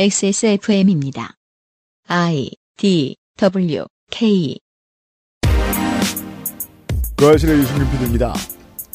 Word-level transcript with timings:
XSFM입니다. 0.00 1.34
I 2.06 2.52
D 2.76 3.16
W 3.36 3.84
K 4.12 4.56
그 7.16 7.26
아실의 7.26 7.58
유승균 7.58 7.90
PD입니다. 7.90 8.32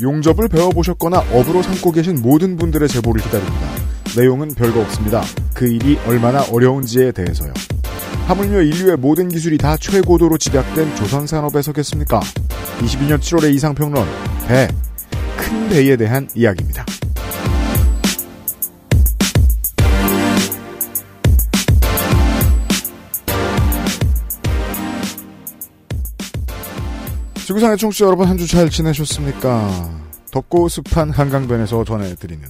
용접을 0.01 0.47
배워보셨거나 0.47 1.19
업으로 1.33 1.61
삼고 1.61 1.91
계신 1.91 2.21
모든 2.21 2.55
분들의 2.55 2.87
제보를 2.87 3.21
기다립니다. 3.21 3.67
내용은 4.15 4.55
별거 4.55 4.79
없습니다. 4.79 5.23
그 5.53 5.67
일이 5.67 5.97
얼마나 6.07 6.41
어려운지에 6.43 7.11
대해서요. 7.11 7.51
하물며 8.27 8.61
인류의 8.61 8.95
모든 8.95 9.27
기술이 9.27 9.57
다 9.57 9.75
최고도로 9.75 10.37
집약된 10.37 10.95
조선산업에서겠습니까? 10.95 12.21
22년 12.79 13.19
7월의 13.19 13.53
이상평론, 13.55 14.07
배, 14.47 14.69
큰 15.35 15.67
배에 15.67 15.97
대한 15.97 16.29
이야기입니다. 16.33 16.85
지구상의 27.45 27.77
청취자 27.77 28.05
여러분 28.05 28.27
한 28.27 28.37
주 28.37 28.47
잘 28.47 28.69
지내셨습니까? 28.69 29.89
덥고 30.31 30.67
습한 30.67 31.09
한강변에서 31.11 31.83
전해드리는 31.83 32.43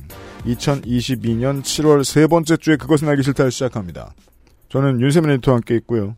2022년 0.46 1.62
7월 1.62 2.04
세 2.04 2.28
번째 2.28 2.58
주에 2.58 2.76
그것은 2.78 3.08
알기 3.10 3.24
싫다를 3.24 3.52
시작합니다. 3.52 4.14
저는 4.70 5.02
윤세민 5.02 5.30
에디터와 5.32 5.58
함께 5.58 5.76
있고요. 5.78 6.16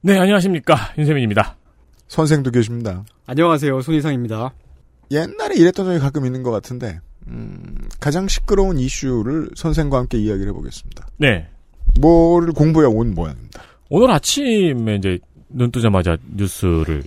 네, 0.00 0.18
안녕하십니까. 0.18 0.76
윤세민입니다. 0.96 1.56
선생도 2.06 2.50
계십니다. 2.50 3.04
안녕하세요. 3.26 3.80
손희상입니다. 3.80 4.54
옛날에 5.10 5.56
이랬던 5.56 5.86
적이 5.86 5.98
가끔 5.98 6.24
있는 6.26 6.42
것 6.42 6.50
같은데 6.50 7.00
음, 7.26 7.76
가장 8.00 8.28
시끄러운 8.28 8.78
이슈를 8.78 9.50
선생과 9.56 9.98
함께 9.98 10.18
이야기를 10.18 10.50
해보겠습니다. 10.50 11.08
네. 11.18 11.48
뭐를 12.00 12.52
공부해 12.52 12.86
온 12.86 13.14
모양입니다. 13.14 13.62
오늘 13.90 14.10
아침에 14.10 14.96
이제 14.96 15.18
눈 15.48 15.70
뜨자마자 15.72 16.16
뉴스를 16.36 17.02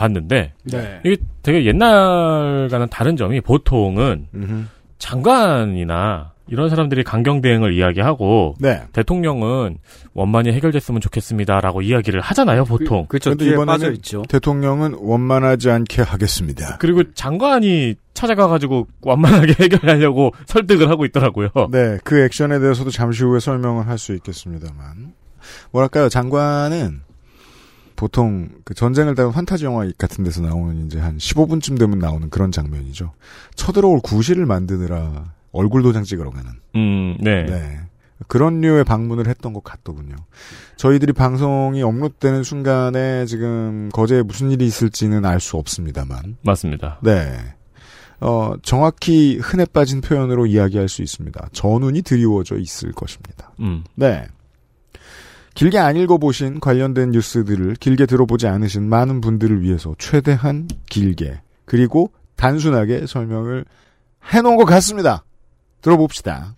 봤는데 0.00 0.52
네. 0.64 1.00
이게 1.04 1.16
되게 1.42 1.66
옛날과는 1.66 2.88
다른 2.90 3.16
점이 3.16 3.42
보통은 3.42 4.26
음흠. 4.34 4.64
장관이나 4.98 6.32
이런 6.48 6.68
사람들이 6.68 7.04
강경 7.04 7.42
대응을 7.42 7.74
이야기하고 7.74 8.56
네. 8.58 8.82
대통령은 8.92 9.78
원만히 10.14 10.50
해결됐으면 10.52 11.00
좋겠습니다라고 11.00 11.82
이야기를 11.82 12.20
하잖아요, 12.20 12.64
보통. 12.64 13.06
그렇죠. 13.06 13.30
근데 13.30 13.44
이번에는 13.46 13.66
빠져 13.66 13.92
있죠. 13.92 14.22
대통령은 14.28 14.96
원만하지 14.98 15.70
않게 15.70 16.02
하겠습니다. 16.02 16.78
그리고 16.80 17.04
장관이 17.14 17.94
찾아가가지고 18.14 18.88
완만하게 19.02 19.54
해결하려고 19.62 20.32
설득을 20.46 20.90
하고 20.90 21.04
있더라고요. 21.04 21.50
네, 21.70 21.98
그 22.02 22.20
액션에 22.20 22.58
대해서도 22.58 22.90
잠시 22.90 23.22
후에 23.22 23.38
설명을 23.38 23.86
할 23.86 23.96
수 23.96 24.12
있겠습니다만. 24.14 25.12
뭐랄까요, 25.70 26.08
장관은 26.08 27.02
보통 28.00 28.48
그 28.64 28.72
전쟁을 28.72 29.14
다룬 29.14 29.30
판타지 29.30 29.66
영화 29.66 29.86
같은 29.98 30.24
데서 30.24 30.40
나오는 30.40 30.86
이제 30.86 30.98
한 30.98 31.18
15분쯤 31.18 31.78
되면 31.78 31.98
나오는 31.98 32.30
그런 32.30 32.50
장면이죠. 32.50 33.12
쳐들어올 33.56 34.00
구실을 34.00 34.46
만드느라 34.46 35.34
얼굴 35.52 35.82
도장 35.82 36.04
찍으러 36.04 36.30
가는. 36.30 36.50
음, 36.76 37.18
네. 37.20 37.44
네. 37.44 37.80
그런 38.26 38.62
류의 38.62 38.84
방문을 38.84 39.26
했던 39.28 39.52
것 39.52 39.62
같더군요. 39.62 40.16
저희들이 40.76 41.12
방송이 41.12 41.82
업로드되는 41.82 42.42
순간에 42.42 43.26
지금 43.26 43.90
거제에 43.92 44.22
무슨 44.22 44.50
일이 44.50 44.64
있을지는 44.64 45.26
알 45.26 45.38
수 45.38 45.58
없습니다만. 45.58 46.38
맞습니다. 46.40 47.00
네. 47.02 47.36
어, 48.20 48.54
정확히 48.62 49.36
흔해 49.42 49.66
빠진 49.66 50.00
표현으로 50.00 50.46
이야기할 50.46 50.88
수 50.88 51.02
있습니다. 51.02 51.50
전운이 51.52 52.00
드리워져 52.00 52.56
있을 52.56 52.92
것입니다. 52.92 53.52
음. 53.60 53.84
네. 53.94 54.26
길게 55.60 55.76
안 55.76 55.94
읽어보신 55.94 56.58
관련된 56.58 57.10
뉴스들을 57.10 57.74
길게 57.74 58.06
들어보지 58.06 58.46
않으신 58.46 58.88
많은 58.88 59.20
분들을 59.20 59.60
위해서 59.60 59.94
최대한 59.98 60.66
길게 60.88 61.42
그리고 61.66 62.10
단순하게 62.36 63.04
설명을 63.06 63.66
해놓은 64.32 64.56
것 64.56 64.64
같습니다. 64.64 65.22
들어봅시다. 65.82 66.54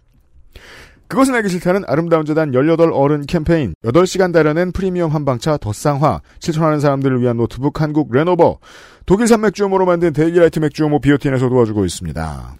그것은 1.08 1.34
알기 1.34 1.48
싫다는 1.48 1.82
아름다운 1.88 2.24
재단 2.24 2.54
18 2.54 2.92
어른 2.92 3.26
캠페인 3.26 3.74
8시간 3.84 4.32
달여낸 4.32 4.70
프리미엄 4.70 5.10
한방차 5.10 5.56
덧쌍화 5.56 6.20
실천하는 6.38 6.78
사람들을 6.78 7.20
위한 7.20 7.38
노트북 7.38 7.80
한국 7.80 8.12
레노버 8.12 8.60
독일 9.04 9.26
산 9.26 9.40
맥주효모로 9.40 9.84
만든 9.84 10.12
데일리라이트 10.12 10.60
맥주효모 10.60 11.00
비오틴에서 11.00 11.48
도와주고 11.48 11.84
있습니다. 11.84 12.56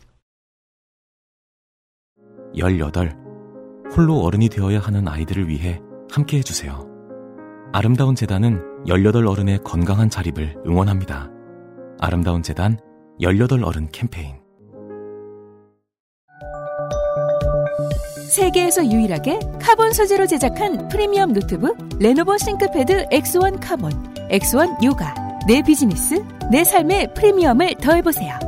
18. 2.56 3.16
홀로 3.94 4.22
어른이 4.22 4.48
되어야 4.48 4.80
하는 4.80 5.06
아이들을 5.06 5.48
위해 5.48 5.80
함께 6.12 6.36
해주세요. 6.38 6.86
아름다운 7.72 8.14
재단은 8.14 8.60
18 8.86 9.26
어른의 9.26 9.60
건강한 9.64 10.10
자립을 10.10 10.56
응원합니다. 10.66 11.30
아름다운 11.98 12.42
재단 12.42 12.78
18 13.18 13.64
어른 13.64 13.88
캠페인. 13.90 14.36
세계에서 18.28 18.84
유일하게 18.86 19.38
카본 19.60 19.92
소재로 19.92 20.26
제작한 20.26 20.88
프리미엄 20.88 21.32
노트북 21.32 21.78
레노버 21.98 22.36
싱크패드 22.36 23.06
X1 23.06 23.58
카본, 23.60 23.90
X1 24.30 24.84
요가. 24.84 25.14
내 25.46 25.62
비즈니스, 25.62 26.22
내 26.50 26.62
삶의 26.62 27.14
프리미엄을 27.14 27.74
더해보세요. 27.76 28.38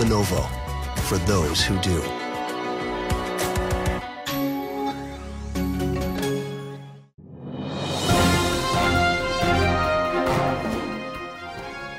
Lenovo 0.00 0.46
for 1.06 1.22
those 1.26 1.68
who 1.68 1.80
do. 1.82 2.19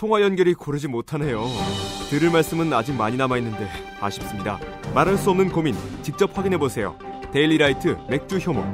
통화 0.00 0.22
연결이 0.22 0.54
고르지 0.54 0.88
못하네요. 0.88 1.44
들을 2.08 2.30
말씀은 2.30 2.72
아직 2.72 2.94
많이 2.94 3.18
남아 3.18 3.36
있는데 3.36 3.68
아쉽습니다. 4.00 4.58
말할 4.94 5.18
수 5.18 5.28
없는 5.28 5.50
고민 5.50 5.74
직접 6.02 6.34
확인해 6.34 6.56
보세요. 6.56 6.96
데일리라이트 7.34 7.98
맥주 8.08 8.38
효모. 8.38 8.64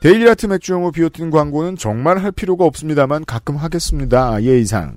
데일리라이트 0.00 0.46
맥주 0.46 0.71
효모 0.71 0.92
비오틴 0.92 1.30
광고는 1.32 1.74
정말 1.74 2.18
할 2.18 2.30
필요가 2.30 2.64
없습니다만 2.64 3.24
가끔 3.24 3.56
하겠습니다. 3.56 4.40
예의상. 4.44 4.94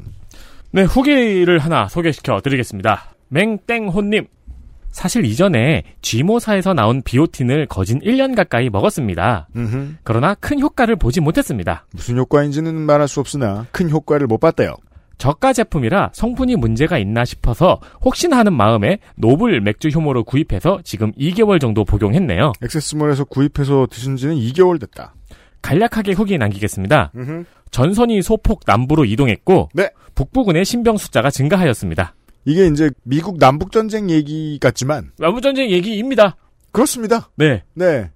네, 0.70 0.84
후기를 0.84 1.58
하나 1.58 1.88
소개시켜 1.88 2.42
드리겠습니다. 2.42 3.16
맹땡호님. 3.30 4.28
사실 4.94 5.26
이전에 5.26 5.84
G모사에서 6.02 6.74
나온 6.74 7.02
비오틴을 7.02 7.66
거진 7.66 8.00
1년 8.00 8.36
가까이 8.36 8.70
먹었습니다. 8.70 9.50
음흠. 9.56 9.96
그러나 10.04 10.36
큰 10.36 10.62
효과를 10.62 10.96
보지 10.96 11.20
못했습니다. 11.20 11.86
무슨 11.92 12.18
효과인지는 12.18 12.74
말할 12.76 13.08
수 13.10 13.20
없으나 13.20 13.66
큰 13.72 13.90
효과를 13.90 14.28
못 14.28 14.38
봤대요. 14.38 14.76
저가 15.18 15.54
제품이라 15.54 16.12
성분이 16.14 16.56
문제가 16.56 16.98
있나 16.98 17.26
싶어서 17.26 17.80
혹시나 18.02 18.38
하는 18.38 18.54
마음에 18.54 19.00
노블 19.16 19.62
맥주 19.62 19.90
효모를 19.90 20.24
구입해서 20.24 20.80
지금 20.84 21.12
2개월 21.14 21.60
정도 21.60 21.84
복용했네요. 21.86 22.54
액세스몰에서 22.62 23.26
구입해서 23.26 23.88
드신 23.90 24.16
지는 24.16 24.36
2개월 24.36 24.80
됐다. 24.80 25.14
간략하게 25.62 26.12
후기 26.12 26.38
남기겠습니다. 26.38 27.12
음흠. 27.16 27.46
전선이 27.72 28.22
소폭 28.22 28.62
남부로 28.68 29.06
이동했고 29.06 29.70
네. 29.74 29.90
북부근의 30.14 30.66
신병 30.66 30.98
숫자가 30.98 31.32
증가하였습니다. 31.32 32.14
이게 32.46 32.68
이제 32.68 32.90
미국 33.04 33.38
남북 33.40 33.72
전쟁 33.72 34.10
얘기 34.10 34.58
같지만 34.60 35.12
남부전쟁 35.18 35.70
얘기입니다. 35.70 36.36
그렇습니다. 36.72 37.30
네. 37.36 37.64
네. 37.74 38.10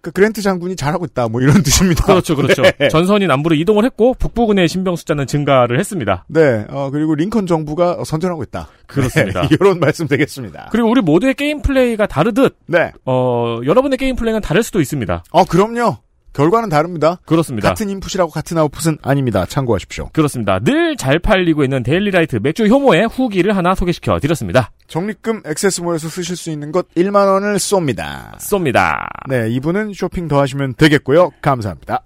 그 0.00 0.10
그랜트 0.10 0.42
장군이 0.42 0.74
잘하고 0.74 1.04
있다 1.04 1.28
뭐 1.28 1.40
이런 1.40 1.62
뜻입니다. 1.62 2.04
그렇죠, 2.04 2.34
그렇죠. 2.34 2.62
네. 2.62 2.88
전선이 2.88 3.28
남부로 3.28 3.54
이동을 3.54 3.84
했고 3.84 4.14
북부군의 4.14 4.66
신병 4.66 4.96
숫자는 4.96 5.26
증가를 5.28 5.78
했습니다. 5.78 6.24
네. 6.28 6.66
어, 6.70 6.90
그리고 6.90 7.14
링컨 7.14 7.46
정부가 7.46 8.02
선전하고 8.04 8.42
있다. 8.42 8.68
그렇습니다. 8.86 9.42
네, 9.42 9.48
이런 9.54 9.78
말씀 9.78 10.08
되겠습니다. 10.08 10.70
그리고 10.72 10.90
우리 10.90 11.00
모두의 11.00 11.34
게임 11.34 11.62
플레이가 11.62 12.06
다르듯 12.08 12.56
네. 12.66 12.90
어, 13.04 13.60
여러분의 13.64 13.96
게임 13.96 14.16
플레이는 14.16 14.40
다를 14.40 14.64
수도 14.64 14.80
있습니다. 14.80 15.22
어, 15.30 15.44
그럼요. 15.44 15.98
결과는 16.32 16.68
다릅니다. 16.68 17.18
그렇습니다. 17.26 17.68
같은 17.68 17.90
인풋이라고 17.90 18.30
같은 18.30 18.56
아웃풋은 18.58 18.98
아닙니다. 19.02 19.44
참고하십시오. 19.46 20.08
그렇습니다. 20.12 20.58
늘 20.60 20.96
잘 20.96 21.18
팔리고 21.18 21.64
있는 21.64 21.82
데일리라이트 21.82 22.36
맥주 22.42 22.66
효모의 22.66 23.08
후기를 23.08 23.56
하나 23.56 23.74
소개시켜 23.74 24.18
드렸습니다. 24.20 24.70
적립금 24.86 25.42
액세스몰에서 25.46 26.08
쓰실 26.08 26.36
수 26.36 26.50
있는 26.50 26.70
것 26.70 26.88
1만 26.94 27.26
원을 27.26 27.56
쏩니다. 27.56 28.36
쏩니다. 28.38 28.94
네, 29.28 29.48
이분은 29.50 29.92
쇼핑 29.94 30.28
더 30.28 30.40
하시면 30.40 30.74
되겠고요. 30.74 31.30
감사합니다. 31.40 32.02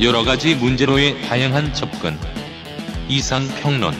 여러 0.00 0.22
가지 0.24 0.54
문제로의 0.54 1.20
다양한 1.22 1.72
접근. 1.74 2.16
이상 3.10 3.42
평론. 3.62 3.94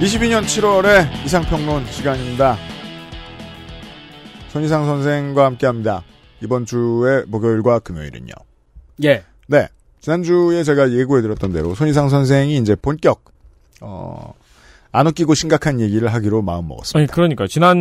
22년 0.00 0.44
7월에 0.44 1.24
이상평론 1.26 1.84
시간입니다. 1.86 2.56
손희상 4.48 4.86
선생과 4.86 5.44
함께합니다. 5.44 6.02
이번 6.42 6.64
주에 6.64 7.24
목요일과 7.26 7.80
금요일은요. 7.80 8.32
예. 9.04 9.22
네. 9.48 9.68
지난주에 10.00 10.64
제가 10.64 10.92
예고해드렸던 10.92 11.52
대로 11.52 11.74
손희상 11.74 12.08
선생이 12.08 12.56
이제 12.56 12.74
본격 12.74 13.22
어, 13.82 14.32
안 14.96 15.06
웃기고 15.06 15.34
심각한 15.34 15.78
얘기를 15.78 16.08
하기로 16.08 16.40
마음 16.40 16.68
먹었습니다. 16.68 16.98
아니 16.98 17.06
그러니까 17.06 17.46
지난 17.46 17.76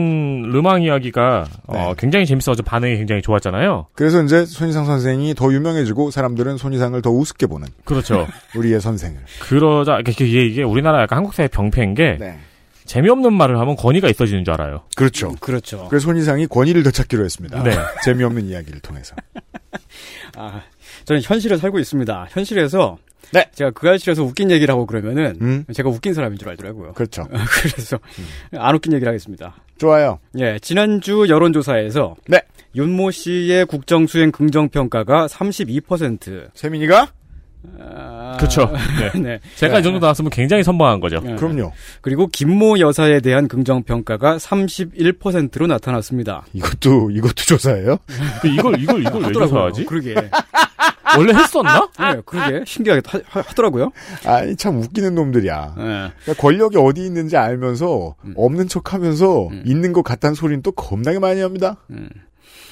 르망 0.52 0.82
이야기가 0.82 1.46
네. 1.72 1.78
어, 1.78 1.94
굉장히 1.98 2.26
재밌어서 2.26 2.62
반응이 2.62 2.98
굉장히 2.98 3.22
좋았잖아요. 3.22 3.88
그래서 3.94 4.22
이제 4.22 4.46
손희상 4.46 4.84
선생이 4.84 5.34
더 5.34 5.54
유명해지고 5.54 6.12
사람들은 6.12 6.58
손희상을 6.58 7.02
더 7.02 7.10
우습게 7.12 7.48
보는 7.48 7.68
그렇죠. 7.86 8.28
우리의 8.58 8.82
선생을. 8.82 9.22
그러자 9.40 10.00
이게, 10.02 10.26
이게, 10.26 10.64
우리나라 10.64 11.04
약간 11.04 11.20
한국 11.20 11.34
사회 11.34 11.48
병폐인 11.48 11.94
게 11.94 12.18
네. 12.20 12.38
재미없는 12.84 13.32
말을 13.32 13.60
하면 13.60 13.78
권위가 13.78 14.10
있어지는 14.10 14.44
줄 14.44 14.54
알아요. 14.54 14.84
그렇죠. 14.98 15.36
그렇죠. 15.40 15.88
그래서 15.88 16.04
손희상이 16.04 16.48
권위를 16.48 16.84
되찾기로 16.84 17.24
했습니다. 17.24 17.64
네. 17.64 17.72
재미없는 18.04 18.46
이야기를 18.48 18.82
통해서. 18.82 19.16
아, 20.36 20.64
저는 21.06 21.22
현실을 21.24 21.60
살고 21.60 21.80
있습니다. 21.80 22.28
현실에서 22.30 22.98
네. 23.31 23.50
제가 23.54 23.72
그 23.72 23.89
알실에서 23.89 24.24
웃긴 24.24 24.51
얘기를 24.51 24.72
하고 24.72 24.86
그러면은 24.86 25.38
음, 25.42 25.66
제가 25.74 25.89
웃긴 25.89 26.13
사람인 26.13 26.38
줄 26.38 26.50
알더라고요. 26.50 26.94
그렇죠. 26.94 27.24
그래서 27.62 27.98
안 28.54 28.75
웃긴 28.75 28.94
얘기를 28.94 29.07
하겠습니다. 29.10 29.56
좋아요. 29.77 30.19
예, 30.39 30.57
지난주 30.60 31.25
여론조사에서 31.30 32.16
네. 32.27 32.42
윤모 32.75 33.12
씨의 33.12 33.66
국정 33.66 34.07
수행 34.07 34.31
긍정 34.31 34.69
평가가 34.69 35.27
32%. 35.27 36.50
세민이가? 36.54 37.07
아, 37.80 38.36
그렇죠. 38.38 38.72
네. 39.13 39.19
네. 39.19 39.39
제가 39.56 39.80
이 39.80 39.83
정도 39.83 40.00
나왔으면 40.00 40.30
굉장히 40.30 40.63
선방한 40.63 41.00
거죠. 41.00 41.19
예. 41.25 41.36
그럼요. 41.36 41.72
그리고 42.01 42.27
김모 42.27 42.80
여사에 42.80 43.22
대한 43.22 43.48
긍정 43.48 43.83
평가가 43.83 44.38
31%로 44.38 45.68
나타났습니다. 45.68 46.45
이것도 46.54 47.12
이것도 47.12 47.33
조사예요? 47.33 47.98
그 48.42 48.48
이걸 48.48 48.80
이걸 48.81 49.01
이걸 49.01 49.24
왜. 49.24 49.31
조사하지? 49.31 49.86
그러게. 49.86 50.16
원래 51.18 51.34
했었나? 51.34 51.88
네, 52.00 52.22
그러게. 52.25 52.63
신기하게 52.66 53.02
하, 53.25 53.42
더라고요 53.42 53.92
아니 54.25 54.56
참 54.56 54.80
웃기는 54.80 55.13
놈들이야. 55.16 55.74
네. 55.78 55.84
그러니까 55.84 56.34
권력이 56.40 56.78
어디 56.78 57.06
있는지 57.06 57.38
알면서 57.38 58.16
없는 58.36 58.68
척 58.68 58.94
하면서 58.94 59.48
음. 59.48 59.63
있는 59.66 59.94
것 59.94 60.04
같다는 60.04 60.36
소리는 60.36 60.62
또 60.62 60.72
겁나게 60.72 61.19
많이 61.19 61.42
합니다. 61.42 61.78
음. 61.90 62.10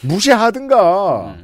무시하든가. 0.01 1.35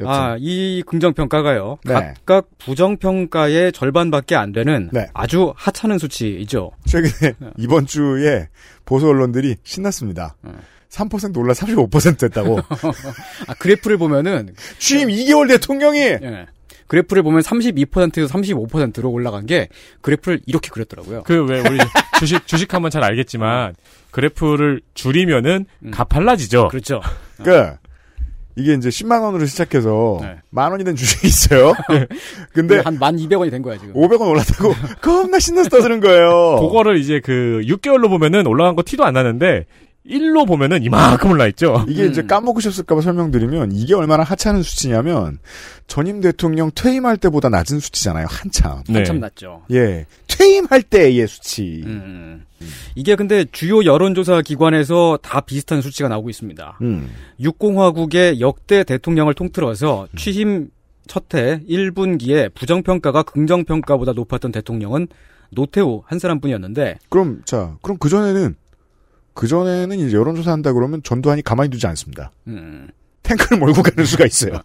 여튼. 0.00 0.10
아, 0.10 0.36
이 0.38 0.82
긍정평가가요. 0.86 1.78
네. 1.84 1.92
각각 1.92 2.48
부정평가의 2.58 3.72
절반밖에 3.72 4.34
안 4.34 4.52
되는 4.52 4.88
네. 4.92 5.08
아주 5.12 5.52
하찮은 5.56 5.98
수치이죠. 5.98 6.70
최근에 6.86 7.34
이번 7.58 7.86
주에 7.86 8.48
보수 8.86 9.06
언론들이 9.08 9.56
신났습니다. 9.62 10.36
음. 10.44 10.58
3% 10.90 11.36
올라 11.38 11.52
35% 11.54 12.18
됐다고. 12.18 12.58
아, 13.46 13.54
그래프를 13.58 13.96
보면은, 13.96 14.54
취임 14.78 15.08
2개월 15.08 15.48
대통령이 15.48 15.98
예. 15.98 16.46
그래프를 16.88 17.22
보면 17.22 17.42
32%에서 17.42 18.26
35%로 18.36 19.08
올라간 19.10 19.46
게 19.46 19.68
그래프를 20.00 20.40
이렇게 20.46 20.70
그렸더라고요. 20.70 21.22
그 21.22 21.44
왜 21.44 21.60
우리 21.60 21.78
주식 22.18 22.44
주식하면 22.48 22.90
잘 22.90 23.04
알겠지만 23.04 23.76
그래프를 24.10 24.80
줄이면은 24.94 25.66
음. 25.84 25.90
가팔라지죠. 25.92 26.66
그렇죠. 26.68 27.00
그러니까 27.36 27.78
이게 28.56 28.74
이제 28.74 28.88
10만 28.88 29.22
원으로 29.22 29.46
시작해서 29.46 30.18
네. 30.20 30.38
만 30.50 30.72
원이 30.72 30.82
된 30.82 30.96
주식이 30.96 31.28
있어요. 31.28 31.72
근데 32.52 32.80
한 32.80 32.98
1,200원이 32.98 33.52
된 33.52 33.62
거야, 33.62 33.78
지금. 33.78 33.94
500원 33.94 34.28
올랐다고 34.28 34.74
겁나 35.00 35.38
신나서 35.38 35.68
떠드는 35.68 36.00
거예요. 36.00 36.58
그거를 36.60 36.98
이제 36.98 37.20
그 37.20 37.62
6개월로 37.64 38.08
보면은 38.08 38.48
올라간 38.48 38.74
거 38.74 38.82
티도 38.84 39.04
안 39.04 39.14
나는데 39.14 39.66
1로 40.06 40.46
보면은 40.46 40.82
이만큼 40.82 41.30
올라 41.32 41.46
있죠. 41.48 41.84
이게 41.88 42.06
이제 42.06 42.22
음. 42.22 42.26
까먹으셨을까봐 42.26 43.02
설명드리면 43.02 43.72
이게 43.72 43.94
얼마나 43.94 44.22
하찮은 44.22 44.62
수치냐면 44.62 45.38
전임 45.86 46.20
대통령 46.20 46.70
퇴임할 46.74 47.18
때보다 47.18 47.50
낮은 47.50 47.80
수치잖아요. 47.80 48.26
한참. 48.28 48.82
네. 48.88 49.00
한참 49.00 49.20
낮죠. 49.20 49.62
예, 49.72 50.06
퇴임할 50.26 50.82
때의 50.84 51.26
수치. 51.28 51.82
음. 51.84 52.46
이게 52.94 53.14
근데 53.14 53.44
주요 53.52 53.84
여론조사 53.84 54.42
기관에서 54.42 55.18
다 55.22 55.40
비슷한 55.40 55.82
수치가 55.82 56.08
나오고 56.08 56.30
있습니다. 56.30 56.78
음. 56.80 57.10
육공화국의 57.38 58.40
역대 58.40 58.84
대통령을 58.84 59.34
통틀어서 59.34 60.08
취임 60.16 60.70
첫해 61.06 61.60
1분기에 61.68 62.54
부정평가가 62.54 63.24
긍정평가보다 63.24 64.12
높았던 64.12 64.52
대통령은 64.52 65.08
노태우 65.50 66.02
한 66.06 66.18
사람뿐이었는데 66.18 66.98
그럼 67.08 67.42
자, 67.44 67.76
그럼 67.82 67.98
그 67.98 68.08
전에는 68.08 68.54
그 69.34 69.46
전에는 69.46 69.98
이제 69.98 70.16
여론조사 70.16 70.52
한다 70.52 70.72
그러면 70.72 71.02
전두환이 71.02 71.42
가만히 71.42 71.70
두지 71.70 71.86
않습니다. 71.86 72.30
음, 72.48 72.88
탱크를 73.22 73.58
몰고 73.58 73.82
가는 73.82 74.04
수가 74.04 74.24
있어요. 74.26 74.60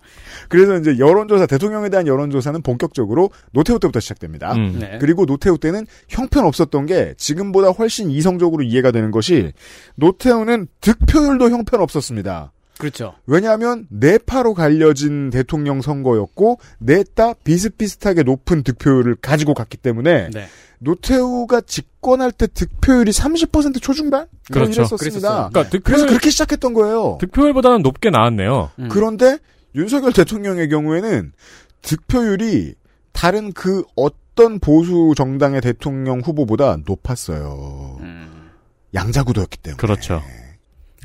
그래서 0.49 0.77
이제 0.77 0.97
여론조사 0.97 1.45
대통령에 1.45 1.89
대한 1.89 2.07
여론조사는 2.07 2.61
본격적으로 2.61 3.29
노태우 3.51 3.79
때부터 3.79 3.99
시작됩니다. 3.99 4.53
음. 4.53 4.77
네. 4.79 4.97
그리고 4.99 5.25
노태우 5.25 5.57
때는 5.57 5.85
형편 6.07 6.45
없었던 6.45 6.85
게 6.85 7.13
지금보다 7.17 7.69
훨씬 7.69 8.09
이성적으로 8.09 8.63
이해가 8.63 8.91
되는 8.91 9.11
것이 9.11 9.53
노태우는 9.95 10.67
득표율도 10.81 11.49
형편 11.49 11.81
없었습니다. 11.81 12.51
그렇죠. 12.77 13.15
왜냐하면 13.25 13.87
내파로 13.89 14.53
갈려진 14.53 15.29
대통령 15.29 15.81
선거였고 15.81 16.59
넷다 16.79 17.33
비슷비슷하게 17.43 18.23
높은 18.23 18.63
득표율을 18.63 19.15
가지고 19.15 19.53
갔기 19.53 19.77
때문에 19.77 20.29
네. 20.31 20.47
노태우가 20.85 21.61
집권할 21.61 22.31
때 22.31 22.47
득표율이 22.47 23.11
30% 23.11 23.81
초중반 23.81 24.27
그렇죠. 24.51 24.81
이랬었습니다. 24.81 24.97
그랬었어요. 24.97 25.49
그러니까 25.51 25.69
그래서 25.69 25.71
득표율, 25.71 26.07
그렇게 26.07 26.29
시작했던 26.29 26.73
거예요. 26.73 27.17
득표율보다는 27.19 27.81
높게 27.81 28.11
나왔네요. 28.11 28.69
음. 28.79 28.89
그런데 28.89 29.39
윤석열 29.73 30.13
대통령의 30.13 30.69
경우에는 30.69 31.33
득표율이 31.81 32.75
다른 33.11 33.51
그 33.51 33.83
어떤 33.95 34.59
보수 34.59 35.13
정당의 35.17 35.61
대통령 35.61 36.21
후보보다 36.21 36.77
높았어요. 36.85 37.97
음. 38.01 38.51
양자구도였기 38.93 39.57
때문에. 39.57 39.77
그렇죠. 39.77 40.21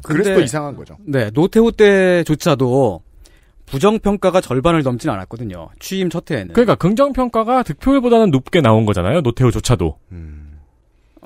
그래서 0.05 0.41
이상한 0.41 0.77
거죠. 0.77 0.97
네, 1.05 1.31
노태우 1.31 1.73
때조차도 1.73 3.03
부정평가가 3.71 4.41
절반을 4.41 4.83
넘진 4.83 5.11
않았거든요. 5.11 5.71
취임 5.79 6.11
첫 6.11 6.31
해에는. 6.31 6.53
그러니까 6.53 6.75
긍정평가가 6.75 7.63
득표율보다는 7.63 8.31
높게 8.31 8.61
나온 8.61 8.85
거잖아요. 8.85 9.21
노태우조차도. 9.21 9.99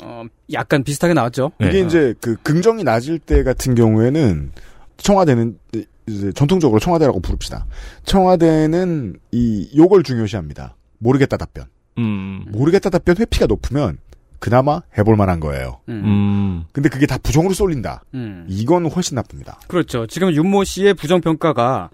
어, 0.02 0.24
약간 0.52 0.84
비슷하게 0.84 1.14
나왔죠. 1.14 1.52
네. 1.58 1.68
이게 1.68 1.80
이제 1.80 2.14
그 2.20 2.36
긍정이 2.42 2.84
낮을 2.84 3.18
때 3.18 3.42
같은 3.42 3.74
경우에는 3.74 4.52
청와대는 4.96 5.58
이제 6.06 6.32
전통적으로 6.32 6.80
청와대라고 6.80 7.20
부릅시다. 7.20 7.66
청와대는 8.04 9.16
이 9.32 9.70
요걸 9.76 10.02
중요시합니다. 10.02 10.76
모르겠다 10.98 11.36
답변. 11.36 11.66
음. 11.98 12.44
모르겠다 12.48 12.90
답변 12.90 13.16
회피가 13.18 13.46
높으면 13.46 13.98
그나마 14.38 14.82
해볼 14.98 15.16
만한 15.16 15.40
거예요. 15.40 15.80
음. 15.88 16.02
음. 16.04 16.64
근데 16.72 16.88
그게 16.88 17.06
다 17.06 17.16
부정으로 17.16 17.54
쏠린다. 17.54 18.04
음. 18.14 18.44
이건 18.48 18.86
훨씬 18.86 19.14
나쁩니다. 19.14 19.58
그렇죠. 19.68 20.06
지금 20.06 20.32
윤모 20.32 20.64
씨의 20.64 20.94
부정평가가 20.94 21.90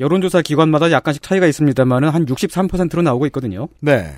여론조사 0.00 0.42
기관마다 0.42 0.90
약간씩 0.90 1.22
차이가 1.22 1.46
있습니다만은 1.46 2.10
한 2.10 2.26
63%로 2.26 3.02
나오고 3.02 3.26
있거든요. 3.26 3.68
네. 3.80 4.12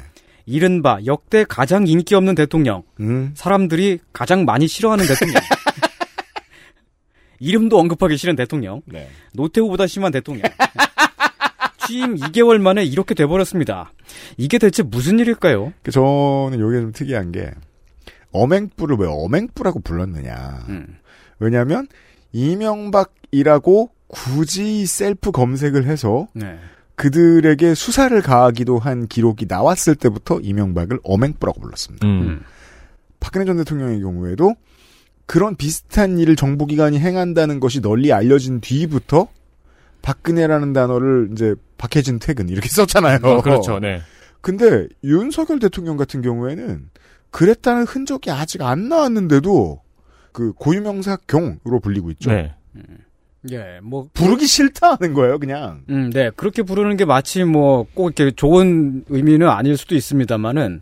이른바 0.47 0.99
역대 1.07 1.45
가장 1.45 1.87
인기 1.87 2.15
없는 2.15 2.35
대통령. 2.35 2.83
음. 3.01 3.33
사람들이 3.35 3.99
가장 4.13 4.45
많이 4.45 4.69
싫어하는 4.69 5.07
대통령. 5.07 5.41
이름도 7.41 7.79
언급하기 7.79 8.17
싫은 8.17 8.37
대통령. 8.37 8.81
네. 8.87 9.09
노태우보다 9.35 9.87
심한 9.87 10.13
대통령. 10.13 10.45
취임 11.87 12.17
2개월 12.17 12.61
만에 12.61 12.85
이렇게 12.85 13.15
돼버렸습니다. 13.15 13.93
이게 14.37 14.59
대체 14.59 14.83
무슨 14.83 15.19
일일까요? 15.19 15.73
그 15.83 15.91
저는 15.91 16.59
요게 16.59 16.81
좀 16.81 16.93
특이한 16.93 17.33
게 17.33 17.51
어맹부를 18.33 18.97
왜 18.99 19.07
어맹부라고 19.09 19.81
불렀느냐. 19.81 20.65
음. 20.69 20.99
왜냐하면 21.39 21.87
이명박이라고 22.33 23.91
굳이 24.09 24.87
셀프 24.87 25.31
검색을 25.33 25.85
해서 25.85 26.29
네. 26.33 26.59
그들에게 26.95 27.75
수사를 27.75 28.21
가하기도 28.23 28.79
한 28.79 29.07
기록이 29.07 29.47
나왔을 29.49 29.95
때부터 29.95 30.41
이명박을 30.41 31.01
어맹부라고 31.03 31.61
불렀습니다. 31.61 32.07
음. 32.07 32.43
박근혜 33.21 33.45
전 33.45 33.57
대통령의 33.59 34.01
경우에도 34.01 34.55
그런 35.27 35.57
비슷한 35.57 36.19
일을 36.19 36.37
정보기관이 36.37 36.99
행한다는 36.99 37.61
것이 37.61 37.81
널리 37.81 38.13
알려진 38.13 38.61
뒤부터 38.61 39.29
박근혜라는 40.03 40.73
단어를 40.73 41.31
이제 41.33 41.55
박해진 41.79 42.19
퇴근 42.21 42.49
이렇게 42.49 42.69
썼잖아요. 42.69 43.19
어, 43.23 43.43
그렇죠. 43.43 43.81
네. 43.81 44.01
근데 44.41 44.87
윤석열 45.03 45.59
대통령 45.59 45.97
같은 45.97 46.23
경우에는 46.23 46.89
그랬다는 47.31 47.83
흔적이 47.85 48.31
아직 48.31 48.63
안 48.63 48.89
나왔는데도 48.89 49.83
그 50.33 50.53
고유명사 50.53 51.19
경으로 51.27 51.81
불리고 51.83 52.11
있죠. 52.13 52.31
네. 52.31 52.55
예, 53.53 53.79
뭐 53.83 54.09
부르기 54.13 54.47
싫다 54.47 54.97
하는 55.01 55.15
거예요, 55.15 55.39
그냥. 55.39 55.83
음, 55.91 56.11
네. 56.11 56.31
그렇게 56.37 56.63
부르는 56.63 56.97
게 56.97 57.05
마치 57.05 57.45
뭐 57.45 57.85
꼭 57.95 58.13
이렇게 58.19 58.35
좋은 58.35 59.05
의미는 59.09 59.49
아닐 59.49 59.77
수도 59.77 59.95
있습니다만은 59.95 60.81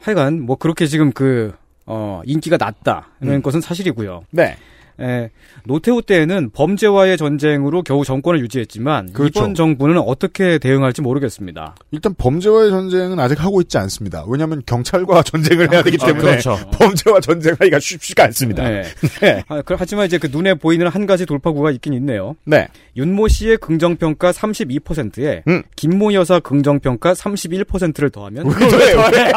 하여간 0.00 0.40
뭐 0.40 0.56
그렇게 0.56 0.86
지금 0.86 1.12
그 1.12 1.52
어, 1.86 2.22
인기가 2.24 2.56
낮다는 2.58 3.04
음. 3.22 3.42
것은 3.42 3.60
사실이고요. 3.60 4.22
네. 4.30 4.56
예, 5.00 5.30
노태우 5.64 6.02
때에는 6.02 6.50
범죄와의 6.50 7.16
전쟁으로 7.16 7.82
겨우 7.82 8.04
정권을 8.04 8.40
유지했지만 8.40 9.12
그렇죠. 9.12 9.40
이번 9.40 9.54
정부는 9.54 9.98
어떻게 9.98 10.58
대응할지 10.58 11.02
모르겠습니다. 11.02 11.74
일단 11.90 12.14
범죄와의 12.16 12.70
전쟁은 12.70 13.18
아직 13.18 13.42
하고 13.42 13.60
있지 13.60 13.78
않습니다. 13.78 14.24
왜냐하면 14.28 14.62
경찰과 14.66 15.22
전쟁을 15.24 15.72
해야 15.72 15.82
되기 15.82 15.96
아, 16.00 16.06
때문에 16.06 16.22
그렇죠. 16.30 16.58
범죄와 16.72 17.20
전쟁하기가 17.20 17.78
쉽지가 17.78 18.24
않습니다. 18.24 18.68
네. 18.68 18.82
네. 19.20 19.42
아, 19.48 19.62
그- 19.62 19.76
하지만 19.78 20.06
이제 20.06 20.18
그 20.18 20.28
눈에 20.30 20.54
보이는 20.54 20.86
한 20.88 21.06
가지 21.06 21.24
돌파구가 21.26 21.70
있긴 21.72 21.94
있네요. 21.94 22.36
네. 22.44 22.68
윤모 22.96 23.28
씨의 23.28 23.56
긍정평가 23.58 24.32
32%에 24.32 25.42
음. 25.48 25.62
김모 25.76 26.12
여사 26.12 26.40
긍정평가 26.40 27.14
31%를 27.14 28.10
더하면 28.10 28.46
왜 28.46 28.68
더해? 28.68 29.32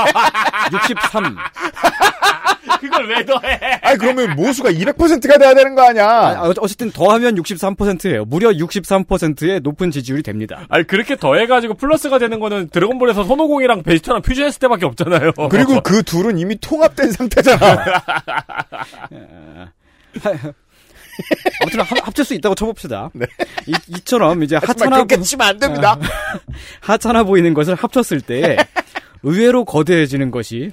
63. 0.72 1.36
그걸 2.82 3.08
왜 3.10 3.26
더해? 3.26 3.60
아니 3.82 3.98
그러면 3.98 4.36
모수가 4.36 4.72
200%가 4.72 5.38
돼야 5.38 5.54
되는 5.54 5.76
거 5.76 5.82
아니야? 5.88 6.06
아, 6.08 6.48
어- 6.50 6.54
어쨌든 6.60 6.92
더하면 6.92 7.36
63%예요. 7.36 8.26
무려 8.26 8.50
63%의 8.52 9.62
높은 9.62 9.92
지지율이 9.92 10.24
됩니다. 10.24 10.66
아니 10.70 10.86
그렇게 10.86 11.16
더해가지고 11.16 11.76
플러스가 11.76 12.20
되는 12.20 12.40
거는 12.40 12.70
드래곤볼에서 12.70 13.24
손오공이랑 13.24 13.84
베지터랑 13.84 14.22
퓨즈했을 14.22 14.60
때밖에 14.60 14.86
없잖아요. 14.86 15.32
그리고 15.50 15.82
그 15.84 16.04
둘은 16.04 16.38
이미 16.38 16.58
통합된 16.60 17.12
상태잖아. 17.12 17.86
아무튼 21.62 21.82
합, 21.82 22.08
합칠 22.08 22.26
수 22.26 22.34
있다고 22.34 22.56
쳐봅시다. 22.56 23.10
이, 23.68 23.74
이처럼 23.88 24.44
이제 24.44 24.56
하찮아 24.56 24.96
그렇게 24.98 25.18
보, 25.18 25.22
치면 25.24 25.48
안 25.48 25.60
됩니다. 25.60 25.98
하찮아 26.82 27.24
보이는 27.24 27.54
것을 27.54 27.76
합쳤을 27.76 28.22
때 28.22 28.58
의외로 29.22 29.64
거대해지는 29.66 30.32
것이 30.32 30.72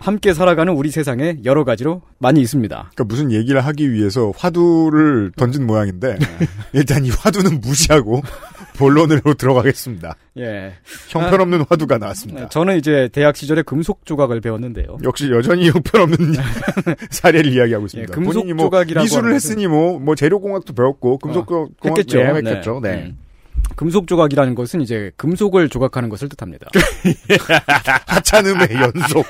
함께 0.00 0.32
살아가는 0.32 0.72
우리 0.72 0.90
세상에 0.90 1.36
여러 1.44 1.64
가지로 1.64 2.02
많이 2.18 2.40
있습니다. 2.40 2.90
그러니까 2.94 3.04
무슨 3.04 3.32
얘기를 3.32 3.60
하기 3.64 3.92
위해서 3.92 4.32
화두를 4.36 5.32
던진 5.36 5.66
모양인데 5.66 6.18
일단 6.72 7.04
이 7.04 7.10
화두는 7.10 7.60
무시하고 7.60 8.22
본론으로 8.78 9.34
들어가겠습니다. 9.34 10.14
예. 10.38 10.74
형편없는 11.08 11.64
화두가 11.68 11.98
나왔습니다. 11.98 12.48
저는 12.48 12.76
이제 12.78 13.08
대학 13.12 13.36
시절에 13.36 13.62
금속 13.62 14.06
조각을 14.06 14.40
배웠는데요. 14.40 14.98
역시 15.02 15.30
여전히 15.30 15.68
형편없는 15.68 16.34
사례를 17.10 17.52
이야기하고 17.52 17.86
있습니다. 17.86 18.12
예, 18.12 18.14
금속 18.14 18.34
본인이 18.34 18.52
뭐 18.52 18.66
조각이라고 18.66 19.02
미술을 19.04 19.34
했으니 19.34 19.66
뭐, 19.66 19.98
뭐 19.98 20.14
재료공학도 20.14 20.74
배웠고 20.74 21.18
금속 21.18 21.46
공학 21.46 21.70
했겠죠. 21.84 22.20
했겠죠. 22.20 22.80
네. 22.80 23.06
음. 23.06 23.27
금속 23.76 24.06
조각이라는 24.06 24.54
것은 24.54 24.80
이제 24.80 25.12
금속을 25.16 25.68
조각하는 25.68 26.08
것을 26.08 26.28
뜻합니다. 26.28 26.66
하찮음의 28.06 28.68
연속. 28.74 29.26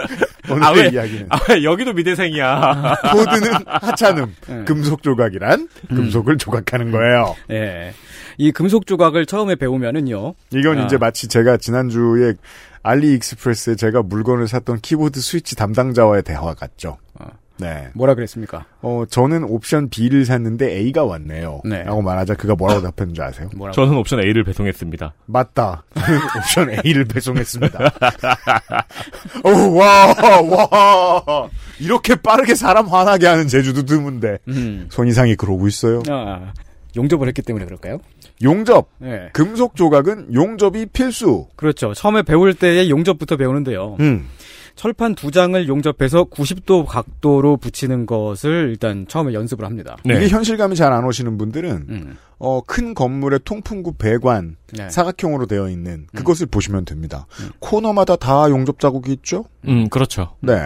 오늘의 0.50 0.66
아, 0.66 0.70
왜? 0.72 0.88
이야기는 0.88 1.26
아, 1.30 1.38
왜 1.48 1.62
여기도 1.62 1.92
미대생이야. 1.92 2.96
코드는 3.12 3.52
하찮음, 3.66 4.34
네. 4.48 4.64
금속 4.64 5.02
조각이란 5.02 5.68
금속을 5.88 6.38
조각하는 6.38 6.90
거예요. 6.90 7.36
예. 7.50 7.92
이 8.38 8.50
금속 8.52 8.86
조각을 8.86 9.26
처음에 9.26 9.54
배우면은요. 9.56 10.34
이건 10.50 10.78
아. 10.78 10.84
이제 10.84 10.96
마치 10.96 11.28
제가 11.28 11.58
지난주에 11.58 12.34
알리익스프레스에 12.82 13.76
제가 13.76 14.02
물건을 14.02 14.48
샀던 14.48 14.80
키보드 14.80 15.20
스위치 15.20 15.54
담당자와의 15.54 16.22
대화 16.22 16.54
같죠. 16.54 16.96
어. 17.14 17.26
네. 17.60 17.88
뭐라 17.94 18.14
그랬습니까? 18.14 18.64
어, 18.80 19.04
저는 19.08 19.44
옵션 19.44 19.88
B를 19.90 20.24
샀는데 20.24 20.70
A가 20.78 21.04
왔네요. 21.04 21.60
네. 21.64 21.82
라고 21.84 22.02
말하자 22.02 22.34
그가 22.34 22.54
뭐라고 22.54 22.80
답했는지 22.82 23.20
아세요? 23.22 23.48
뭐라고? 23.54 23.74
저는 23.74 23.96
옵션 23.98 24.20
A를 24.20 24.44
배송했습니다. 24.44 25.14
맞다. 25.26 25.84
옵션 26.38 26.70
A를 26.84 27.04
배송했습니다. 27.04 27.78
오, 29.44 29.74
와, 29.76 30.14
와. 30.42 31.48
이렇게 31.78 32.14
빠르게 32.16 32.54
사람 32.54 32.86
화나게 32.86 33.26
하는 33.26 33.48
제주도 33.48 33.82
드문데. 33.84 34.38
음. 34.48 34.86
손이상이 34.90 35.36
그러고 35.36 35.68
있어요. 35.68 36.02
아, 36.08 36.52
용접을 36.96 37.28
했기 37.28 37.42
때문에 37.42 37.64
그럴까요? 37.64 37.98
용접. 38.42 38.88
예. 39.04 39.28
금속 39.32 39.76
조각은 39.76 40.34
용접이 40.34 40.86
필수. 40.86 41.46
그렇죠. 41.56 41.92
처음에 41.94 42.22
배울 42.22 42.54
때의 42.54 42.90
용접부터 42.90 43.36
배우는데요. 43.36 43.96
음. 44.00 44.28
철판 44.74 45.14
두 45.14 45.30
장을 45.30 45.66
용접해서 45.68 46.24
90도 46.24 46.86
각도로 46.86 47.56
붙이는 47.56 48.06
것을 48.06 48.68
일단 48.70 49.06
처음에 49.08 49.32
연습을 49.34 49.64
합니다. 49.64 49.96
네. 50.04 50.16
이게 50.16 50.28
현실감이 50.28 50.76
잘 50.76 50.90
안 50.92 51.04
오시는 51.04 51.38
분들은 51.38 51.70
음. 51.88 52.16
어, 52.42 52.62
큰 52.66 52.94
건물의 52.94 53.40
통풍구 53.44 53.92
배관 53.98 54.56
네. 54.72 54.88
사각형으로 54.88 55.44
되어 55.44 55.68
있는 55.68 56.06
그것을 56.16 56.46
보시면 56.46 56.86
됩니다. 56.86 57.26
코너마다 57.58 58.16
다 58.16 58.48
용접 58.48 58.80
자국이 58.80 59.12
있죠? 59.12 59.44
음, 59.68 59.90
그렇죠. 59.90 60.36
네. 60.40 60.56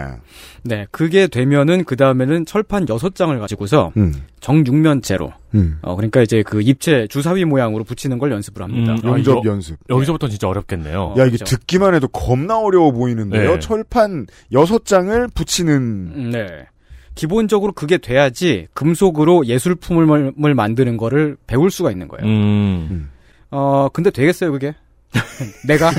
네, 0.63 0.87
그게 0.91 1.27
되면은 1.27 1.83
그 1.83 1.97
다음에는 1.97 2.45
철판 2.45 2.87
여섯 2.87 3.13
장을 3.13 3.37
가지고서 3.37 3.91
음. 3.97 4.13
정육면체로 4.39 5.33
음. 5.53 5.79
어 5.81 5.95
그러니까 5.97 6.21
이제 6.21 6.43
그 6.43 6.61
입체 6.61 7.07
주사위 7.07 7.43
모양으로 7.43 7.83
붙이는 7.83 8.19
걸 8.19 8.31
연습을 8.31 8.63
합니다. 8.63 8.93
음, 8.93 8.99
아, 9.03 9.09
용접 9.17 9.39
이거- 9.43 9.49
연습. 9.49 9.77
여기서부터 9.89 10.29
진짜 10.29 10.47
어렵겠네요. 10.47 11.15
야, 11.17 11.23
이게 11.25 11.35
그렇죠. 11.37 11.43
듣기만 11.57 11.93
해도 11.93 12.07
겁나 12.07 12.57
어려워 12.57 12.91
보이는데요. 12.93 13.51
네. 13.55 13.59
철판 13.59 14.27
여섯 14.53 14.85
장을 14.85 15.27
붙이는 15.35 15.73
음, 15.75 16.29
네. 16.31 16.67
기본적으로 17.15 17.71
그게 17.71 17.97
돼야지 17.97 18.67
금속으로 18.73 19.47
예술품을 19.47 20.33
을 20.45 20.53
만드는 20.53 20.97
거를 20.97 21.37
배울 21.47 21.71
수가 21.71 21.91
있는 21.91 22.07
거예요. 22.07 22.25
음. 22.25 23.09
어, 23.51 23.89
근데 23.91 24.11
되겠어요, 24.11 24.51
그게? 24.51 24.75
내가? 25.65 25.89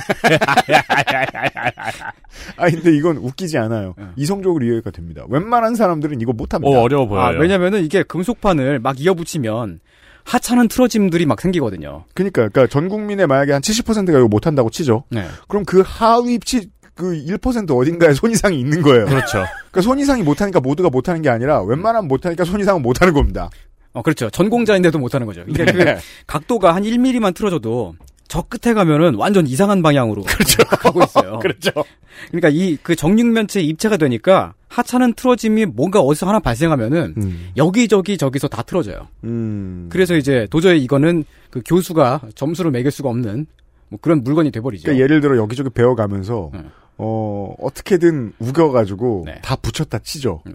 아 2.56 2.70
근데 2.70 2.94
이건 2.94 3.16
웃기지 3.16 3.56
않아요. 3.58 3.94
네. 3.96 4.04
이성적으로 4.16 4.64
이해가 4.64 4.90
됩니다. 4.90 5.24
웬만한 5.28 5.74
사람들은 5.74 6.20
이거 6.20 6.32
못합니다. 6.32 6.78
어, 6.78 6.82
어려워 6.82 7.06
보여요. 7.06 7.24
아, 7.24 7.30
왜냐면은 7.30 7.82
이게 7.82 8.02
금속판을 8.02 8.80
막 8.80 9.00
이어붙이면 9.00 9.80
하찮은 10.24 10.68
틀어짐들이 10.68 11.24
막 11.24 11.40
생기거든요. 11.40 12.04
그러니까, 12.12 12.48
그러니까 12.48 12.66
전 12.66 12.88
국민의 12.88 13.26
만약에 13.28 13.52
한 13.52 13.62
70%가 13.62 14.18
이거 14.18 14.26
못한다고 14.28 14.70
치죠. 14.70 15.04
네. 15.08 15.24
그럼 15.48 15.64
그 15.64 15.82
하위 15.86 16.40
치, 16.40 16.68
그 16.96 17.12
1% 17.12 17.70
어딘가에 17.70 18.14
손이상이 18.14 18.58
있는 18.58 18.82
거예요. 18.82 19.04
그렇죠. 19.04 19.44
그러니까 19.70 19.80
손이상이 19.82 20.22
못하니까 20.22 20.60
모두가 20.60 20.88
못하는 20.90 21.22
게 21.22 21.28
아니라 21.28 21.62
웬만하면 21.62 22.08
못하니까 22.08 22.44
손이상은 22.44 22.82
못하는 22.82 23.12
겁니다. 23.12 23.50
어, 23.92 24.02
그렇죠. 24.02 24.28
전공자인데도 24.30 24.98
못하는 24.98 25.26
거죠. 25.26 25.44
이게 25.46 25.64
그 25.64 25.76
네. 25.76 25.98
각도가 26.26 26.74
한 26.74 26.82
1mm만 26.82 27.34
틀어져도 27.34 27.94
저 28.28 28.42
끝에 28.42 28.74
가면은 28.74 29.14
완전 29.14 29.46
이상한 29.46 29.82
방향으로 29.82 30.22
가고 30.80 31.02
있어요. 31.02 31.38
그렇죠. 31.42 31.70
그러니까 32.30 32.48
이 32.48 32.76
그 32.82 32.96
정육면체 32.96 33.60
입체가 33.60 33.96
되니까 33.98 34.54
하찮은 34.68 35.14
틀어짐이 35.14 35.66
뭔가 35.66 36.00
어디서 36.00 36.26
하나 36.26 36.40
발생하면은 36.40 37.14
음. 37.18 37.50
여기저기 37.56 38.18
저기서 38.18 38.48
다 38.48 38.62
틀어져요. 38.62 39.08
음. 39.24 39.88
그래서 39.90 40.16
이제 40.16 40.46
도저히 40.50 40.82
이거는 40.82 41.24
그 41.50 41.62
교수가 41.64 42.22
점수를 42.34 42.70
매길 42.70 42.90
수가 42.90 43.08
없는 43.10 43.46
뭐 43.88 43.98
그런 44.02 44.24
물건이 44.24 44.50
돼버리죠. 44.50 44.84
그러니까 44.84 45.02
예를 45.04 45.20
들어 45.20 45.36
여기저기 45.36 45.70
배워가면서 45.70 46.50
음. 46.54 46.70
어 46.98 47.54
어떻게든 47.58 48.32
우겨가지고 48.38 49.24
네. 49.26 49.40
다 49.42 49.56
붙였다 49.56 49.98
치죠. 50.00 50.42
네. 50.46 50.54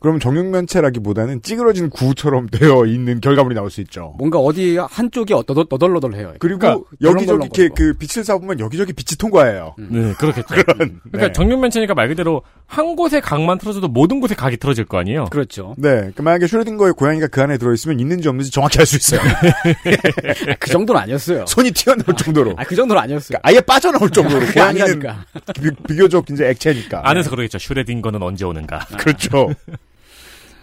그럼 0.00 0.18
정육면체라기보다는 0.18 1.42
찌그러진 1.42 1.90
구처럼 1.90 2.48
되어 2.52 2.86
있는 2.86 3.20
결과물이 3.20 3.54
나올 3.54 3.70
수 3.70 3.80
있죠. 3.82 4.14
뭔가 4.18 4.38
어디 4.38 4.76
한쪽이 4.78 5.34
어떠 5.34 5.54
너덜너덜해요. 5.54 6.34
그리고 6.38 6.58
그러니까 6.58 6.84
여기저기. 7.02 7.44
이렇게 7.44 7.68
그 7.74 7.92
빛을 7.94 8.24
쏴보면 8.24 8.60
여기저기 8.60 8.92
빛이 8.92 9.16
통과해요. 9.18 9.74
네, 9.78 10.12
그렇겠죠. 10.14 10.46
그런. 10.48 11.00
그러니까 11.04 11.26
네. 11.28 11.32
정육면체니까 11.32 11.94
말 11.94 12.08
그대로 12.08 12.42
한 12.66 12.96
곳에 12.96 13.20
각만 13.20 13.58
틀어져도 13.58 13.88
모든 13.88 14.20
곳에 14.20 14.34
각이 14.34 14.56
틀어질 14.56 14.84
거 14.86 14.98
아니에요. 14.98 15.26
그렇죠. 15.26 15.74
네, 15.76 16.10
그 16.14 16.22
만약에 16.22 16.46
슈레딩거의 16.46 16.94
고양이가 16.94 17.26
그 17.28 17.42
안에 17.42 17.58
들어있으면 17.58 18.00
있는지 18.00 18.28
없는지 18.28 18.50
정확히 18.50 18.78
알 18.78 18.86
수 18.86 18.96
있어요. 18.96 19.20
그 20.58 20.70
정도는 20.70 21.00
아니었어요. 21.02 21.44
손이 21.46 21.70
튀어나올 21.72 22.16
정도로. 22.16 22.54
아, 22.56 22.64
그 22.64 22.74
정도는 22.74 23.00
아니었어요. 23.02 23.38
그러니까 23.40 23.48
아예 23.48 23.60
빠져나올 23.60 24.10
정도로. 24.10 24.40
그게 24.40 24.52
고양이는. 24.60 25.00
비, 25.54 25.70
비교적 25.88 26.28
이제 26.30 26.48
액체니까. 26.48 27.02
안에서 27.04 27.30
그러겠죠. 27.30 27.58
슈레딩거는 27.58 28.22
언제 28.22 28.44
오는가. 28.44 28.80
그렇죠. 28.98 29.50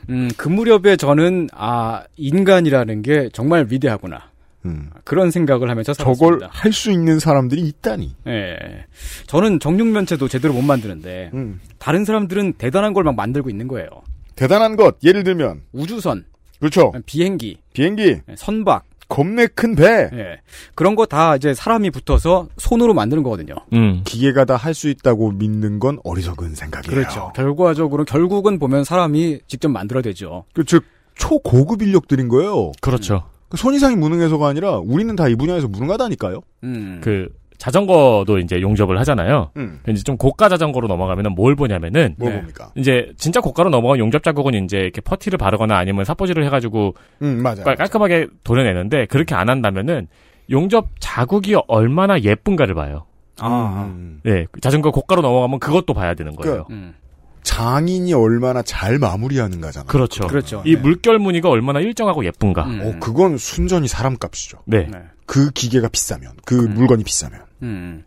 음, 0.10 0.30
그 0.38 0.48
무렵에 0.50 0.96
저는 0.96 1.50
아 1.54 2.04
인간이라는 2.16 3.02
게 3.02 3.30
정말 3.34 3.68
위대하구나. 3.70 4.30
음. 4.66 4.90
그런 5.04 5.32
생각을 5.32 5.70
하면서 5.70 5.94
저걸 5.94 6.16
살았습니다. 6.16 6.50
할수 6.52 6.92
있는 6.92 7.20
사람들이 7.20 7.62
있다니. 7.62 8.16
예. 8.28 8.58
저는 9.28 9.60
정육면체도 9.60 10.28
제대로 10.28 10.54
못 10.54 10.62
만드는데 10.62 11.32
음. 11.34 11.60
다른 11.80 12.04
사람들은 12.06 12.54
대단한 12.54 12.94
걸 12.94 13.04
막 13.06 13.16
만들고 13.16 13.50
있는 13.50 13.68
거예요. 13.68 13.88
대단한 14.36 14.76
것 14.76 14.98
예를 15.04 15.24
들면 15.24 15.62
우주선, 15.72 16.26
그렇죠. 16.60 16.92
비행기, 17.06 17.58
비행기, 17.74 18.22
선박, 18.36 18.84
겁내 19.08 19.48
큰 19.48 19.76
배. 19.76 19.84
예. 20.14 20.40
그런 20.76 20.96
거 20.96 21.06
다 21.06 21.36
이제 21.38 21.54
사람이 21.54 21.92
붙어서 21.92 22.48
손으로 22.58 22.94
만드는 22.94 23.24
거거든요. 23.24 23.56
음. 23.74 24.02
기계가 24.06 24.44
다 24.46 24.56
할 24.58 24.74
수 24.74 24.90
있다고 24.90 25.32
믿는 25.32 25.80
건 25.80 26.00
어리석은 26.04 26.56
생각이에요. 26.56 26.94
그렇죠. 26.94 27.32
결과적으로 27.36 28.04
결국은 28.06 28.60
보면 28.60 28.84
사람이 28.84 29.40
직접 29.48 29.70
만들어야 29.70 30.02
되죠. 30.02 30.44
그, 30.54 30.66
즉 30.66 30.84
초고급 31.16 31.82
인력들인 31.82 32.28
거예요. 32.28 32.72
그렇죠. 32.82 33.24
그 33.50 33.56
손이상이 33.58 33.96
무능해서가 33.96 34.48
아니라 34.48 34.78
우리는 34.78 35.16
다 35.16 35.30
이 35.30 35.36
분야에서 35.36 35.68
무능하다니까요. 35.70 36.42
음. 36.64 37.00
그 37.04 37.30
자전거도 37.58 38.38
이제 38.40 38.62
용접을 38.62 39.00
하잖아요. 39.00 39.52
음. 39.58 39.80
이제 39.90 40.04
좀 40.04 40.16
고가 40.18 40.48
자전거로 40.50 40.88
넘어가면은 40.88 41.34
뭘 41.34 41.56
보냐면은 41.56 42.16
뭘 42.18 42.32
네. 42.34 42.40
봅니까? 42.40 42.72
이제 42.76 43.12
진짜 43.18 43.42
고가로 43.42 43.70
넘어간 43.70 43.98
용접 44.00 44.24
자국은 44.24 44.54
이제 44.64 44.78
이렇게 44.78 45.02
퍼티를 45.02 45.38
바르거나 45.38 45.76
아니면 45.78 46.06
사포질을 46.06 46.46
해가지고 46.46 46.94
음 47.24 47.42
맞아요. 47.42 47.64
깔- 47.64 47.76
깔끔하게 47.76 48.28
도려내는데 48.44 49.06
그렇게 49.08 49.34
안 49.36 49.50
한다면은 49.50 50.08
용접 50.52 50.88
자국이 51.00 51.56
얼마나 51.68 52.20
예쁜가를 52.20 52.76
봐요. 52.76 53.06
아. 53.40 53.86
음. 53.90 54.22
네, 54.24 54.46
자전거 54.62 54.92
고가로 54.92 55.22
넘어가면 55.22 55.60
그것도 55.60 55.94
봐야 55.94 56.14
되는 56.14 56.36
거예요. 56.36 56.66
음. 56.70 56.94
장인이 57.44 58.14
얼마나 58.14 58.62
잘 58.62 59.00
마무리하는가잖아. 59.00 59.86
그렇죠. 59.86 60.28
그렇죠. 60.28 60.62
이 60.66 60.76
네. 60.76 60.82
물결 60.82 61.18
무늬가 61.20 61.50
얼마나 61.50 61.80
일정하고 61.80 62.26
예쁜가. 62.26 62.64
음. 62.66 62.82
어 62.84 63.00
그건 63.00 63.38
순전히 63.38 63.88
사람값이죠. 63.88 64.60
네. 64.66 64.88
네. 64.92 65.00
그 65.28 65.52
기계가 65.52 65.90
비싸면 65.90 66.32
그 66.46 66.66
음. 66.66 66.74
물건이 66.74 67.04
비싸면. 67.04 67.42
음. 67.62 68.04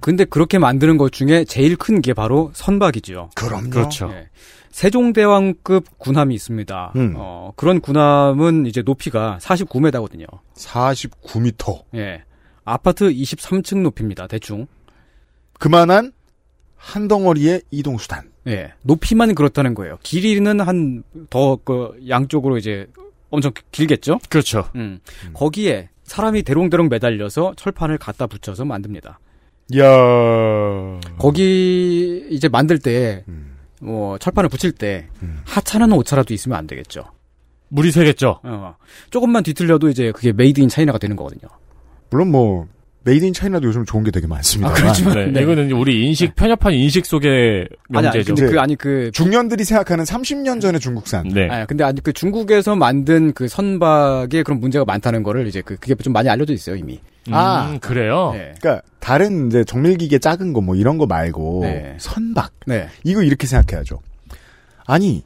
근데 0.00 0.24
그렇게 0.24 0.58
만드는 0.58 0.96
것 0.98 1.12
중에 1.12 1.44
제일 1.44 1.76
큰 1.76 2.00
게 2.02 2.12
바로 2.14 2.50
선박이죠. 2.54 3.30
그럼요. 3.36 3.70
그렇죠. 3.70 4.10
예. 4.12 4.28
세종대왕급 4.72 5.98
군함이 5.98 6.34
있습니다. 6.34 6.92
음. 6.96 7.14
어, 7.16 7.52
그런 7.56 7.80
군함은 7.80 8.66
이제 8.66 8.82
높이가 8.82 9.38
49m거든요. 9.40 10.26
49m. 10.56 11.84
예. 11.94 12.24
아파트 12.64 13.08
23층 13.10 13.82
높이입니다. 13.82 14.26
대충. 14.26 14.66
그만한 15.58 16.12
한 16.76 17.08
덩어리의 17.08 17.62
이동 17.70 17.96
수단. 17.98 18.30
예. 18.46 18.72
높이만 18.82 19.34
그렇다는 19.34 19.74
거예요. 19.74 19.98
길이는 20.02 20.60
한 20.60 21.02
더 21.30 21.56
그 21.64 21.96
양쪽으로 22.08 22.58
이제 22.58 22.86
엄청 23.30 23.52
길겠죠? 23.72 24.18
그렇죠. 24.28 24.68
음. 24.74 25.00
거기에 25.32 25.88
사람이 26.04 26.42
대롱대롱 26.42 26.88
매달려서 26.88 27.54
철판을 27.56 27.98
갖다 27.98 28.26
붙여서 28.26 28.64
만듭니다. 28.64 29.18
야. 29.78 31.00
거기 31.18 32.26
이제 32.30 32.48
만들 32.48 32.78
때, 32.78 33.24
음. 33.28 33.56
뭐, 33.80 34.18
철판을 34.18 34.48
붙일 34.48 34.72
때, 34.72 35.08
음. 35.22 35.40
하찮은 35.46 35.92
오차라도 35.92 36.34
있으면 36.34 36.58
안 36.58 36.66
되겠죠. 36.66 37.04
물이 37.68 37.90
새겠죠. 37.90 38.40
어. 38.42 38.76
조금만 39.10 39.42
뒤틀려도 39.42 39.88
이제 39.88 40.12
그게 40.12 40.32
made 40.32 40.60
in 40.60 40.68
China가 40.68 40.98
되는 40.98 41.16
거거든요. 41.16 41.50
물론 42.10 42.30
뭐 42.30 42.68
made 43.04 43.24
in 43.24 43.32
China도 43.34 43.66
요즘 43.68 43.84
좋은 43.84 44.02
게 44.02 44.10
되게 44.10 44.26
많습니다. 44.26 44.70
아, 44.70 44.74
그렇지만- 44.74 45.14
네, 45.14 45.26
네. 45.26 45.42
이거는 45.42 45.70
우리 45.72 46.06
인식 46.06 46.34
편협한 46.34 46.72
인식 46.72 47.04
속의 47.04 47.68
아니, 47.94 48.06
아니, 48.08 48.16
명제죠. 48.18 48.34
근데 48.34 48.50
그, 48.52 48.60
아니, 48.60 48.76
그, 48.76 49.10
중년들이 49.12 49.62
생각하는 49.64 50.04
30년 50.04 50.60
전의 50.60 50.80
중국산. 50.80 51.28
네. 51.28 51.48
아니, 51.48 51.66
근데 51.66 51.84
아니, 51.84 52.00
그 52.02 52.12
중국에서 52.14 52.76
만든 52.76 53.32
그 53.34 53.46
선박에 53.46 54.42
그런 54.42 54.58
문제가 54.60 54.84
많다는 54.86 55.22
거를 55.22 55.46
이제 55.46 55.60
그, 55.60 55.76
그게 55.76 55.94
좀 55.96 56.12
많이 56.14 56.28
알려져 56.30 56.52
있어요, 56.54 56.76
이미. 56.76 56.98
아. 57.30 57.70
음, 57.72 57.78
그래요. 57.78 58.30
네. 58.34 58.54
그러니까 58.60 58.82
다른 59.00 59.48
이제 59.48 59.64
정밀기계 59.64 60.18
작은 60.18 60.52
거 60.54 60.60
뭐 60.62 60.74
이런 60.74 60.96
거 60.98 61.04
말고 61.06 61.60
네. 61.62 61.94
선박 61.98 62.52
네. 62.66 62.88
이거 63.02 63.22
이렇게 63.22 63.46
생각해야죠. 63.46 64.00
아니 64.86 65.24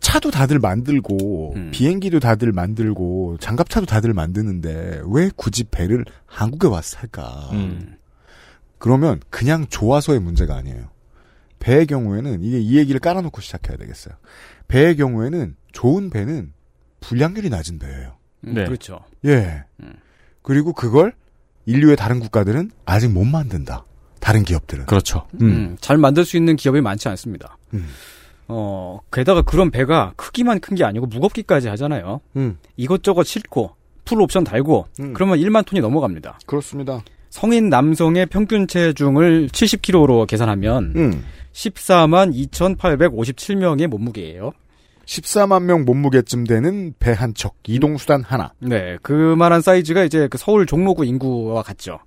차도 0.00 0.30
다들 0.30 0.58
만들고 0.58 1.54
음. 1.56 1.70
비행기도 1.72 2.20
다들 2.20 2.52
만들고 2.52 3.36
장갑차도 3.38 3.86
다들 3.86 4.14
만드는데 4.14 5.02
왜 5.06 5.30
굳이 5.36 5.64
배를 5.64 6.04
한국에 6.26 6.68
와서 6.68 6.98
살까? 6.98 7.50
음. 7.52 7.96
그러면 8.78 9.20
그냥 9.28 9.66
좋아서의 9.68 10.20
문제가 10.20 10.56
아니에요. 10.56 10.88
배의 11.58 11.86
경우에는 11.86 12.42
이게 12.42 12.58
이 12.58 12.78
얘기를 12.78 12.98
깔아놓고 12.98 13.42
시작해야 13.42 13.76
되겠어요. 13.76 14.14
배의 14.68 14.96
경우에는 14.96 15.56
좋은 15.72 16.08
배는 16.08 16.54
불량률이 17.00 17.50
낮은 17.50 17.78
배예요. 17.78 18.16
음, 18.46 18.54
네. 18.54 18.64
그렇죠. 18.64 19.00
예. 19.26 19.64
음. 19.82 19.92
그리고 20.42 20.72
그걸 20.72 21.12
인류의 21.66 21.96
다른 21.96 22.20
국가들은 22.20 22.70
아직 22.86 23.10
못 23.10 23.24
만든다. 23.24 23.84
다른 24.20 24.44
기업들은. 24.44 24.86
그렇죠. 24.86 25.26
음. 25.42 25.76
잘 25.80 25.98
만들 25.98 26.24
수 26.24 26.38
있는 26.38 26.56
기업이 26.56 26.80
많지 26.80 27.08
않습니다. 27.08 27.58
음. 28.50 28.54
어, 28.54 29.00
게다가 29.12 29.42
그런 29.42 29.70
배가 29.70 30.12
크기만 30.16 30.60
큰 30.60 30.74
게 30.76 30.84
아니고 30.84 31.06
무겁기까지 31.06 31.68
하잖아요. 31.68 32.20
음. 32.36 32.58
이것저것 32.76 33.24
싣고, 33.24 33.70
풀 34.04 34.20
옵션 34.22 34.44
달고, 34.44 34.86
음. 35.00 35.12
그러면 35.14 35.38
1만 35.38 35.64
톤이 35.66 35.80
넘어갑니다. 35.80 36.38
그렇습니다. 36.46 37.02
성인 37.30 37.68
남성의 37.68 38.26
평균 38.26 38.66
체중을 38.66 39.48
70kg로 39.48 40.26
계산하면 40.26 40.92
음. 40.96 41.24
14만 41.52 42.34
2,857명의 42.50 43.86
몸무게예요. 43.86 44.52
14만 45.06 45.62
명 45.64 45.84
몸무게쯤 45.84 46.44
되는 46.44 46.94
배 47.00 47.12
한 47.12 47.34
척, 47.34 47.54
이동 47.66 47.96
수단 47.98 48.22
하나. 48.22 48.52
네, 48.60 48.96
그만한 49.02 49.60
사이즈가 49.60 50.04
이제 50.04 50.28
그 50.28 50.38
서울 50.38 50.66
종로구 50.66 51.04
인구와 51.04 51.62
같죠. 51.62 51.98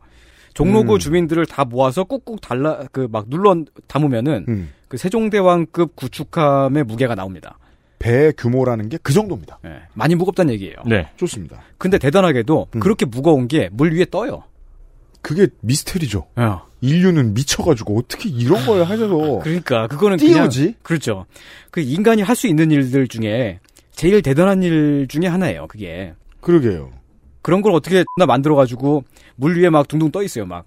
종로구 0.54 0.94
음. 0.96 1.00
주민들을 1.00 1.46
다 1.46 1.66
모아서 1.66 2.04
꾹꾹 2.04 2.38
달라 2.42 2.80
그 2.92 3.08
막 3.12 3.26
눌러 3.30 3.56
담으면은 3.88 4.46
음. 4.48 4.70
그 4.88 4.98
세종대왕급 4.98 5.96
구축함의 5.96 6.84
무게가 6.84 7.16
나옵니다. 7.16 7.58
배 8.00 8.32
규모라는 8.38 8.90
게 8.90 8.98
그 9.02 9.14
정도입니다. 9.14 9.60
네, 9.64 9.80
많이 9.94 10.16
무겁다는 10.16 10.54
얘기예요. 10.54 10.76
네. 10.86 11.08
좋습니다. 11.18 11.62
근데 11.78 11.98
대단하게도 11.98 12.68
음. 12.76 12.80
그렇게 12.80 13.06
무거운 13.06 13.48
게 13.48 13.70
물 13.72 13.94
위에 13.94 14.06
떠요. 14.12 14.44
그게 15.22 15.48
미스테리죠. 15.62 16.28
어. 16.36 16.62
인류는 16.82 17.34
미쳐가지고 17.34 17.98
어떻게 17.98 18.28
이런 18.28 18.66
걸 18.66 18.84
하셔서 18.84 19.40
그러니까 19.42 19.88
그거는 19.88 20.18
그냥 20.18 20.50
띄우지? 20.50 20.76
그렇죠. 20.84 21.26
그 21.72 21.80
인간이 21.80 22.22
할 22.22 22.36
수 22.36 22.48
있는 22.48 22.72
일들 22.72 23.08
중에 23.08 23.60
제일 23.94 24.22
대단한 24.22 24.64
일 24.64 25.08
중에 25.08 25.28
하나예요. 25.28 25.68
그게 25.68 26.14
그러게요. 26.42 26.92
그런 27.44 27.62
걸 27.62 27.74
어떻게 27.74 28.04
나 28.18 28.26
만들어 28.26 28.56
가지고 28.56 29.04
물 29.36 29.56
위에 29.62 29.70
막 29.70 29.88
둥둥 29.88 30.10
떠 30.12 30.24
있어요. 30.24 30.48
막 30.48 30.66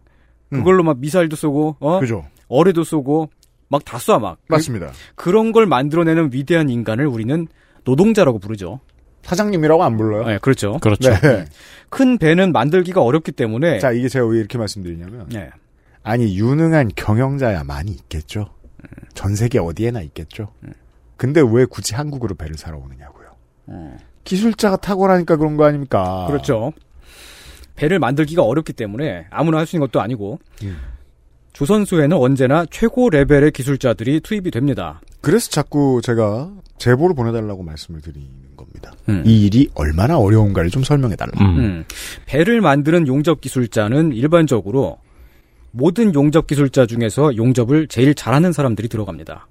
음. 0.53 0.59
그걸로 0.59 0.85
막 0.85 0.99
미사일도 1.01 1.35
쏘고 1.35 1.77
어 1.81 1.99
그죠. 1.99 2.25
어뢰도 2.49 2.85
쏘고 2.85 3.31
막 3.69 3.85
다 3.85 3.99
쏴 3.99 4.21
막. 4.21 4.39
맞습니다. 4.49 4.93
그, 5.17 5.29
런걸 5.31 5.67
만들어내는 5.67 6.31
위대한 6.33 6.69
인간을 6.71 7.07
우리는 7.09 7.49
노동자라고 7.83 8.39
부르죠. 8.39 8.79
사장님이라고 9.23 9.83
안 9.83 9.97
불러요. 9.97 10.25
네, 10.25 10.39
그렇죠. 10.41 10.79
그렇죠. 10.79 11.11
네. 11.21 11.47
큰 11.91 12.17
배는 12.17 12.53
만들기가 12.53 13.03
어렵기 13.03 13.33
때문에 13.33 13.81
자, 13.81 13.91
이게 13.91 14.09
제가 14.09 14.25
왜 14.27 14.39
이렇게 14.39 14.57
말씀드리냐면, 14.57 15.29
네. 15.31 15.51
아니, 16.05 16.39
유능한 16.39 16.91
경영자야 16.95 17.65
많이 17.65 17.91
있겠죠. 17.91 18.51
전 19.15 19.35
세계 19.35 19.59
어디에나 19.59 20.01
있겠죠. 20.03 20.53
근데 21.17 21.41
왜 21.45 21.65
굳이 21.65 21.97
한국으로 21.97 22.37
배를 22.37 22.57
사러 22.57 22.79
오느냐고요. 22.79 23.27
기술자가 24.27 24.77
탁월하니까 24.77 25.37
그런 25.37 25.57
거 25.57 25.65
아닙니까? 25.65 26.27
그렇죠. 26.29 26.73
배를 27.77 27.99
만들기가 27.99 28.43
어렵기 28.43 28.73
때문에 28.75 29.27
아무나 29.31 29.59
할 29.59 29.67
수 29.67 29.77
있는 29.77 29.87
것도 29.87 30.01
아니고 30.03 30.39
음. 30.65 30.77
조선소에는 31.55 32.17
언제나 32.19 32.67
최고 32.71 33.09
레벨의 33.09 33.51
기술자들이 33.53 34.21
투입이 34.21 34.51
됩니다. 34.51 35.01
그래서 35.23 35.49
자꾸 35.51 36.01
제가 36.03 36.51
제보를 36.79 37.15
보내달라고 37.17 37.63
말씀을 37.63 38.03
드리는 38.03 38.29
겁니다. 38.57 38.93
음. 39.09 39.23
이 39.25 39.47
일이 39.47 39.69
얼마나 39.75 40.19
어려운가를 40.19 40.69
좀 40.71 40.85
설명해달라. 40.85 41.33
음. 41.41 41.59
음. 41.59 41.85
배를 42.27 42.61
만드는 42.61 43.07
용접 43.07 43.41
기술자는 43.41 44.13
일반적으로 44.13 44.99
모든 45.71 46.15
용접 46.15 46.47
기술자 46.47 46.87
중에서 46.87 47.37
용접을 47.37 47.89
제일 47.89 48.15
잘하는 48.15 48.53
사람들이 48.53 48.89
들어갑니다. 48.89 49.47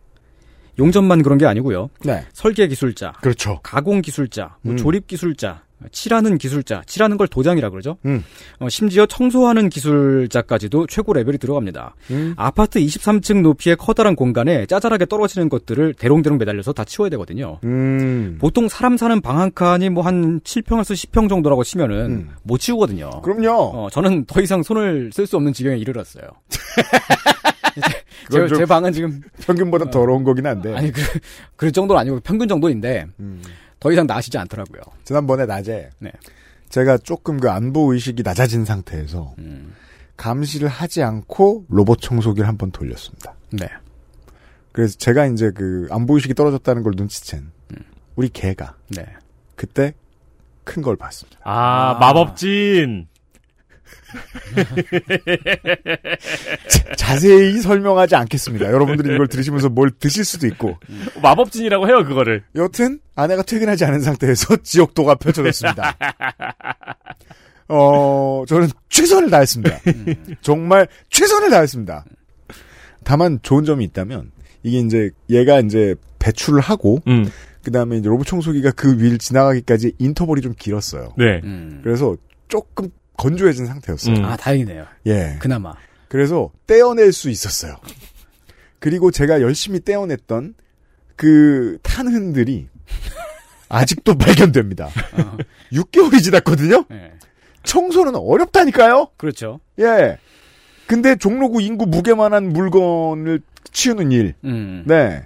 용접만 0.80 1.24
그런 1.24 1.38
게 1.38 1.46
아니고요. 1.46 1.90
네. 2.04 2.26
설계 2.34 2.68
기술자, 2.68 3.14
그렇죠. 3.22 3.60
가공 3.64 4.02
기술자, 4.02 4.58
뭐 4.62 4.74
음. 4.74 4.78
조립 4.78 5.08
기술자, 5.08 5.64
칠하는 5.92 6.38
기술자, 6.38 6.82
칠하는 6.88 7.18
걸 7.18 7.28
도장이라 7.28 7.70
그러죠. 7.70 7.98
음. 8.06 8.24
어, 8.60 8.70
심지어 8.70 9.06
청소하는 9.06 9.70
기술자까지도 9.70 10.88
최고 10.88 11.14
레벨이 11.14 11.38
들어갑니다. 11.38 11.96
음. 12.12 12.34
아파트 12.38 12.80
23층 12.80 13.42
높이의 13.42 13.76
커다란 13.76 14.16
공간에 14.16 14.66
짜잘하게 14.66 15.06
떨어지는 15.06 15.50
것들을 15.50 15.94
대롱대롱 15.96 16.40
매달려서 16.40 16.74
다 16.74 16.86
치워야 16.86 17.10
되거든요. 17.12 17.60
음. 17.66 18.38
보통 18.40 18.68
사람 18.70 18.98
사는 18.98 19.20
방 19.22 19.38
한 19.38 19.52
칸이 19.54 19.90
뭐 19.90 20.04
한 20.04 20.40
7평에서 20.42 20.94
10평 20.96 21.28
정도라고 21.30 21.64
치면은 21.64 21.96
음. 22.06 22.30
못 22.44 22.58
치우거든요. 22.60 23.22
그럼요. 23.22 23.52
어, 23.52 23.90
저는 23.92 24.26
더 24.26 24.42
이상 24.42 24.64
손을 24.64 25.12
쓸 25.14 25.28
수 25.28 25.36
없는 25.36 25.54
지경에 25.54 25.78
이르렀어요. 25.78 26.24
제, 28.32 28.48
좀제 28.48 28.66
방은 28.66 28.94
지금 28.94 29.22
평균보다 29.42 29.90
더러운 29.90 30.24
거긴 30.24 30.46
한데. 30.48 30.76
아니 30.76 30.92
그그 30.92 31.72
정도는 31.72 32.00
아니고 32.02 32.20
평균 32.22 32.48
정도인데 32.48 33.06
음. 33.20 33.42
더 33.80 33.92
이상 33.92 34.08
나시지 34.08 34.38
않더라고요. 34.38 34.82
지난번에 35.04 35.46
낮에 35.46 35.90
네. 36.00 36.12
제가 36.70 36.98
조금 37.00 37.40
그 37.40 37.50
안보 37.50 37.94
의식이 37.94 38.24
낮아진 38.24 38.66
상태에서 38.66 39.36
음. 39.40 39.74
감시를 40.18 40.68
하지 40.70 41.04
않고 41.04 41.66
로봇 41.70 42.02
청소기를 42.02 42.48
한 42.48 42.58
번 42.58 42.72
돌렸습니다. 42.72 43.34
네. 43.52 43.68
그래서 44.72 44.98
제가 44.98 45.26
이제 45.28 45.52
그 45.52 45.88
안보 45.92 46.16
의식이 46.16 46.34
떨어졌다는 46.34 46.84
걸 46.84 46.94
눈치챈 46.96 47.44
우리 48.16 48.30
개가 48.30 48.76
네. 48.90 49.06
그때 49.56 49.94
큰 50.64 50.82
걸 50.82 50.96
봤습니다. 50.96 51.40
아, 51.44 51.96
아. 51.96 52.00
마법진. 52.00 53.08
자세히 56.98 57.60
설명하지 57.60 58.16
않겠습니다. 58.16 58.72
여러분들이 58.72 59.14
이걸 59.14 59.28
들으시면서 59.28 59.70
뭘 59.70 59.92
드실 59.92 60.24
수도 60.26 60.48
있고. 60.48 60.78
마법진이라고 61.22 61.88
해요, 61.88 62.04
그거를. 62.06 62.44
여튼 62.56 63.00
아내가 63.16 63.44
퇴근하지 63.44 63.86
않은 63.86 64.02
상태에서 64.02 64.58
지옥도가 64.64 65.16
펼쳐졌습니다. 65.16 65.98
어, 67.68 68.44
저는 68.48 68.70
최선을 68.90 69.30
다했습니다. 69.30 69.80
정말 70.42 70.88
최선을 71.10 71.50
다했습니다. 71.50 72.06
다만 73.04 73.40
좋은 73.42 73.64
점이 73.66 73.84
있다면 73.86 74.32
이게 74.64 74.80
이제 74.80 75.12
얘가 75.30 75.60
이제 75.60 75.96
배출을 76.20 76.60
하고 76.60 77.00
음. 77.08 77.30
그 77.64 77.72
다음에 77.72 77.98
이제 77.98 78.10
로봇 78.10 78.28
청소기가 78.28 78.72
그 78.72 79.00
위를 79.00 79.18
지나가기까지 79.18 79.94
인터벌이 79.98 80.42
좀 80.42 80.54
길었어요. 80.58 81.14
네. 81.18 81.42
음. 81.44 81.82
그래서 81.84 82.16
조금 82.48 82.90
건조해진 83.18 83.66
상태였어요. 83.66 84.16
음. 84.18 84.26
아 84.26 84.36
다행이네요. 84.38 84.86
예. 85.08 85.36
그나마. 85.40 85.74
그래서 86.08 86.52
떼어낼 86.68 87.12
수 87.12 87.30
있었어요. 87.30 87.76
그리고 88.80 89.12
제가 89.12 89.42
열심히 89.42 89.80
떼어냈던 89.80 90.54
그 91.16 91.78
탄흔들이 91.82 92.68
아직도 93.70 94.16
발견됩니다. 94.20 94.86
어. 94.86 95.38
6개월이 95.72 96.22
지났거든요? 96.24 96.86
네. 96.90 97.12
청소는 97.64 98.16
어렵다니까요? 98.16 99.08
그렇죠. 99.18 99.60
예. 99.80 100.18
근데 100.88 101.16
종로구 101.16 101.62
인구 101.62 101.88
무게만한 101.88 102.50
물건을 102.50 103.42
치우는 103.72 104.12
일. 104.12 104.36
음. 104.44 104.84
네. 104.86 105.24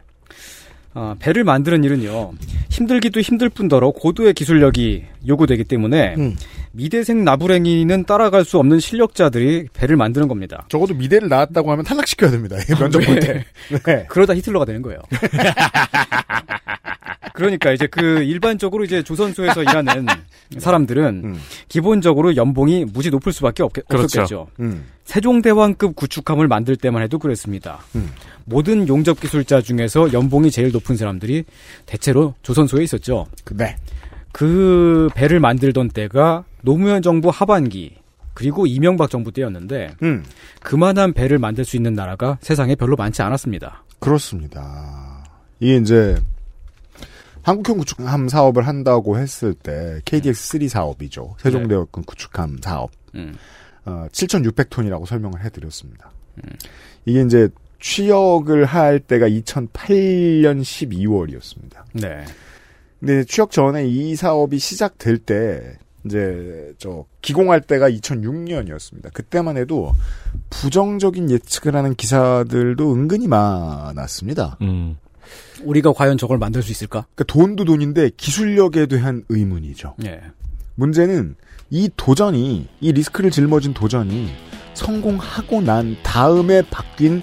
어, 0.96 1.16
배를 1.20 1.44
만드는 1.44 1.84
일은요 1.84 2.32
힘들기도 2.70 3.20
힘들 3.22 3.48
뿐더러 3.50 3.92
고도의 3.92 4.34
기술력이 4.34 5.06
요구되기 5.28 5.66
때문에 5.66 6.16
음. 6.18 6.36
미대생 6.72 7.24
나부랭이는 7.24 8.06
따라갈 8.06 8.46
수 8.46 8.60
없는 8.60 8.80
실력자들이 8.80 9.68
배를 9.74 9.98
만드는 9.98 10.28
겁니다. 10.28 10.66
적어도 10.70 10.94
미대를 10.94 11.30
나왔다고 11.30 11.72
하면 11.72 11.84
탈락시켜야 11.86 12.32
됩니다. 12.32 12.58
면접 12.80 13.00
볼 13.00 13.20
때. 13.20 13.46
네. 13.86 14.06
그러다 14.08 14.36
히틀러가 14.36 14.66
되는 14.66 14.82
거예요. 14.82 15.00
그러니까 17.34 17.72
이제 17.72 17.88
그 17.88 18.22
일반적으로 18.22 18.84
이제 18.84 19.02
조선소에서 19.02 19.62
일하는 19.62 20.06
사람들은 20.58 21.22
음. 21.24 21.40
기본적으로 21.70 22.36
연봉이 22.36 22.84
무지 22.84 23.10
높을 23.10 23.32
수밖에 23.32 23.64
없겠, 23.64 23.88
그렇죠. 23.88 24.04
없었겠죠. 24.04 24.48
음. 24.60 24.86
세종대왕급 25.06 25.96
구축함을 25.96 26.50
만들 26.50 26.76
때만 26.76 27.02
해도 27.02 27.18
그랬습니다. 27.18 27.80
음. 27.96 28.12
모든 28.44 28.88
용접 28.88 29.22
기술자 29.22 29.62
중에서 29.62 30.12
연봉이 30.12 30.52
제일 30.52 30.72
높은 30.72 30.98
사람들이 30.98 31.46
대체로 31.86 32.34
조선소에 32.44 32.84
있었죠. 32.84 33.26
네. 33.54 33.78
그 34.32 35.10
배를 35.16 35.40
만들던 35.40 35.90
때가 35.90 36.46
노무현 36.62 37.02
정부 37.02 37.30
하반기 37.30 37.96
그리고 38.34 38.66
이명박 38.66 39.10
정부 39.10 39.32
때였는데 39.32 39.96
음. 40.04 40.24
그만한 40.62 41.14
배를 41.14 41.40
만들 41.40 41.66
수 41.66 41.76
있는 41.76 41.94
나라가 41.94 42.38
세상에 42.42 42.76
별로 42.76 42.96
많지 42.96 43.22
않았습니다. 43.22 43.84
그렇습니다. 44.00 45.26
이게 45.60 45.78
이제 45.78 46.16
한국형 47.42 47.78
구축함 47.80 48.30
사업을 48.30 48.68
한다고 48.68 49.18
했을 49.18 49.54
때 49.54 50.00
KDX3 50.06 50.70
사업이죠. 50.70 51.36
세종대왕급 51.40 52.06
구축함 52.06 52.60
사업. 52.62 52.92
음. 53.16 53.36
어, 53.86 54.08
7,600톤이라고 54.12 55.06
설명을 55.06 55.44
해드렸습니다. 55.44 56.12
이게 57.06 57.22
이제 57.22 57.50
취역을 57.80 58.66
할 58.66 59.00
때가 59.00 59.28
2008년 59.28 60.62
12월이었습니다. 60.62 61.84
네. 61.94 62.26
근데 63.00 63.24
취역 63.24 63.52
전에 63.52 63.88
이 63.88 64.16
사업이 64.16 64.60
시작될 64.60 65.20
때 65.20 65.78
이제 66.06 66.74
저 66.78 67.06
기공할 67.22 67.62
때가 67.62 67.90
2006년이었습니다. 67.90 69.14
그때만 69.14 69.58
해도 69.58 69.94
부정적인 70.50 71.30
예측을 71.30 71.76
하는 71.76 71.96
기사들도 71.96 72.94
은근히 72.94 73.28
많았습니다. 73.28 74.58
음. 74.62 74.98
우리가 75.64 75.94
과연 75.94 76.18
저걸 76.18 76.38
만들 76.38 76.64
수 76.64 76.72
있을까? 76.72 77.06
그러니까 77.14 77.24
돈도 77.26 77.66
돈인데 77.66 78.12
기술력에 78.18 78.86
대한 78.88 79.24
의문이죠. 79.30 79.96
예. 80.06 80.22
문제는 80.76 81.36
이 81.70 81.90
도전이 81.96 82.68
이 82.80 82.92
리스크를 82.92 83.30
짊어진 83.30 83.74
도전이 83.74 84.30
성공하고 84.74 85.62
난 85.62 85.98
다음에 86.04 86.62
바뀐 86.70 87.22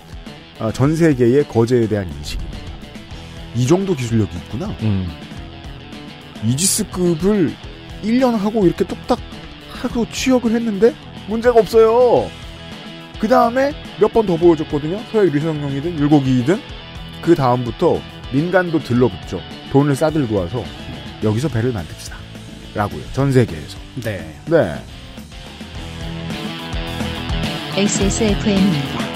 어, 0.58 0.70
전 0.72 0.94
세계의 0.94 1.48
거제에 1.48 1.88
대한 1.88 2.06
인식입니다. 2.10 2.56
이 3.56 3.66
정도 3.66 3.94
기술력이 3.94 4.36
있구나. 4.36 4.68
음. 4.82 5.06
이지스급을 6.44 7.54
1년 8.02 8.36
하고 8.36 8.66
이렇게 8.66 8.84
뚝딱 8.84 9.18
하고 9.82 10.06
취역을 10.10 10.52
했는데 10.52 10.94
문제가 11.28 11.58
없어요. 11.60 12.30
그 13.18 13.28
다음에 13.28 13.72
몇 14.00 14.12
번 14.12 14.26
더 14.26 14.36
보여줬거든요. 14.36 15.00
서해 15.10 15.30
리성용이든 15.30 15.98
율곡이든 15.98 16.60
그 17.22 17.34
다음부터 17.34 18.00
민간도 18.32 18.80
들러붙죠. 18.80 19.40
돈을 19.72 19.96
싸들고 19.96 20.34
와서 20.36 20.62
여기서 21.22 21.48
배를 21.48 21.72
만듭시다. 21.72 22.16
라고요. 22.74 23.02
전 23.12 23.32
세계에서. 23.32 23.78
네. 24.02 24.34
네. 24.46 24.74
XSFM입니다. 27.76 29.15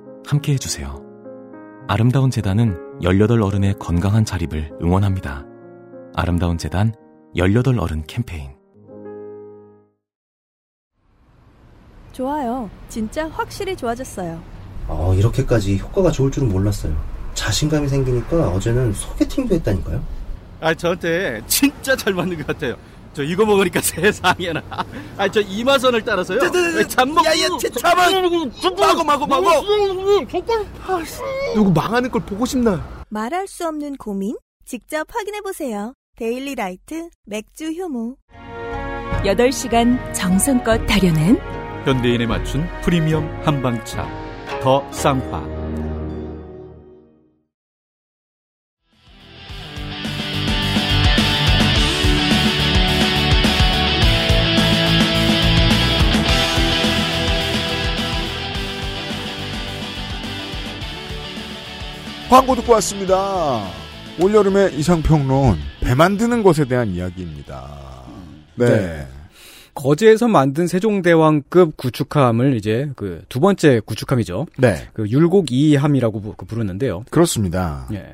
함께 0.25 0.53
해주세요. 0.53 1.01
아름다운 1.87 2.29
재단은 2.29 2.77
18 3.01 3.41
어른의 3.41 3.75
건강한 3.79 4.23
자립을 4.23 4.71
응원합니다. 4.81 5.45
아름다운 6.15 6.57
재단 6.57 6.93
18 7.35 7.79
어른 7.79 8.03
캠페인. 8.07 8.51
좋아요. 12.13 12.69
진짜 12.89 13.27
확실히 13.29 13.75
좋아졌어요. 13.75 14.41
어, 14.87 15.13
이렇게까지 15.15 15.77
효과가 15.79 16.11
좋을 16.11 16.31
줄은 16.31 16.49
몰랐어요. 16.49 16.95
자신감이 17.33 17.87
생기니까 17.87 18.49
어제는 18.49 18.93
소개팅도 18.93 19.55
했다니까요. 19.55 20.03
아, 20.59 20.73
저한테 20.73 21.41
진짜 21.47 21.95
잘 21.95 22.13
맞는 22.13 22.37
것 22.37 22.47
같아요. 22.47 22.75
저 23.13 23.23
이거 23.23 23.45
먹으니까 23.45 23.81
세상에나. 23.81 24.61
아, 25.17 25.27
저 25.29 25.41
이마선을 25.41 26.01
따라서요. 26.03 26.39
잠먹. 26.87 27.25
야야, 27.25 27.47
잠만. 27.79 28.31
마고 28.77 29.03
마고 29.03 29.27
마고. 29.27 29.49
누구 31.55 31.71
망하는 31.71 32.09
걸 32.09 32.21
보고 32.25 32.45
싶나? 32.45 33.03
말할 33.09 33.47
수 33.47 33.67
없는 33.67 33.97
고민? 33.97 34.37
직접 34.65 35.05
확인해 35.13 35.41
보세요. 35.41 35.93
데일리 36.15 36.55
라이트 36.55 37.09
맥주 37.25 37.71
효모. 37.71 38.15
8시간 39.23 40.13
정성껏 40.13 40.85
다려낸 40.87 41.37
현대인에 41.85 42.25
맞춘 42.25 42.67
프리미엄 42.81 43.27
한방차 43.43 44.07
더 44.61 44.89
쌍화 44.91 45.60
광고 62.31 62.55
듣고 62.55 62.71
왔습니다. 62.73 63.61
올여름의 64.19 64.75
이상평론, 64.79 65.57
배 65.81 65.93
만드는 65.93 66.43
것에 66.43 66.63
대한 66.65 66.87
이야기입니다. 66.87 67.67
네. 68.55 68.65
네. 68.65 69.07
거제에서 69.73 70.27
만든 70.29 70.65
세종대왕급 70.67 71.75
구축함을 71.75 72.55
이제 72.55 72.89
그 72.95 73.23
두 73.29 73.39
번째 73.41 73.81
구축함이죠. 73.85 74.45
네. 74.57 74.87
그 74.93 75.09
율곡 75.09 75.47
2함이라고 75.47 76.21
부- 76.21 76.33
그 76.37 76.45
부르는데요. 76.45 77.03
그렇습니다. 77.09 77.87
예. 77.91 78.05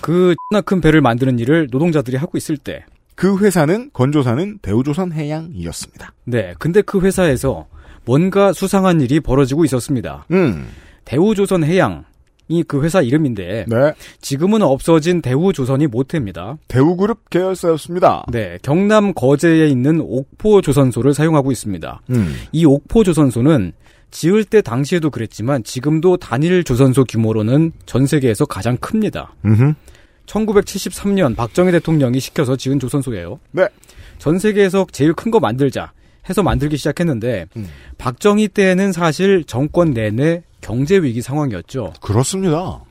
그 0.00 0.34
X나 0.52 0.62
큰 0.62 0.80
배를 0.80 1.02
만드는 1.02 1.38
일을 1.38 1.68
노동자들이 1.70 2.16
하고 2.16 2.38
있을 2.38 2.56
때, 2.56 2.84
그 3.14 3.38
회사는 3.38 3.90
건조사는 3.92 4.60
대우조선 4.62 5.12
해양이었습니다. 5.12 6.12
네. 6.24 6.54
근데 6.58 6.80
그 6.80 7.00
회사에서 7.02 7.66
뭔가 8.06 8.52
수상한 8.54 9.00
일이 9.02 9.20
벌어지고 9.20 9.64
있었습니다. 9.66 10.24
음. 10.30 10.68
대우조선 11.04 11.64
해양 11.64 12.04
이 12.52 12.62
그 12.64 12.82
회사 12.82 13.00
이름인데, 13.02 13.64
네. 13.68 13.92
지금은 14.20 14.62
없어진 14.62 15.22
대우조선이 15.22 15.86
모태입니다. 15.88 16.58
대우그룹 16.68 17.30
계열사였습니다. 17.30 18.26
네. 18.30 18.58
경남 18.62 19.14
거제에 19.14 19.66
있는 19.68 20.00
옥포조선소를 20.00 21.14
사용하고 21.14 21.50
있습니다. 21.50 22.02
음. 22.10 22.34
이 22.52 22.64
옥포조선소는 22.64 23.72
지을 24.10 24.44
때 24.44 24.60
당시에도 24.60 25.10
그랬지만 25.10 25.64
지금도 25.64 26.18
단일 26.18 26.64
조선소 26.64 27.04
규모로는 27.04 27.72
전 27.86 28.06
세계에서 28.06 28.44
가장 28.44 28.76
큽니다. 28.76 29.34
음흠. 29.44 29.72
1973년 30.26 31.36
박정희 31.36 31.72
대통령이 31.72 32.20
시켜서 32.20 32.56
지은 32.56 32.78
조선소예요. 32.78 33.38
네. 33.52 33.66
전 34.18 34.38
세계에서 34.38 34.86
제일 34.92 35.12
큰 35.14 35.30
거 35.30 35.40
만들자 35.40 35.92
해서 36.28 36.42
만들기 36.42 36.76
시작했는데 36.76 37.46
음. 37.56 37.66
박정희 37.98 38.48
때는 38.48 38.92
사실 38.92 39.44
정권 39.44 39.90
내내 39.92 40.42
경제 40.62 40.96
위기 40.96 41.20
상황이었죠. 41.20 41.92
그렇습니다. 42.00 42.82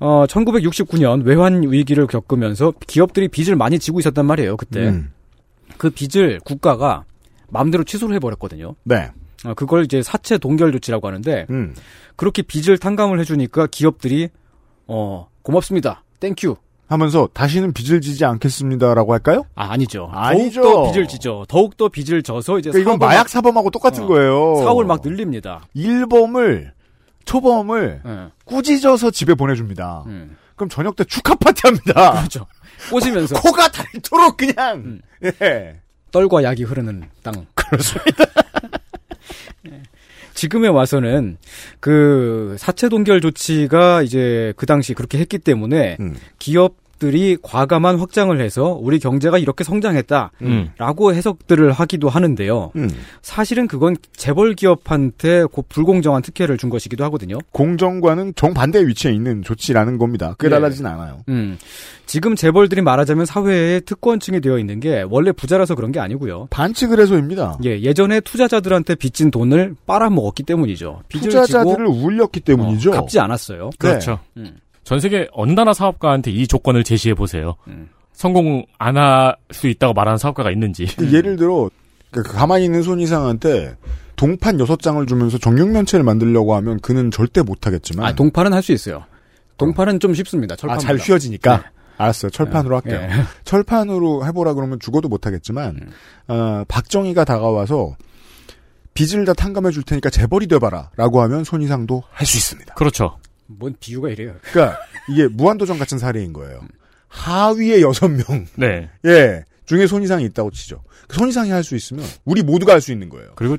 어, 0.00 0.24
1969년 0.26 1.24
외환 1.24 1.62
위기를 1.70 2.06
겪으면서 2.06 2.72
기업들이 2.86 3.28
빚을 3.28 3.56
많이 3.56 3.78
지고 3.78 4.00
있었단 4.00 4.24
말이에요. 4.24 4.56
그때 4.56 4.88
음. 4.88 5.12
그 5.76 5.90
빚을 5.90 6.40
국가가 6.44 7.04
마음대로 7.48 7.84
취소를 7.84 8.14
해버렸거든요. 8.16 8.74
네. 8.84 9.10
어, 9.44 9.54
그걸 9.54 9.84
이제 9.84 10.02
사채 10.02 10.38
동결 10.38 10.72
조치라고 10.72 11.06
하는데 11.06 11.46
음. 11.50 11.74
그렇게 12.16 12.42
빚을 12.42 12.78
탕감을 12.78 13.20
해주니까 13.20 13.66
기업들이 13.70 14.28
어 14.86 15.28
고맙습니다, 15.42 16.02
thank 16.20 16.40
you. 16.40 16.56
하면서 16.86 17.28
다시는 17.32 17.72
빚을 17.72 18.02
지지 18.02 18.24
않겠습니다라고 18.26 19.12
할까요? 19.14 19.44
아 19.54 19.70
아니죠. 19.72 20.08
아니죠. 20.12 20.62
더욱더 20.62 20.92
빚을 20.92 21.08
지죠. 21.08 21.44
더욱더 21.48 21.88
빚을 21.88 22.22
져서 22.22 22.58
이제 22.58 22.70
그러니까 22.70 22.90
이건 22.92 22.98
마약 23.06 23.20
막- 23.20 23.28
사범하고 23.30 23.70
똑같은 23.70 24.04
어, 24.04 24.06
거예요. 24.06 24.56
사업을 24.56 24.84
막 24.84 25.00
늘립니다. 25.02 25.62
일범을 25.72 26.72
초범을 27.24 28.02
예. 28.06 28.28
꾸짖어서 28.44 29.10
집에 29.10 29.34
보내줍니다. 29.34 30.04
음. 30.06 30.36
그럼 30.56 30.68
저녁 30.68 30.96
때 30.96 31.04
축하 31.04 31.34
파티합니다. 31.34 32.12
그렇죠. 32.12 32.46
꽂으면서 32.90 33.40
코 33.40 33.52
가 33.52 33.68
닳도록 33.70 34.36
그냥 34.36 34.76
음. 34.76 35.00
예. 35.42 35.80
떨과 36.10 36.42
약이 36.44 36.62
흐르는 36.64 37.04
땅. 37.22 37.46
그렇습니다. 37.54 38.24
지금에 40.34 40.68
와서는 40.68 41.38
그 41.80 42.56
사채 42.58 42.88
동결 42.88 43.20
조치가 43.20 44.02
이제 44.02 44.52
그 44.56 44.66
당시 44.66 44.92
그렇게 44.94 45.18
했기 45.18 45.38
때문에 45.38 45.96
음. 46.00 46.16
기업 46.38 46.76
들이 47.04 47.36
과감한 47.42 47.98
확장을 47.98 48.40
해서 48.40 48.78
우리 48.80 48.98
경제가 48.98 49.36
이렇게 49.36 49.62
성장했다라고 49.62 51.08
음. 51.10 51.14
해석들을 51.14 51.70
하기도 51.70 52.08
하는데요. 52.08 52.72
음. 52.76 52.88
사실은 53.20 53.66
그건 53.68 53.94
재벌 54.16 54.54
기업한테 54.54 55.44
고- 55.44 55.60
불공정한 55.68 56.22
특혜를 56.22 56.56
준 56.56 56.70
것이기도 56.70 57.04
하거든요. 57.04 57.36
공정과는 57.52 58.32
정반대 58.36 58.86
위치에 58.86 59.12
있는 59.12 59.42
조치라는 59.42 59.98
겁니다. 59.98 60.34
꽤 60.40 60.48
네. 60.48 60.54
달라지진 60.56 60.86
않아요. 60.86 61.18
음. 61.28 61.58
지금 62.06 62.36
재벌들이 62.36 62.80
말하자면 62.80 63.26
사회에 63.26 63.80
특권층이 63.80 64.40
되어 64.40 64.58
있는 64.58 64.80
게 64.80 65.04
원래 65.08 65.30
부자라서 65.32 65.74
그런 65.74 65.92
게 65.92 66.00
아니고요. 66.00 66.48
반칙을 66.50 67.00
해서입니다. 67.00 67.58
예, 67.64 67.80
예전에 67.80 68.20
투자자들한테 68.20 68.94
빚진 68.94 69.30
돈을 69.30 69.74
빨아먹었기 69.86 70.42
때문이죠. 70.44 71.02
빚을 71.08 71.22
투자자들을 71.24 71.86
지고 71.86 71.98
울렸기 72.06 72.40
때문이죠. 72.40 72.90
어, 72.90 72.94
갚지 72.94 73.18
않았어요. 73.20 73.70
그렇죠. 73.78 74.20
음. 74.38 74.56
전 74.84 75.00
세계 75.00 75.28
어느 75.32 75.52
나라 75.52 75.72
사업가한테 75.74 76.30
이 76.30 76.46
조건을 76.46 76.84
제시해 76.84 77.14
보세요. 77.14 77.56
음. 77.68 77.88
성공 78.12 78.64
안 78.78 78.96
할 78.96 79.36
수 79.50 79.66
있다고 79.68 79.92
말하는 79.94 80.18
사업가가 80.18 80.50
있는지. 80.50 80.86
그 80.96 81.12
예를 81.12 81.36
들어 81.36 81.68
그 82.10 82.22
가만히 82.22 82.66
있는 82.66 82.82
손이상한테 82.82 83.76
동판 84.16 84.60
여섯 84.60 84.80
장을 84.80 85.04
주면서 85.06 85.38
정육면체를 85.38 86.04
만들려고 86.04 86.54
하면 86.56 86.78
그는 86.80 87.10
절대 87.10 87.42
못 87.42 87.66
하겠지만 87.66 88.06
아, 88.06 88.14
동판은 88.14 88.52
할 88.52 88.62
수 88.62 88.72
있어요. 88.72 89.04
동판은 89.56 89.98
좀 90.00 90.14
쉽습니다. 90.14 90.54
철판. 90.56 90.76
아, 90.76 90.80
잘 90.80 90.96
휘어지니까. 90.96 91.56
네. 91.56 91.62
알았어요. 91.96 92.30
철판으로 92.30 92.74
할게요. 92.76 93.00
예. 93.02 93.08
철판으로 93.44 94.26
해보라 94.26 94.54
그러면 94.54 94.78
죽어도 94.80 95.08
못 95.08 95.26
하겠지만, 95.26 95.76
음. 95.80 95.90
어, 96.28 96.64
박정희가 96.68 97.24
다가와서 97.24 97.96
빚을 98.94 99.24
다 99.24 99.32
탕감해 99.32 99.70
줄 99.70 99.82
테니까 99.82 100.10
재벌이 100.10 100.46
돼봐라. 100.48 100.90
라고 100.96 101.20
하면 101.22 101.42
손이상도 101.44 102.02
할 102.10 102.26
수 102.26 102.36
있습니다. 102.36 102.74
그렇죠. 102.74 103.18
뭔 103.46 103.74
비유가 103.78 104.08
이래요. 104.10 104.34
그러니까 104.42 104.78
이게 105.10 105.28
무한도전 105.28 105.78
같은 105.78 105.98
사례인 105.98 106.32
거예요. 106.32 106.60
하위의 107.08 107.82
여섯 107.82 108.08
명, 108.08 108.46
네. 108.56 108.90
예, 109.04 109.44
중에 109.66 109.86
손이상이 109.86 110.24
있다고 110.24 110.50
치죠. 110.50 110.82
그 111.08 111.16
손이상이 111.16 111.50
할 111.50 111.62
수 111.62 111.76
있으면 111.76 112.04
우리 112.24 112.42
모두가 112.42 112.72
할 112.72 112.80
수 112.80 112.92
있는 112.92 113.08
거예요. 113.08 113.32
그리고 113.36 113.56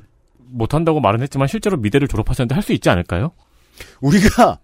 못한다고 0.48 1.00
말은 1.00 1.22
했지만 1.22 1.48
실제로 1.48 1.78
미대를 1.78 2.08
졸업하셨는데 2.08 2.54
할 2.56 2.62
수 2.64 2.74
있지 2.74 2.90
않을까요? 2.90 3.32
우리가 4.02 4.60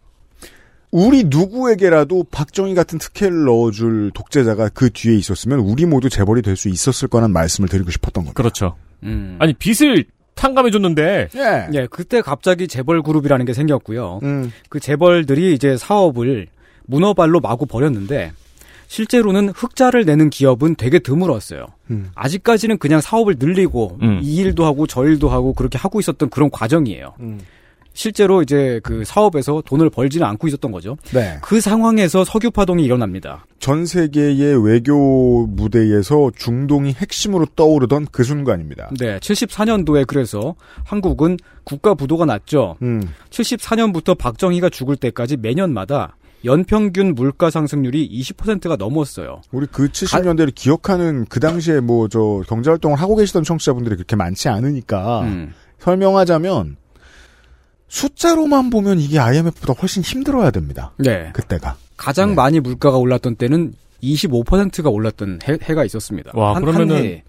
우리 0.91 1.23
누구에게라도 1.23 2.25
박정희 2.31 2.75
같은 2.75 2.99
특혜를 2.99 3.45
넣어줄 3.45 4.11
독재자가 4.13 4.69
그 4.69 4.89
뒤에 4.91 5.15
있었으면 5.15 5.59
우리 5.59 5.85
모두 5.85 6.09
재벌이 6.09 6.41
될 6.41 6.57
수 6.57 6.67
있었을 6.67 7.07
거란 7.07 7.31
말씀을 7.31 7.69
드리고 7.69 7.91
싶었던 7.91 8.25
겁니다. 8.25 8.33
그렇죠. 8.33 8.75
음. 9.03 9.37
아니 9.39 9.53
빚을 9.53 10.05
탕감해줬는데 10.35 11.29
예. 11.35 11.67
예, 11.73 11.87
그때 11.89 12.21
갑자기 12.21 12.67
재벌 12.67 13.01
그룹이라는 13.01 13.45
게 13.45 13.53
생겼고요. 13.53 14.19
음. 14.23 14.51
그 14.69 14.79
재벌들이 14.79 15.53
이제 15.53 15.77
사업을 15.77 16.47
문어발로 16.85 17.39
마구 17.39 17.65
벌였는데 17.65 18.31
실제로는 18.87 19.49
흑자를 19.49 20.03
내는 20.03 20.29
기업은 20.29 20.75
되게 20.75 20.99
드물었어요. 20.99 21.67
음. 21.91 22.11
아직까지는 22.15 22.77
그냥 22.77 22.99
사업을 22.99 23.35
늘리고 23.39 23.97
음. 24.01 24.19
이 24.21 24.35
일도 24.35 24.65
하고 24.65 24.85
저 24.85 25.05
일도 25.05 25.29
하고 25.29 25.53
그렇게 25.53 25.77
하고 25.77 25.99
있었던 25.99 26.29
그런 26.29 26.49
과정이에요. 26.49 27.13
음. 27.91 27.93
실제로 27.93 28.41
이제 28.41 28.79
그 28.83 29.03
사업에서 29.03 29.61
돈을 29.65 29.89
벌지는 29.89 30.25
않고 30.27 30.47
있었던 30.47 30.71
거죠. 30.71 30.97
네. 31.13 31.37
그 31.41 31.59
상황에서 31.61 32.23
석유 32.23 32.51
파동이 32.51 32.83
일어납니다. 32.83 33.45
전 33.59 33.85
세계의 33.85 34.65
외교 34.65 35.45
무대에서 35.47 36.31
중동이 36.35 36.93
핵심으로 36.93 37.47
떠오르던 37.55 38.07
그 38.11 38.23
순간입니다. 38.23 38.89
네, 38.99 39.19
74년도에 39.19 40.07
그래서 40.07 40.55
한국은 40.83 41.37
국가 41.63 41.93
부도가 41.93 42.25
났죠. 42.25 42.77
음. 42.81 43.01
74년부터 43.29 44.17
박정희가 44.17 44.69
죽을 44.69 44.95
때까지 44.95 45.37
매년마다 45.37 46.15
연평균 46.43 47.13
물가 47.13 47.51
상승률이 47.51 48.09
20%가 48.19 48.75
넘었어요. 48.75 49.41
우리 49.51 49.67
그 49.67 49.87
70년대를 49.89 50.55
기억하는 50.55 51.25
그 51.29 51.39
당시에 51.39 51.81
뭐 51.81 52.07
저 52.07 52.41
경제 52.47 52.71
활동을 52.71 52.99
하고 52.99 53.15
계시던 53.15 53.43
청취자분들이 53.43 53.95
그렇게 53.95 54.15
많지 54.15 54.49
않으니까 54.49 55.21
음. 55.21 55.53
설명하자면 55.77 56.77
숫자로만 57.91 58.69
보면 58.69 58.99
이게 59.01 59.19
IMF보다 59.19 59.73
훨씬 59.73 60.01
힘들어야 60.01 60.49
됩니다. 60.49 60.93
네. 60.97 61.29
그때가. 61.33 61.75
가장 61.97 62.29
네. 62.29 62.35
많이 62.35 62.59
물가가 62.61 62.97
올랐던 62.97 63.35
때는 63.35 63.73
25%가 64.01 64.89
올랐던 64.89 65.39
해, 65.45 65.57
가 65.57 65.83
있었습니다. 65.83 66.31
와 66.33 66.55
한, 66.55 66.63
그러면은 66.63 66.95
한. 66.95 67.21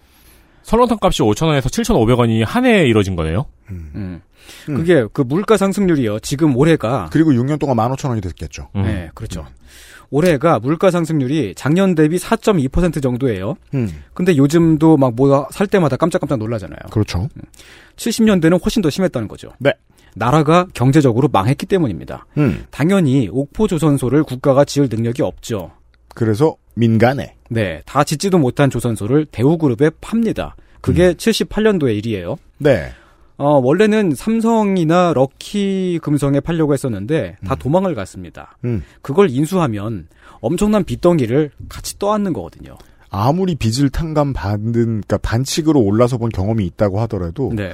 설렁탕 0.63 0.99
값이 1.03 1.23
5,000원에서 1.23 1.65
7,500원이 1.65 2.45
한 2.47 2.65
해에 2.65 2.87
이뤄진 2.87 3.17
거네요. 3.17 3.47
음. 3.71 4.21
그게 4.65 5.05
그 5.13 5.23
물가 5.23 5.57
상승률이요. 5.57 6.21
지금 6.21 6.57
올해가 6.57 7.09
그리고 7.11 7.33
6년 7.33 7.59
동안 7.59 7.77
15,000원이 7.77 8.23
됐겠죠. 8.23 8.69
음. 8.77 8.83
네, 8.83 9.11
그렇죠. 9.15 9.45
올해가 10.11 10.61
물가 10.61 10.93
상승률이 10.93 11.55
작년 11.57 11.97
대비 11.97 12.19
4.2% 12.19 13.03
정도예요. 13.03 13.57
음. 13.75 13.91
근데 14.15 14.37
요즘도 14.37 14.97
막뭐살 14.97 15.67
때마다 15.67 15.97
깜짝깜짝 15.97 16.39
놀라잖아요. 16.39 16.79
그렇죠. 16.91 17.29
70년대는 17.97 18.63
훨씬 18.63 18.81
더 18.81 18.91
심했다는 18.91 19.27
거죠. 19.27 19.51
네. 19.59 19.73
나라가 20.15 20.67
경제적으로 20.75 21.29
망했기 21.29 21.67
때문입니다. 21.67 22.27
음. 22.39 22.65
당연히 22.71 23.29
옥포조선소를 23.31 24.25
국가가 24.25 24.65
지을 24.65 24.89
능력이 24.91 25.23
없죠. 25.23 25.73
그래서 26.15 26.57
민간에 26.75 27.37
네, 27.49 27.83
다 27.87 28.05
짓지도 28.05 28.39
못한 28.39 28.71
조선소를 28.71 29.27
대우그룹에 29.27 29.91
팝니다. 30.01 30.57
그게 30.81 31.15
78년도의 31.15 31.97
일이에요. 31.99 32.37
네. 32.59 32.91
어, 33.37 33.59
원래는 33.63 34.15
삼성이나 34.15 35.13
럭키 35.15 36.01
금성에 36.03 36.41
팔려고 36.41 36.75
했었는데 36.75 37.39
다 37.45 37.55
도망을 37.55 37.95
갔습니다. 37.95 38.57
음. 38.65 38.83
그걸 39.01 39.31
인수하면 39.31 40.09
엄청난 40.41 40.85
빚덩이를 40.85 41.51
같이 41.69 41.99
떠안는 41.99 42.33
거거든요. 42.33 42.77
아무리 43.11 43.55
빚을 43.55 43.91
탕감 43.91 44.33
받는 44.33 44.73
그러니까 44.73 45.19
반칙으로 45.19 45.81
올라서 45.81 46.19
본 46.19 46.31
경험이 46.31 46.67
있다고 46.67 47.01
하더라도 47.01 47.53
네. 47.55 47.73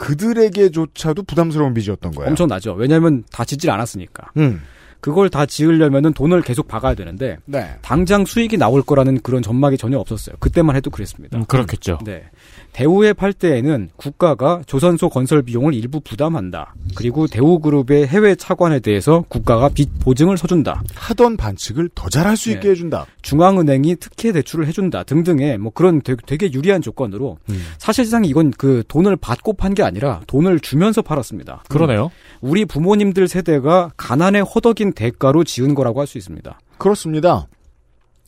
그들에게조차도 0.00 1.24
부담스러운 1.24 1.74
빚이었던 1.74 2.12
거예요. 2.12 2.30
엄청나죠. 2.30 2.72
왜냐하면 2.72 3.22
다 3.30 3.44
짓질 3.44 3.70
않았으니까. 3.70 4.30
음. 4.38 4.62
그걸 5.00 5.30
다 5.30 5.46
지으려면은 5.46 6.12
돈을 6.12 6.42
계속 6.42 6.68
박아야 6.68 6.94
되는데 6.94 7.38
네. 7.46 7.74
당장 7.80 8.24
수익이 8.24 8.56
나올 8.58 8.82
거라는 8.82 9.20
그런 9.22 9.42
전망이 9.42 9.76
전혀 9.78 9.98
없었어요. 9.98 10.36
그때만 10.40 10.76
해도 10.76 10.90
그랬습니다. 10.90 11.38
음, 11.38 11.44
그렇겠죠. 11.46 11.98
네. 12.04 12.24
대우에 12.72 13.12
팔 13.12 13.32
때에는 13.32 13.90
국가가 13.96 14.62
조선소 14.66 15.08
건설 15.08 15.42
비용을 15.42 15.74
일부 15.74 16.00
부담한다. 16.00 16.74
그리고 16.94 17.26
대우그룹의 17.26 18.06
해외 18.06 18.34
차관에 18.34 18.80
대해서 18.80 19.24
국가가 19.28 19.68
빚 19.68 19.88
보증을 20.00 20.36
서준다. 20.38 20.82
하던 20.94 21.36
반칙을 21.36 21.90
더 21.94 22.08
잘할 22.08 22.36
수 22.36 22.50
있게 22.50 22.60
네. 22.62 22.70
해준다. 22.70 23.06
중앙은행이 23.22 23.96
특혜 23.96 24.32
대출을 24.32 24.66
해준다 24.66 25.02
등등의 25.04 25.58
뭐 25.58 25.72
그런 25.72 26.00
되게, 26.02 26.20
되게 26.26 26.52
유리한 26.52 26.82
조건으로 26.82 27.38
음. 27.48 27.62
사실상 27.78 28.24
이건 28.24 28.50
그 28.52 28.82
돈을 28.88 29.16
받고 29.16 29.54
판 29.54 29.70
게 29.74 29.82
아니라 29.84 30.20
돈을 30.26 30.58
주면서 30.60 31.00
팔았습니다. 31.00 31.62
그러네요. 31.68 32.10
우리 32.40 32.64
부모님들 32.64 33.28
세대가 33.28 33.92
가난에 33.96 34.40
허덕인 34.40 34.94
대가로 34.94 35.44
지은 35.44 35.74
거라고 35.76 36.00
할 36.00 36.06
수 36.08 36.18
있습니다. 36.18 36.58
그렇습니다. 36.78 37.46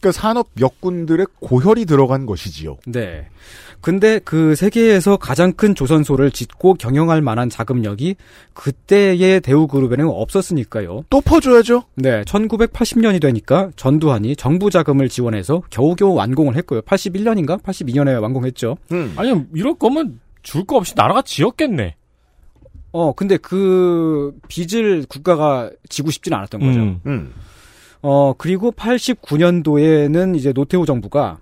그러니까 0.02 0.10
산업 0.20 0.48
역군들의 0.60 1.26
고혈이 1.40 1.86
들어간 1.86 2.26
것이지요. 2.26 2.76
네. 2.86 3.28
근데 3.80 4.18
그 4.24 4.54
세계에서 4.56 5.16
가장 5.16 5.52
큰 5.52 5.74
조선소를 5.74 6.30
짓고 6.32 6.74
경영할 6.74 7.20
만한 7.22 7.48
자금력이 7.48 8.16
그때의 8.52 9.40
대우그룹에는 9.40 10.06
없었으니까요. 10.08 11.04
또 11.08 11.20
퍼줘야죠. 11.20 11.84
네. 11.94 12.22
1980년이 12.22 13.20
되니까 13.20 13.70
전두환이 13.76 14.34
정부 14.36 14.70
자금을 14.70 15.08
지원해서 15.08 15.62
겨우겨우 15.70 16.14
완공을 16.14 16.56
했고요. 16.56 16.82
81년인가? 16.82 17.62
82년에 17.62 18.20
완공했죠. 18.20 18.76
음. 18.92 19.14
아니 19.16 19.32
이럴 19.54 19.74
거면 19.74 20.20
줄 20.42 20.64
거 20.64 20.76
없이 20.76 20.94
나라가 20.96 21.22
지었겠네. 21.22 21.94
어, 22.92 23.12
근데 23.12 23.36
그 23.36 24.36
빚을 24.48 25.06
국가가 25.08 25.70
지고 25.88 26.10
싶지는 26.10 26.36
않았던 26.38 26.60
거죠. 26.60 26.80
음. 26.80 27.00
음. 27.06 27.32
어, 28.02 28.34
그리고 28.36 28.72
89년도에는 28.72 30.36
이제 30.36 30.52
노태우 30.52 30.84
정부가 30.84 31.38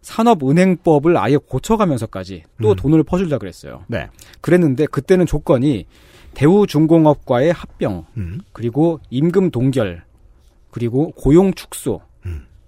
산업은행법을 0.00 1.16
아예 1.16 1.36
고쳐가면서까지 1.36 2.44
또 2.62 2.74
돈을 2.74 3.02
퍼주려 3.02 3.38
그랬어요. 3.38 3.84
네. 3.88 4.08
그랬는데 4.40 4.86
그때는 4.86 5.26
조건이 5.26 5.86
대우중공업과의 6.34 7.52
합병, 7.52 8.06
음. 8.16 8.40
그리고 8.52 9.00
임금 9.10 9.50
동결, 9.50 10.02
그리고 10.70 11.10
고용 11.10 11.52
축소, 11.52 12.00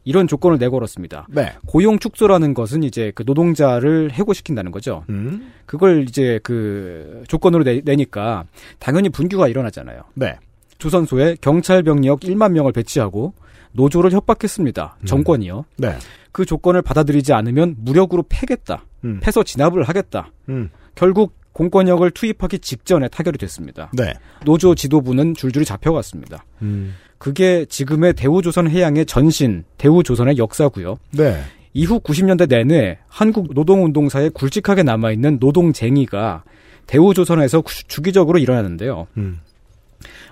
이런 0.05 0.27
조건을 0.27 0.59
내걸었습니다. 0.59 1.27
네. 1.31 1.53
고용 1.67 1.99
축소라는 1.99 2.55
것은 2.55 2.83
이제 2.83 3.13
그 3.15 3.23
노동자를 3.27 4.11
해고시킨다는 4.13 4.73
거죠. 4.73 5.05
음. 5.11 5.53
그걸 5.67 6.05
이제 6.09 6.41
그 6.43 7.23
조건으로 7.29 7.65
내, 7.65 7.81
내니까 7.85 8.45
당연히 8.79 9.09
분규가 9.09 9.49
일어나잖아요. 9.49 10.03
네. 10.15 10.39
조선소에 10.81 11.37
경찰 11.41 11.83
병력 11.85 12.21
1만 12.21 12.51
명을 12.53 12.73
배치하고 12.73 13.35
노조를 13.73 14.11
협박했습니다. 14.11 14.97
정권이요. 15.05 15.65
네. 15.77 15.97
그 16.33 16.45
조건을 16.45 16.83
받아들이지 16.83 17.33
않으면 17.33 17.77
무력으로 17.79 18.25
패겠다. 18.29 18.85
음. 19.05 19.21
패서 19.23 19.45
진압을 19.45 19.85
하겠다. 19.85 20.33
음. 20.49 20.71
결국 20.97 21.35
공권력을 21.53 22.09
투입하기 22.11 22.59
직전에 22.61 23.09
타결이 23.09 23.39
됐습니다. 23.39 23.91
네. 23.93 24.13
노조 24.45 24.75
지도부는 24.75 25.35
줄줄이 25.35 25.65
잡혀갔습니다. 25.65 26.45
음. 26.63 26.95
그게 27.19 27.65
지금의 27.67 28.15
대우조선 28.15 28.69
해양의 28.71 29.07
전신, 29.07 29.65
대우조선의 29.79 30.39
역사고요. 30.39 30.97
네. 31.13 31.41
이후 31.75 32.01
90년대 32.01 32.49
내내 32.49 32.99
한국 33.09 33.53
노동운동사에 33.55 34.31
굵직하게 34.31 34.83
남아있는 34.85 35.39
노동쟁의가 35.41 36.43
대우조선에서 36.87 37.61
구- 37.61 37.85
주기적으로 37.87 38.39
일어나는데요. 38.39 39.07
음. 39.17 39.41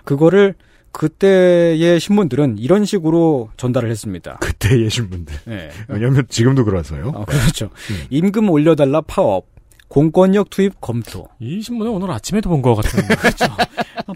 그거를 0.08 0.54
그때의 0.90 2.00
신문들은 2.00 2.56
이런 2.58 2.86
식으로 2.86 3.50
전달을 3.58 3.90
했습니다. 3.90 4.38
그때의 4.40 4.88
신문들. 4.88 5.34
네. 5.44 5.68
왜냐면 5.86 6.24
지금도 6.30 6.64
그래서요. 6.64 7.12
어, 7.14 7.24
그렇죠. 7.26 7.66
음. 7.90 7.96
임금 8.08 8.48
올려달라 8.48 9.02
파업, 9.02 9.44
공권력 9.88 10.48
투입 10.48 10.80
검토. 10.80 11.28
이 11.40 11.60
신문은 11.60 11.92
오늘 11.92 12.10
아침에도 12.10 12.48
본 12.48 12.62
것 12.62 12.74
같은데. 12.74 13.06
그렇죠. 13.16 13.44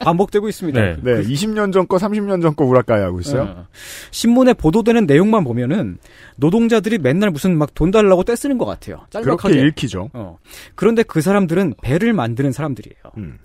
반복되고 0.00 0.48
있습니다. 0.48 0.80
네. 0.80 0.96
네. 1.02 1.22
20년 1.22 1.74
전 1.74 1.86
거, 1.86 1.98
30년 1.98 2.40
전 2.40 2.54
거 2.54 2.64
우라카이 2.64 3.02
하고 3.02 3.20
있어요. 3.20 3.42
어. 3.42 3.66
신문에 4.10 4.54
보도되는 4.54 5.04
내용만 5.04 5.44
보면은 5.44 5.98
노동자들이 6.36 6.96
맨날 6.98 7.30
무슨 7.30 7.58
막 7.58 7.74
돈 7.74 7.90
달라고 7.90 8.24
떼쓰는 8.24 8.56
것 8.56 8.64
같아요. 8.64 9.02
짤막하게. 9.10 9.54
그렇게 9.54 9.68
읽히죠. 9.68 10.08
어. 10.14 10.38
그런데 10.74 11.02
그 11.02 11.20
사람들은 11.20 11.74
배를 11.82 12.14
만드는 12.14 12.52
사람들이에요. 12.52 12.96
음. 13.18 13.38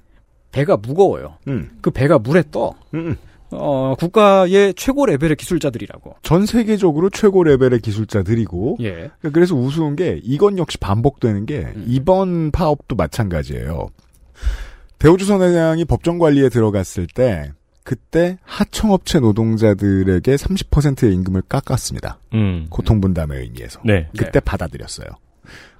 배가 0.52 0.78
무거워요. 0.78 1.38
음. 1.48 1.72
그 1.82 1.92
배가 1.92 2.20
물에 2.20 2.44
떠. 2.52 2.74
음. 2.94 3.16
어, 3.52 3.96
국가의 3.98 4.74
최고 4.74 5.06
레벨의 5.06 5.38
기술자들이라고. 5.38 6.16
전 6.22 6.46
세계적으로 6.46 7.10
최고 7.10 7.44
레벨의 7.44 7.80
기술자들이고 7.80 8.78
예. 8.82 9.10
그래서 9.32 9.56
우스운 9.56 9.96
게 9.96 10.20
이건 10.24 10.58
역시 10.58 10.78
반복되는 10.78 11.46
게 11.46 11.72
음. 11.76 11.86
이번 11.88 12.52
파업도 12.52 12.96
마찬가지예요. 12.96 13.88
대우조선해양이 15.00 15.86
법정 15.86 16.18
관리에 16.18 16.50
들어갔을 16.50 17.08
때 17.08 17.52
그때 17.84 18.38
하청업체 18.44 19.22
노동자들에게 19.22 20.36
30%의 20.36 21.14
임금을 21.14 21.44
깎았습니다. 21.44 22.20
음. 22.34 22.68
고통분담의 22.70 23.44
의미에서. 23.44 23.80
네. 23.86 24.10
그때 24.18 24.42
받아들였어요. 24.42 25.08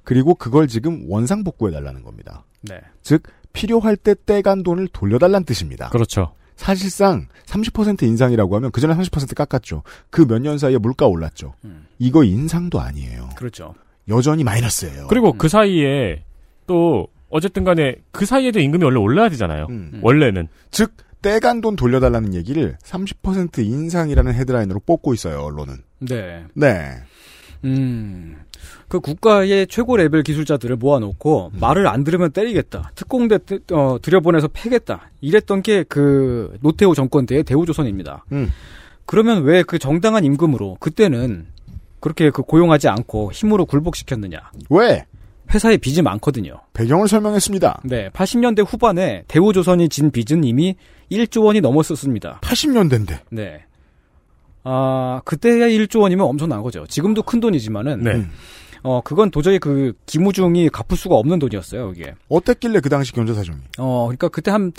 그리고 0.04 0.34
그걸 0.34 0.68
지금 0.68 1.04
원상복구해 1.06 1.70
달라는 1.70 2.02
겁니다. 2.02 2.46
네. 2.62 2.80
즉 3.02 3.24
필요할 3.52 3.96
때 3.96 4.14
떼간 4.26 4.62
돈을 4.62 4.88
돌려달란 4.92 5.44
뜻입니다. 5.44 5.88
그렇죠. 5.90 6.32
사실상 6.56 7.28
30% 7.46 8.02
인상이라고 8.02 8.56
하면 8.56 8.70
그전에 8.72 8.94
30% 8.94 9.34
깎았죠. 9.34 9.82
그 10.10 10.22
몇 10.26 10.40
년 10.42 10.58
사이에 10.58 10.78
물가 10.78 11.06
올랐죠. 11.06 11.54
음. 11.64 11.86
이거 11.98 12.24
인상도 12.24 12.80
아니에요. 12.80 13.30
그렇죠. 13.36 13.74
여전히 14.08 14.42
마이너스예요. 14.44 15.06
그리고 15.08 15.32
그 15.34 15.48
사이에 15.48 16.24
또 16.66 17.06
어쨌든 17.30 17.62
간에 17.64 17.94
그 18.10 18.24
사이에도 18.26 18.58
임금이 18.58 18.82
원래 18.84 18.98
올라야 18.98 19.28
되잖아요. 19.28 19.66
음. 19.70 20.00
원래는. 20.02 20.48
즉 20.70 20.92
떼간 21.22 21.60
돈 21.60 21.76
돌려달라는 21.76 22.34
얘기를 22.34 22.76
30% 22.82 23.58
인상이라는 23.58 24.34
헤드라인으로 24.34 24.80
뽑고 24.86 25.14
있어요. 25.14 25.40
언론은. 25.42 25.76
네. 26.00 26.44
네. 26.54 26.96
음. 27.64 28.36
그 28.88 29.00
국가의 29.00 29.66
최고 29.66 29.96
레벨 29.96 30.22
기술자들을 30.22 30.76
모아놓고 30.76 31.52
말을 31.60 31.86
안 31.86 32.04
들으면 32.04 32.30
때리겠다. 32.32 32.92
특공대 32.94 33.38
때- 33.38 33.58
어, 33.72 33.98
들여보내서 34.00 34.48
패겠다. 34.48 35.10
이랬던 35.20 35.62
게 35.62 35.84
그 35.84 36.56
노태우 36.62 36.94
정권 36.94 37.26
때의 37.26 37.44
대우조선입니다. 37.44 38.24
음. 38.32 38.50
그러면 39.06 39.42
왜 39.44 39.62
그 39.62 39.78
정당한 39.78 40.24
임금으로 40.24 40.76
그때는 40.80 41.46
그렇게 42.00 42.30
그 42.30 42.42
고용하지 42.42 42.88
않고 42.88 43.32
힘으로 43.32 43.64
굴복시켰느냐? 43.66 44.38
왜? 44.70 45.04
회사에 45.52 45.76
빚이 45.78 46.02
많거든요. 46.02 46.60
배경을 46.74 47.08
설명했습니다. 47.08 47.80
네, 47.84 48.10
80년대 48.10 48.66
후반에 48.66 49.24
대우조선이 49.28 49.88
진 49.88 50.10
빚은 50.10 50.44
이미 50.44 50.76
1조 51.10 51.44
원이 51.44 51.60
넘었었습니다. 51.62 52.40
80년대인데. 52.42 53.18
네. 53.30 53.64
아, 54.64 55.20
그때의 55.24 55.78
1조 55.78 56.00
원이면 56.00 56.26
엄청난 56.26 56.62
거죠. 56.62 56.86
지금도 56.88 57.22
큰 57.22 57.40
돈이지만은 57.40 58.02
네. 58.02 58.10
음. 58.12 58.30
어, 58.82 59.00
그건 59.02 59.30
도저히 59.30 59.58
그 59.58 59.92
기무중이 60.06 60.68
갚을 60.68 60.96
수가 60.96 61.16
없는 61.16 61.38
돈이었어요, 61.38 61.92
이게. 61.96 62.14
어땠길래 62.28 62.80
그 62.80 62.88
당시 62.88 63.12
경제 63.12 63.34
사정이? 63.34 63.58
어, 63.78 64.04
그러니까 64.06 64.28
그때 64.28 64.50
한 64.50 64.72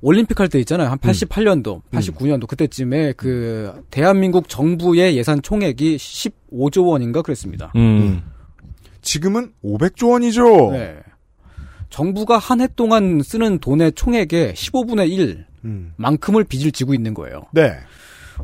올림픽 0.00 0.40
할 0.40 0.48
때 0.48 0.58
있잖아요. 0.60 0.88
한 0.90 0.98
88년도, 0.98 1.76
음. 1.76 1.98
89년도 1.98 2.46
그때쯤에 2.48 3.12
그 3.16 3.84
대한민국 3.90 4.48
정부의 4.48 5.16
예산 5.16 5.42
총액이 5.42 5.96
15조 5.96 6.88
원인가 6.88 7.22
그랬습니다. 7.22 7.72
음. 7.76 8.22
지금은 9.02 9.52
500조 9.64 10.10
원이죠. 10.12 10.70
네. 10.72 10.96
정부가 11.90 12.38
한 12.38 12.60
해 12.60 12.68
동안 12.74 13.20
쓰는 13.22 13.58
돈의 13.58 13.92
총액의 13.92 14.54
15분의 14.54 15.10
1 15.10 15.44
음. 15.66 15.92
만큼을 15.96 16.44
빚을 16.44 16.72
지고 16.72 16.94
있는 16.94 17.12
거예요. 17.14 17.42
네. 17.52 17.74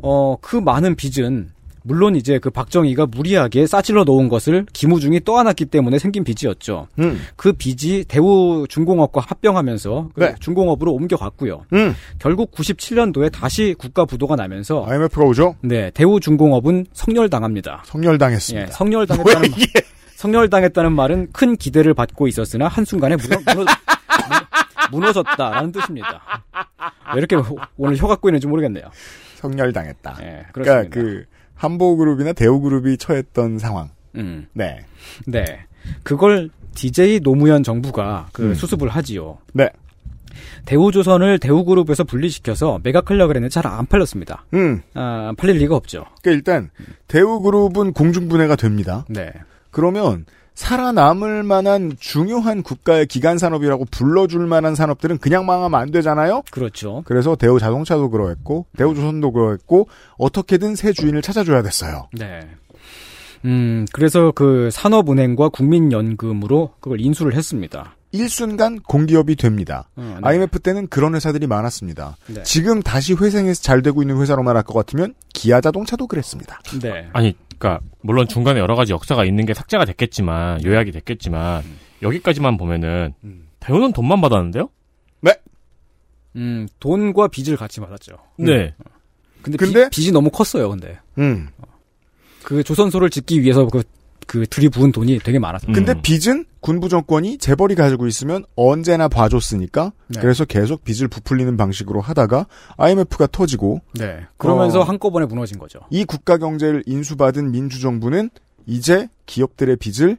어, 0.02 0.36
그 0.40 0.56
많은 0.56 0.94
빚은 0.94 1.50
물론 1.88 2.16
이제 2.16 2.38
그 2.38 2.50
박정희가 2.50 3.06
무리하게 3.06 3.66
싸질러 3.66 4.04
놓은 4.04 4.28
것을 4.28 4.66
김우중이 4.74 5.24
떠안았기 5.24 5.66
때문에 5.66 5.98
생긴 5.98 6.22
빚이었죠. 6.22 6.88
음. 6.98 7.18
그 7.34 7.52
빚이 7.54 8.04
대우 8.06 8.66
중공업과 8.68 9.22
합병하면서 9.26 10.10
그 10.14 10.20
네. 10.20 10.34
중공업으로 10.38 10.92
옮겨갔고요. 10.92 11.64
음. 11.72 11.94
결국 12.18 12.52
97년도에 12.52 13.32
다시 13.32 13.74
국가 13.78 14.04
부도가 14.04 14.36
나면서 14.36 14.84
IMF가 14.86 15.24
오죠? 15.24 15.56
네 15.62 15.90
대우 15.94 16.20
중공업은 16.20 16.86
성렬당합니다. 16.92 17.84
성렬당했습니다. 17.86 18.68
예, 18.68 18.70
성렬당했다는 18.70 19.48
이게? 19.56 19.80
성렬당했다는 20.16 20.92
말은 20.92 21.28
큰 21.32 21.56
기대를 21.56 21.94
받고 21.94 22.26
있었으나 22.26 22.68
한순간에 22.68 23.16
무너, 23.16 23.36
무너, 23.54 23.64
무너졌다라는 24.90 25.72
뜻입니다. 25.72 26.42
왜 27.14 27.18
이렇게 27.18 27.36
오늘 27.76 27.96
혀 27.96 28.08
갖고 28.08 28.28
있는지 28.28 28.46
모르겠네요. 28.46 28.90
성렬당했다. 29.38 30.18
예, 30.22 30.46
그러니까. 30.52 30.88
그 30.90 31.24
한보그룹이나 31.54 32.32
대우그룹이 32.32 32.98
처했던 32.98 33.58
상황. 33.58 33.90
음. 34.16 34.46
네. 34.52 34.84
네. 35.26 35.44
그걸 36.02 36.50
DJ 36.74 37.20
노무현 37.20 37.62
정부가 37.62 38.28
그 38.32 38.50
음. 38.50 38.54
수습을 38.54 38.88
하지요. 38.88 39.38
네. 39.52 39.68
대우조선을 40.66 41.38
대우그룹에서 41.38 42.04
분리시켜서 42.04 42.78
매각하려고 42.82 43.30
했는데 43.30 43.48
잘 43.48 43.66
안 43.66 43.86
팔렸습니다. 43.86 44.44
음. 44.54 44.82
아, 44.94 45.32
팔릴 45.36 45.56
리가 45.56 45.74
없죠. 45.74 46.04
그러니까 46.22 46.30
일단 46.30 46.70
대우그룹은 47.08 47.92
공중분해가 47.92 48.56
됩니다. 48.56 49.04
네. 49.08 49.32
그러면 49.70 50.26
살아남을 50.58 51.44
만한 51.44 51.92
중요한 52.00 52.64
국가의 52.64 53.06
기간 53.06 53.38
산업이라고 53.38 53.84
불러줄 53.92 54.44
만한 54.48 54.74
산업들은 54.74 55.18
그냥 55.18 55.46
망하면 55.46 55.80
안 55.80 55.92
되잖아요. 55.92 56.42
그렇죠. 56.50 57.02
그래서 57.06 57.36
대우 57.36 57.60
자동차도 57.60 58.10
그러했고 58.10 58.66
대우 58.76 58.92
조선도 58.92 59.30
그러했고 59.30 59.88
어떻게든 60.16 60.74
새 60.74 60.92
주인을 60.92 61.22
찾아줘야 61.22 61.62
됐어요. 61.62 62.08
네. 62.12 62.40
음, 63.44 63.86
그래서 63.92 64.32
그 64.32 64.68
산업은행과 64.72 65.50
국민연금으로 65.50 66.72
그걸 66.80 67.00
인수를 67.00 67.36
했습니다. 67.36 67.94
일순간 68.10 68.80
공기업이 68.80 69.36
됩니다. 69.36 69.88
어, 69.94 70.18
네. 70.20 70.28
IMF 70.28 70.58
때는 70.58 70.88
그런 70.88 71.14
회사들이 71.14 71.46
많았습니다. 71.46 72.16
네. 72.26 72.42
지금 72.42 72.82
다시 72.82 73.14
회생해서 73.14 73.62
잘 73.62 73.82
되고 73.82 74.02
있는 74.02 74.20
회사로 74.20 74.42
말할 74.42 74.64
것 74.64 74.74
같으면 74.74 75.14
기아 75.32 75.60
자동차도 75.60 76.08
그랬습니다. 76.08 76.58
네. 76.82 77.08
아니, 77.12 77.36
그니까, 77.58 77.80
물론 78.00 78.28
중간에 78.28 78.60
여러 78.60 78.76
가지 78.76 78.92
역사가 78.92 79.24
있는 79.24 79.44
게 79.44 79.52
삭제가 79.52 79.84
됐겠지만, 79.84 80.64
요약이 80.64 80.92
됐겠지만, 80.92 81.62
여기까지만 82.02 82.56
보면은, 82.56 83.14
대우는 83.60 83.92
돈만 83.92 84.20
받았는데요? 84.20 84.70
음, 86.36 86.68
돈과 86.78 87.28
빚을 87.28 87.56
같이 87.56 87.80
받았죠. 87.80 88.16
네. 88.36 88.74
근데, 89.42 89.56
근데? 89.56 89.88
빚, 89.90 90.06
이 90.06 90.12
너무 90.12 90.30
컸어요, 90.30 90.70
근데. 90.70 90.98
음. 91.18 91.48
그 92.44 92.62
조선소를 92.62 93.10
짓기 93.10 93.42
위해서 93.42 93.66
그, 93.66 93.82
그 94.26 94.46
들이부은 94.46 94.92
돈이 94.92 95.18
되게 95.18 95.38
많았어요. 95.38 95.72
근데 95.72 95.92
음. 95.92 96.00
빚은 96.02 96.44
군부 96.60 96.88
정권이 96.88 97.38
재벌이 97.38 97.74
가지고 97.74 98.06
있으면 98.06 98.44
언제나 98.56 99.08
봐줬으니까 99.08 99.92
네. 100.08 100.20
그래서 100.20 100.44
계속 100.44 100.84
빚을 100.84 101.08
부풀리는 101.08 101.56
방식으로 101.56 102.00
하다가 102.00 102.46
IMF가 102.76 103.28
터지고 103.28 103.80
네. 103.94 104.20
그러면서 104.36 104.80
어. 104.80 104.82
한꺼번에 104.82 105.26
무너진 105.26 105.58
거죠. 105.58 105.80
이 105.90 106.04
국가 106.04 106.36
경제를 106.36 106.82
인수받은 106.86 107.50
민주정부는 107.52 108.30
이제 108.66 109.08
기업들의 109.26 109.76
빚을 109.76 110.18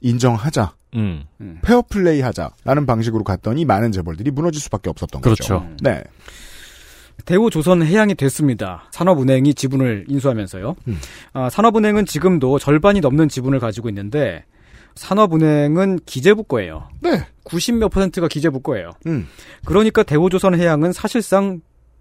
인정하자. 0.00 0.74
음. 0.96 1.24
페어플레이 1.62 2.20
하자라는 2.20 2.86
방식으로 2.86 3.24
갔더니 3.24 3.64
많은 3.64 3.90
재벌들이 3.90 4.30
무너질 4.30 4.60
수밖에 4.62 4.90
없었던 4.90 5.22
거죠. 5.22 5.34
그렇죠. 5.44 5.68
네. 5.82 6.04
대우 7.24 7.50
조선 7.50 7.82
해양이 7.82 8.14
됐습니다. 8.14 8.88
산업은행이 8.90 9.54
지분을 9.54 10.04
인수하면서요. 10.08 10.76
음. 10.88 10.98
아, 11.32 11.48
산업은행은 11.50 12.06
지금도 12.06 12.58
절반이 12.58 13.00
넘는 13.00 13.28
지분을 13.28 13.60
가지고 13.60 13.88
있는데 13.88 14.44
산업은행은 14.94 16.00
기재부 16.06 16.44
거예요. 16.44 16.88
네. 17.00 17.26
90몇 17.44 17.90
퍼센트가 17.90 18.28
기재부 18.28 18.60
거예요. 18.60 18.90
음. 19.06 19.26
그러니까 19.64 20.02
대우조선 20.02 20.58
해양은 20.58 20.92
사실상 20.92 21.60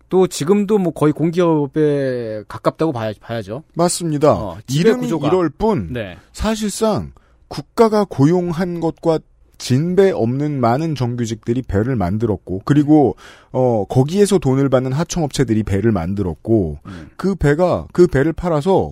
또 0.10 0.28
지금도 0.28 0.78
뭐 0.78 0.94
거의 0.94 1.12
공기업에 1.12 2.44
가깝다고 2.48 2.92
봐야, 2.92 3.12
봐야 3.20 3.42
죠. 3.42 3.64
맞습니다. 3.74 4.34
어, 4.34 4.58
이름이 4.70 5.02
구조가. 5.02 5.28
이럴 5.28 5.50
뿐 5.50 5.92
네. 5.92 6.18
사실상 6.34 7.14
국가가 7.48 8.06
고용한 8.06 8.80
것과 8.80 9.20
진배 9.58 10.12
없는 10.12 10.60
많은 10.60 10.94
정규직들이 10.94 11.62
배를 11.62 11.96
만들었고 11.96 12.62
그리고 12.66 13.16
어 13.52 13.86
거기에서 13.86 14.38
돈을 14.38 14.70
받는 14.70 14.92
하청업체들이 14.92 15.64
배를 15.64 15.92
만들었고 15.92 16.80
음. 16.86 17.10
그 17.16 17.36
배가 17.36 17.88
그 17.94 18.08
배를 18.08 18.34
팔아서 18.34 18.92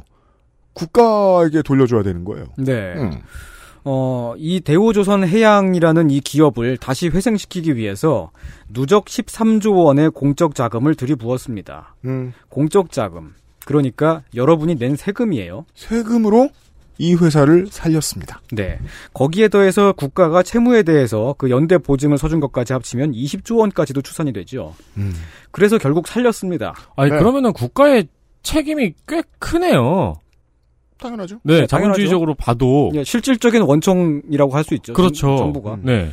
국가에게 0.73 1.61
돌려줘야 1.61 2.03
되는 2.03 2.23
거예요. 2.23 2.45
네. 2.57 2.93
음. 2.95 3.11
어, 3.83 4.33
이 4.37 4.59
대우조선 4.59 5.27
해양이라는 5.27 6.09
이 6.11 6.19
기업을 6.19 6.77
다시 6.77 7.07
회생시키기 7.07 7.75
위해서 7.75 8.31
누적 8.69 9.05
13조 9.05 9.85
원의 9.85 10.11
공적 10.11 10.55
자금을 10.55 10.95
들이부었습니다. 10.95 11.95
음. 12.05 12.33
공적 12.49 12.91
자금. 12.91 13.33
그러니까 13.65 14.23
여러분이 14.35 14.75
낸 14.75 14.95
세금이에요. 14.95 15.65
세금으로 15.75 16.49
이 16.97 17.15
회사를 17.15 17.67
살렸습니다. 17.71 18.41
네. 18.51 18.79
거기에 19.13 19.47
더해서 19.47 19.91
국가가 19.91 20.43
채무에 20.43 20.83
대해서 20.83 21.33
그 21.37 21.49
연대 21.49 21.79
보증을 21.79 22.19
서준 22.19 22.39
것까지 22.39 22.73
합치면 22.73 23.13
20조 23.13 23.57
원까지도 23.57 24.01
추산이 24.03 24.31
되죠. 24.33 24.75
음. 24.97 25.13
그래서 25.49 25.79
결국 25.79 26.07
살렸습니다. 26.07 26.75
아니, 26.95 27.09
네. 27.09 27.17
그러면은 27.17 27.53
국가의 27.53 28.07
책임이 28.43 28.93
꽤 29.07 29.23
크네요. 29.39 30.15
당연하죠. 31.01 31.39
네, 31.43 31.61
네, 31.61 31.67
자본주의적으로 31.67 32.35
봐도. 32.35 32.91
예, 32.93 33.03
실질적인 33.03 33.63
원청이라고 33.63 34.55
할 34.55 34.63
수 34.63 34.73
있죠. 34.75 34.93
그렇죠. 34.93 35.13
정- 35.27 35.37
정부가. 35.37 35.77
네. 35.81 36.09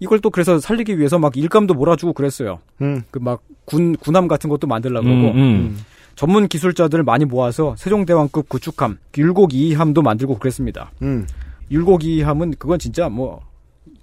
이걸 0.00 0.20
또 0.20 0.28
그래서 0.30 0.58
살리기 0.58 0.98
위해서 0.98 1.18
막 1.18 1.36
일감도 1.36 1.72
몰아주고 1.74 2.12
그랬어요. 2.12 2.58
음. 2.82 3.02
그막 3.10 3.42
군 3.64 3.96
군함 3.96 4.28
같은 4.28 4.50
것도 4.50 4.66
만들려고 4.66 5.06
음, 5.06 5.22
그러고 5.22 5.38
음. 5.38 5.78
전문 6.16 6.48
기술자들을 6.48 7.02
많이 7.04 7.24
모아서 7.24 7.74
세종대왕급 7.78 8.48
구축함 8.48 8.98
율곡 9.16 9.50
2함도 9.52 10.02
만들고 10.02 10.38
그랬습니다. 10.38 10.90
음. 11.02 11.26
율곡 11.70 12.00
2함은 12.02 12.58
그건 12.58 12.78
진짜 12.78 13.08
뭐 13.08 13.40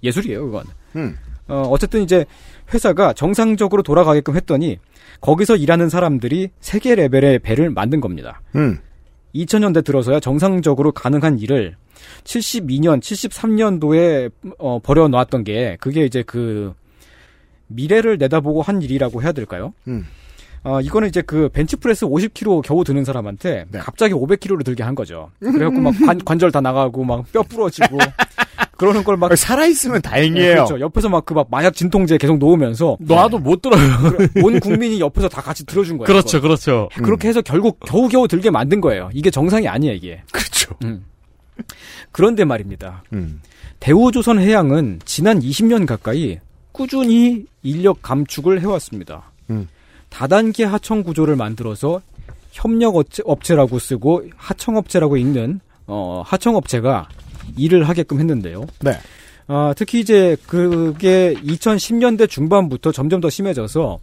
예술이에요, 0.02 0.46
그건. 0.46 0.64
음. 0.96 1.16
어, 1.48 1.62
어쨌든 1.70 2.02
이제 2.02 2.24
회사가 2.72 3.12
정상적으로 3.12 3.82
돌아가게끔 3.82 4.34
했더니 4.36 4.78
거기서 5.20 5.56
일하는 5.56 5.88
사람들이 5.90 6.48
세계 6.60 6.94
레벨의 6.94 7.38
배를 7.40 7.70
만든 7.70 8.00
겁니다. 8.00 8.40
음. 8.56 8.78
2000년대 9.34 9.84
들어서야 9.84 10.20
정상적으로 10.20 10.92
가능한 10.92 11.38
일을 11.38 11.76
72년, 12.24 13.00
73년도에 13.00 14.30
어, 14.58 14.78
버려놓았던 14.80 15.44
게 15.44 15.76
그게 15.80 16.04
이제 16.04 16.22
그 16.26 16.74
미래를 17.68 18.18
내다보고 18.18 18.62
한 18.62 18.82
일이라고 18.82 19.22
해야 19.22 19.32
될까요? 19.32 19.72
음. 19.88 20.06
어, 20.64 20.80
이거는 20.80 21.08
이제 21.08 21.22
그 21.22 21.48
벤치프레스 21.48 22.06
50kg 22.06 22.62
겨우 22.62 22.84
드는 22.84 23.04
사람한테 23.04 23.64
네. 23.70 23.78
갑자기 23.80 24.14
500kg를 24.14 24.64
들게 24.64 24.82
한 24.82 24.94
거죠. 24.94 25.30
그래갖고 25.40 25.80
막 25.80 25.92
관, 26.06 26.18
관절 26.24 26.52
다 26.52 26.60
나가고 26.60 27.02
막 27.04 27.24
뼈 27.32 27.42
부러지고 27.42 27.98
그러는 28.82 29.04
걸 29.04 29.16
막 29.16 29.36
살아있으면 29.36 30.02
다행이에요. 30.02 30.54
그렇죠. 30.54 30.80
옆에서 30.80 31.08
막 31.08 31.24
그 31.24 31.34
막 31.34 31.46
마약 31.50 31.74
진통제 31.74 32.18
계속 32.18 32.38
놓으면서 32.38 32.96
놔도 33.00 33.38
못 33.38 33.62
들어요. 33.62 33.80
온 34.42 34.58
국민이 34.58 34.98
옆에서 35.00 35.28
다 35.28 35.40
같이 35.40 35.64
들어준 35.64 35.98
거예요. 35.98 36.06
그렇죠, 36.06 36.38
그걸. 36.38 36.48
그렇죠. 36.50 36.88
그렇게 37.02 37.28
해서 37.28 37.40
결국 37.42 37.78
겨우겨우 37.86 38.26
들게 38.26 38.50
만든 38.50 38.80
거예요. 38.80 39.08
이게 39.14 39.30
정상이 39.30 39.68
아니에요, 39.68 39.94
이게. 39.94 40.20
그렇죠. 40.32 40.74
음. 40.84 41.04
그런데 42.10 42.44
말입니다. 42.44 43.04
음. 43.12 43.40
대우조선 43.78 44.40
해양은 44.40 45.00
지난 45.04 45.38
20년 45.40 45.86
가까이 45.86 46.38
꾸준히 46.72 47.44
인력 47.62 48.02
감축을 48.02 48.60
해왔습니다. 48.60 49.30
음. 49.50 49.68
다단계 50.08 50.64
하청 50.64 51.02
구조를 51.04 51.36
만들어서 51.36 52.00
협력 52.50 52.96
업체, 52.96 53.22
업체라고 53.26 53.78
쓰고 53.78 54.24
하청업체라고 54.36 55.16
읽는 55.16 55.60
어, 55.86 56.22
하청업체가 56.26 57.08
일을 57.56 57.88
하게끔 57.88 58.18
했는데요. 58.18 58.66
네. 58.80 58.92
아, 59.48 59.74
특히 59.76 60.00
이제 60.00 60.36
그게 60.46 61.34
2010년대 61.34 62.28
중반부터 62.28 62.92
점점 62.92 63.20
더 63.20 63.28
심해져서 63.28 63.98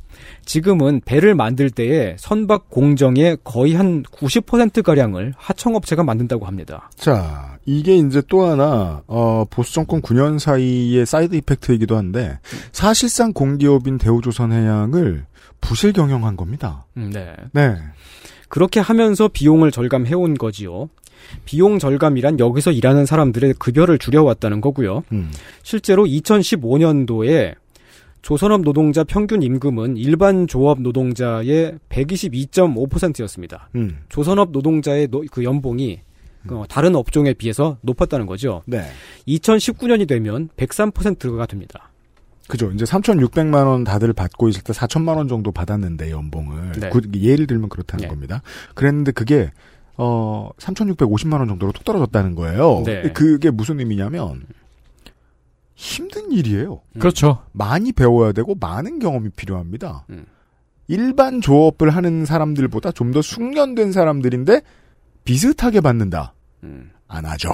지금은 0.46 1.02
배를 1.06 1.34
만들 1.34 1.70
때에 1.70 2.16
선박 2.20 2.70
공정의 2.70 3.38
거의 3.44 3.74
한 3.74 4.04
90%가량을 4.04 5.34
하청업체가 5.38 6.04
만든다고 6.04 6.46
합니다. 6.46 6.90
자, 6.96 7.58
이게 7.66 7.96
이제 7.98 8.22
또 8.28 8.44
하나, 8.44 9.02
어, 9.08 9.46
보수 9.50 9.74
정권 9.74 10.02
9년 10.02 10.40
사이의 10.40 11.06
side 11.06 11.36
effect이기도 11.36 11.96
한데, 11.96 12.40
사실상 12.72 13.34
공기업인 13.34 13.98
대우조선해양을 13.98 15.26
부실 15.62 15.94
경영한 15.94 16.36
겁니다. 16.36 16.86
음, 16.98 17.12
네. 17.12 17.34
네. 17.54 17.76
그렇게 18.50 18.80
하면서 18.80 19.28
비용을 19.28 19.72
절감해온 19.72 20.36
거지요. 20.36 20.90
비용 21.46 21.80
절감이란 21.80 22.40
여기서 22.40 22.72
일하는 22.72 23.06
사람들의 23.06 23.54
급여를 23.60 23.98
줄여왔다는 24.00 24.62
거고요. 24.62 25.04
음. 25.12 25.32
실제로 25.64 26.06
2015년도에 26.06 27.56
조선업 28.22 28.62
노동자 28.62 29.04
평균 29.06 29.42
임금은 29.42 29.96
일반 29.98 30.46
조업 30.48 30.82
노동자의 30.82 31.76
122.5%였습니다. 31.90 33.70
음. 33.76 33.98
조선업 34.10 34.52
노동자의 34.52 35.08
노- 35.08 35.24
그 35.32 35.44
연봉이 35.44 36.02
어, 36.50 36.64
다른 36.70 36.96
업종에 36.96 37.34
비해서 37.34 37.78
높았다는 37.82 38.26
거죠. 38.26 38.62
네. 38.66 38.82
2019년이 39.28 40.08
되면 40.08 40.50
103%가 40.58 41.46
됩니다. 41.46 41.92
그죠. 42.48 42.72
이제 42.72 42.86
3,600만 42.86 43.68
원 43.68 43.84
다들 43.84 44.14
받고 44.14 44.48
있을 44.50 44.64
때 44.64 44.74
4천만원 44.74 45.30
정도 45.30 45.52
받았는데, 45.52 46.10
연봉을. 46.12 46.72
네. 46.80 46.90
그- 46.90 47.02
예를 47.14 47.46
들면 47.46 47.70
그렇다는 47.70 48.04
네. 48.04 48.08
겁니다. 48.08 48.42
그랬는데 48.74 49.12
그게, 49.12 49.52
어, 50.02 50.50
3,650만 50.58 51.40
원 51.40 51.48
정도로 51.50 51.74
뚝 51.74 51.84
떨어졌다는 51.84 52.34
거예요. 52.36 52.84
네. 52.86 53.12
그게 53.12 53.52
무슨 53.52 53.80
의미냐면, 53.80 54.44
힘든 55.76 56.32
일이에요. 56.32 56.82
그렇죠. 57.00 57.40
많이 57.52 57.92
배워야 57.92 58.32
되고, 58.32 58.56
많은 58.60 59.00
경험이 59.00 59.30
필요합니다. 59.30 60.06
음. 60.10 60.26
일반 60.88 61.42
조업을 61.42 61.90
하는 61.92 62.26
사람들보다 62.26 62.92
좀 62.94 63.12
더 63.12 63.22
숙련된 63.22 63.92
사람들인데, 63.92 64.62
비슷하게 65.26 65.82
받는다. 65.82 66.34
음. 66.64 66.92
안 67.08 67.26
하죠. 67.26 67.50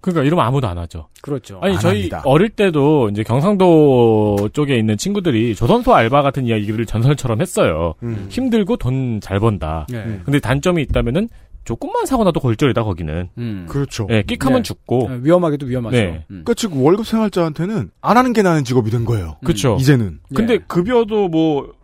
그러니까 0.00 0.22
이러면 0.24 0.44
아무도 0.46 0.68
안 0.68 0.78
하죠. 0.78 1.08
그렇죠. 1.20 1.58
아니 1.62 1.74
안 1.74 1.80
저희 1.80 1.94
합니다. 2.02 2.22
어릴 2.26 2.50
때도 2.50 3.08
이제 3.08 3.24
경상도 3.24 4.50
쪽에 4.52 4.76
있는 4.76 4.96
친구들이 4.96 5.56
조선소 5.56 5.94
알바 5.94 6.22
같은 6.22 6.46
이야기를 6.46 6.86
전설처럼 6.86 7.40
했어요. 7.40 7.94
음. 8.04 8.26
힘들고 8.30 8.76
돈 8.76 9.18
잘 9.20 9.40
번다. 9.40 9.86
네. 9.90 10.20
근데 10.24 10.38
단점이 10.38 10.82
있다면은 10.82 11.28
조금만 11.66 12.06
사고 12.06 12.24
나도 12.24 12.40
골절이다 12.40 12.84
거기는. 12.84 13.28
음. 13.36 13.66
그렇죠. 13.68 14.06
예, 14.10 14.22
끽하면 14.22 14.60
네. 14.60 14.62
죽고. 14.62 15.08
네, 15.10 15.18
위험하게도 15.22 15.66
위험하죠. 15.66 15.96
네. 15.96 16.24
음. 16.30 16.44
그러니까 16.44 16.54
즉 16.54 16.72
월급 16.76 17.06
생활자한테는 17.06 17.90
안 18.00 18.16
하는 18.16 18.32
게 18.32 18.42
나는 18.42 18.64
직업이 18.64 18.90
된 18.90 19.04
거예요. 19.04 19.36
그렇죠. 19.44 19.76
이제는. 19.78 20.20
근데 20.34 20.54
예. 20.54 20.58
급여도 20.58 21.28
뭐 21.28 21.74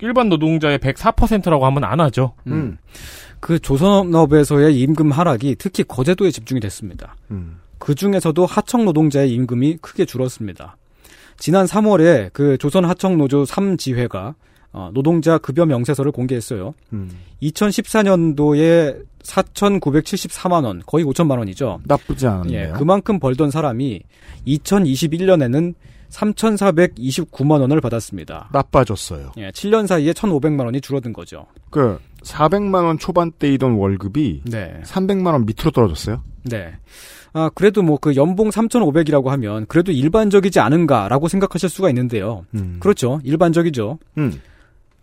일반 0.00 0.28
노동자의 0.28 0.78
104%라고 0.78 1.64
하면 1.66 1.84
안 1.84 2.00
하죠. 2.00 2.34
음. 2.46 2.76
그 3.40 3.58
조선업에서의 3.58 4.78
임금 4.78 5.10
하락이 5.10 5.56
특히 5.58 5.84
거제도에 5.84 6.30
집중이 6.30 6.60
됐습니다. 6.60 7.16
음. 7.30 7.58
그 7.78 7.94
중에서도 7.94 8.44
하청 8.44 8.84
노동자의 8.84 9.30
임금이 9.32 9.78
크게 9.78 10.04
줄었습니다. 10.04 10.76
지난 11.38 11.64
3월에 11.64 12.30
그 12.34 12.58
조선 12.58 12.84
하청 12.84 13.16
노조 13.16 13.44
3지회가 13.44 14.34
어, 14.72 14.90
노동자 14.94 15.38
급여 15.38 15.66
명세서를 15.66 16.12
공개했어요. 16.12 16.74
음. 16.92 17.10
2014년도에 17.42 19.04
4,974만 19.22 20.64
원, 20.64 20.82
거의 20.86 21.04
5천만 21.04 21.38
원이죠. 21.38 21.80
나쁘지 21.84 22.26
않은데요. 22.26 22.68
예, 22.68 22.72
그만큼 22.72 23.18
벌던 23.18 23.50
사람이 23.50 24.00
2021년에는 24.46 25.74
3,429만 26.10 27.60
원을 27.60 27.80
받았습니다. 27.80 28.48
나빠졌어요. 28.52 29.32
예, 29.38 29.50
7년 29.50 29.86
사이에 29.86 30.12
1,500만 30.12 30.64
원이 30.64 30.80
줄어든 30.80 31.12
거죠. 31.12 31.46
그 31.70 31.98
400만 32.24 32.84
원 32.84 32.98
초반대이던 32.98 33.72
월급이 33.74 34.42
네. 34.44 34.80
300만 34.84 35.26
원 35.32 35.46
밑으로 35.46 35.70
떨어졌어요. 35.70 36.22
네. 36.44 36.72
아, 37.32 37.48
그래도 37.54 37.82
뭐 37.82 37.98
그 38.00 38.16
연봉 38.16 38.50
3,500이라고 38.50 39.26
하면 39.26 39.66
그래도 39.66 39.92
일반적이지 39.92 40.58
않은가라고 40.58 41.28
생각하실 41.28 41.68
수가 41.68 41.88
있는데요. 41.90 42.44
음. 42.54 42.78
그렇죠. 42.80 43.20
일반적이죠. 43.22 43.98
음. 44.18 44.40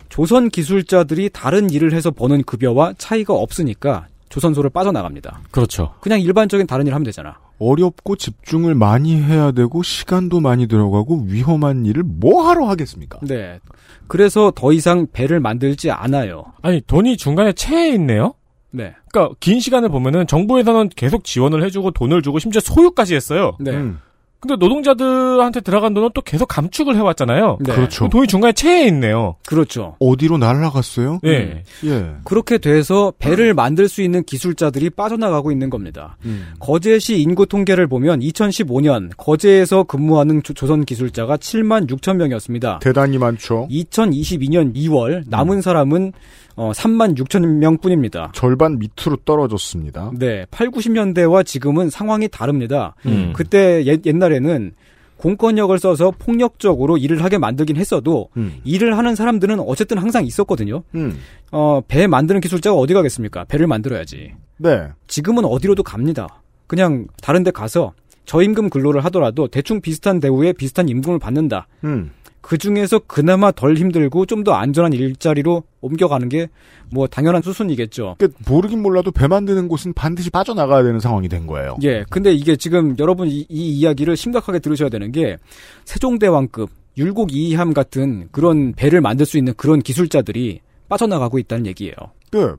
조선 0.09 0.49
기술자들이 0.49 1.29
다른 1.31 1.69
일을 1.69 1.93
해서 1.93 2.11
버는 2.11 2.43
급여와 2.43 2.93
차이가 2.97 3.33
없으니까 3.33 4.07
조선소를 4.29 4.69
빠져나갑니다. 4.69 5.41
그렇죠. 5.51 5.93
그냥 6.01 6.19
일반적인 6.21 6.67
다른 6.67 6.87
일 6.87 6.93
하면 6.93 7.03
되잖아. 7.05 7.37
어렵고 7.59 8.15
집중을 8.17 8.75
많이 8.75 9.19
해야 9.21 9.51
되고 9.51 9.81
시간도 9.81 10.39
많이 10.41 10.67
들어가고 10.67 11.25
위험한 11.27 11.85
일을 11.85 12.03
뭐 12.05 12.47
하러 12.47 12.67
하겠습니까? 12.67 13.19
네. 13.23 13.59
그래서 14.07 14.51
더 14.55 14.71
이상 14.71 15.07
배를 15.11 15.39
만들지 15.39 15.89
않아요. 15.91 16.45
아니 16.61 16.81
돈이 16.81 17.17
중간에 17.17 17.53
채에 17.53 17.89
있네요. 17.93 18.33
네. 18.71 18.93
그러니까 19.11 19.35
긴 19.39 19.59
시간을 19.59 19.89
보면은 19.89 20.27
정부에서는 20.27 20.89
계속 20.95 21.23
지원을 21.23 21.63
해주고 21.63 21.91
돈을 21.91 22.21
주고 22.21 22.37
심지어 22.37 22.61
소유까지 22.61 23.15
했어요. 23.15 23.57
네. 23.59 23.71
음. 23.71 23.99
근데 24.39 24.55
노동자들한테 24.55 25.61
들어간 25.61 25.93
돈은 25.95 26.09
또 26.13 26.21
계속 26.21 26.45
감축을 26.47 26.95
해왔잖아요. 26.95 27.57
네. 27.59 27.73
그렇죠. 27.73 28.07
돈이 28.07 28.27
중간에 28.27 28.53
채에 28.53 28.85
있네요. 28.87 29.35
그렇죠. 29.47 29.95
어디로 29.99 30.37
날아갔어요? 30.37 31.19
예. 31.25 31.63
예. 31.85 32.05
그렇게 32.23 32.59
돼서 32.59 33.11
배를 33.17 33.55
만들 33.55 33.87
수 33.89 34.01
있는 34.03 34.23
기술자들이 34.23 34.91
빠져나가고 34.91 35.51
있는 35.51 35.69
겁니다. 35.71 36.17
음. 36.25 36.53
거제시 36.59 37.19
인구 37.19 37.47
통계를 37.47 37.87
보면 37.87 38.19
2015년 38.19 39.09
거제에서 39.17 39.83
근무하는 39.83 40.43
조- 40.43 40.53
조선 40.53 40.85
기술자가 40.85 41.37
7만 41.37 41.87
6천 41.89 42.17
명이었습니다. 42.17 42.79
대단히 42.81 43.17
많죠. 43.17 43.67
2022년 43.71 44.75
2월 44.75 45.23
남은 45.27 45.61
사람은 45.61 46.13
어, 46.57 46.71
3만 46.71 47.15
6천 47.15 47.45
명뿐입니다. 47.45 48.31
절반 48.33 48.79
밑으로 48.79 49.17
떨어졌습니다. 49.23 50.11
네, 50.17 50.45
8, 50.49 50.71
90년대와 50.71 51.45
지금은 51.45 51.91
상황이 51.91 52.27
다릅니다. 52.27 52.95
음. 53.05 53.31
그때 53.33 53.85
옛, 53.85 54.05
옛날에는 54.05 54.73
공권력을 55.17 55.77
써서 55.77 56.11
폭력적으로 56.17 56.97
일을 56.97 57.23
하게 57.23 57.37
만들긴 57.37 57.77
했어도 57.77 58.29
음. 58.37 58.57
일을 58.63 58.97
하는 58.97 59.15
사람들은 59.15 59.59
어쨌든 59.59 59.99
항상 59.99 60.25
있었거든요. 60.25 60.83
음. 60.95 61.19
어, 61.51 61.81
배 61.87 62.07
만드는 62.07 62.41
기술자가 62.41 62.75
어디 62.75 62.93
가겠습니까? 62.93 63.45
배를 63.45 63.67
만들어야지. 63.67 64.33
네. 64.57 64.87
지금은 65.05 65.45
어디로도 65.45 65.83
갑니다. 65.83 66.41
그냥 66.65 67.07
다른 67.21 67.43
데 67.43 67.51
가서 67.51 67.93
저임금 68.25 68.69
근로를 68.69 69.03
하더라도 69.05 69.47
대충 69.47 69.79
비슷한 69.79 70.19
대우에 70.19 70.53
비슷한 70.53 70.89
임금을 70.89 71.19
받는다. 71.19 71.67
음. 71.83 72.11
그 72.47 72.57
중에서 72.57 72.99
그나마 72.99 73.51
덜 73.51 73.75
힘들고 73.75 74.25
좀 74.25 74.43
더 74.43 74.53
안전한 74.53 74.93
일자리로 74.93 75.63
옮겨가는 75.81 76.29
게 76.29 76.47
뭐 76.89 77.07
당연한 77.07 77.41
수순이겠죠. 77.41 78.15
그 78.17 78.31
모르긴 78.47 78.81
몰라도 78.81 79.11
배 79.11 79.27
만드는 79.27 79.67
곳은 79.67 79.93
반드시 79.93 80.29
빠져나가야 80.29 80.83
되는 80.83 80.99
상황이 80.99 81.27
된 81.27 81.47
거예요. 81.47 81.77
예, 81.83 82.05
근데 82.09 82.33
이게 82.33 82.55
지금 82.55 82.95
여러분 82.99 83.27
이, 83.27 83.45
이 83.49 83.79
이야기를 83.79 84.15
심각하게 84.15 84.59
들으셔야 84.59 84.89
되는 84.89 85.11
게 85.11 85.37
세종대왕급 85.85 86.69
율곡 86.97 87.33
이이함 87.33 87.73
같은 87.73 88.29
그런 88.31 88.73
배를 88.73 89.01
만들 89.01 89.25
수 89.25 89.37
있는 89.37 89.53
그런 89.55 89.79
기술자들이 89.81 90.61
빠져나가고 90.89 91.37
있다는 91.39 91.65
얘기예요. 91.67 91.93
그 92.31 92.55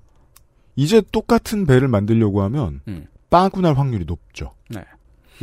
이제 0.76 1.02
똑같은 1.10 1.66
배를 1.66 1.88
만들려고 1.88 2.42
하면 2.42 2.80
음. 2.86 3.06
빠구 3.30 3.60
날 3.60 3.74
확률이 3.74 4.04
높죠. 4.04 4.52
네. 4.70 4.82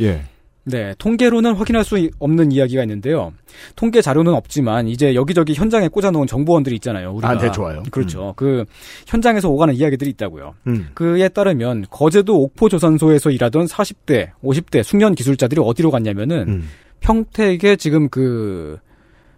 예. 0.00 0.24
네, 0.68 0.92
통계로는 0.98 1.54
확인할 1.54 1.84
수 1.84 1.96
이- 1.96 2.10
없는 2.18 2.50
이야기가 2.50 2.82
있는데요. 2.82 3.32
통계 3.76 4.02
자료는 4.02 4.34
없지만 4.34 4.88
이제 4.88 5.14
여기저기 5.14 5.54
현장에 5.54 5.86
꽂아놓은 5.86 6.26
정보원들이 6.26 6.74
있잖아요. 6.76 7.12
우리가. 7.12 7.28
아, 7.30 7.38
네, 7.38 7.52
좋아요. 7.52 7.84
그렇죠. 7.92 8.34
그 8.36 8.64
현장에서 9.06 9.48
오가는 9.48 9.72
이야기들이 9.74 10.10
있다고요. 10.10 10.54
음. 10.66 10.88
그에 10.94 11.28
따르면 11.28 11.86
거제도 11.88 12.42
옥포조선소에서 12.42 13.30
일하던 13.30 13.66
40대, 13.66 14.30
50대 14.42 14.82
숙련 14.82 15.14
기술자들이 15.14 15.60
어디로 15.62 15.92
갔냐면은 15.92 16.48
음. 16.48 16.68
평택에 16.98 17.76
지금 17.76 18.08
그 18.08 18.78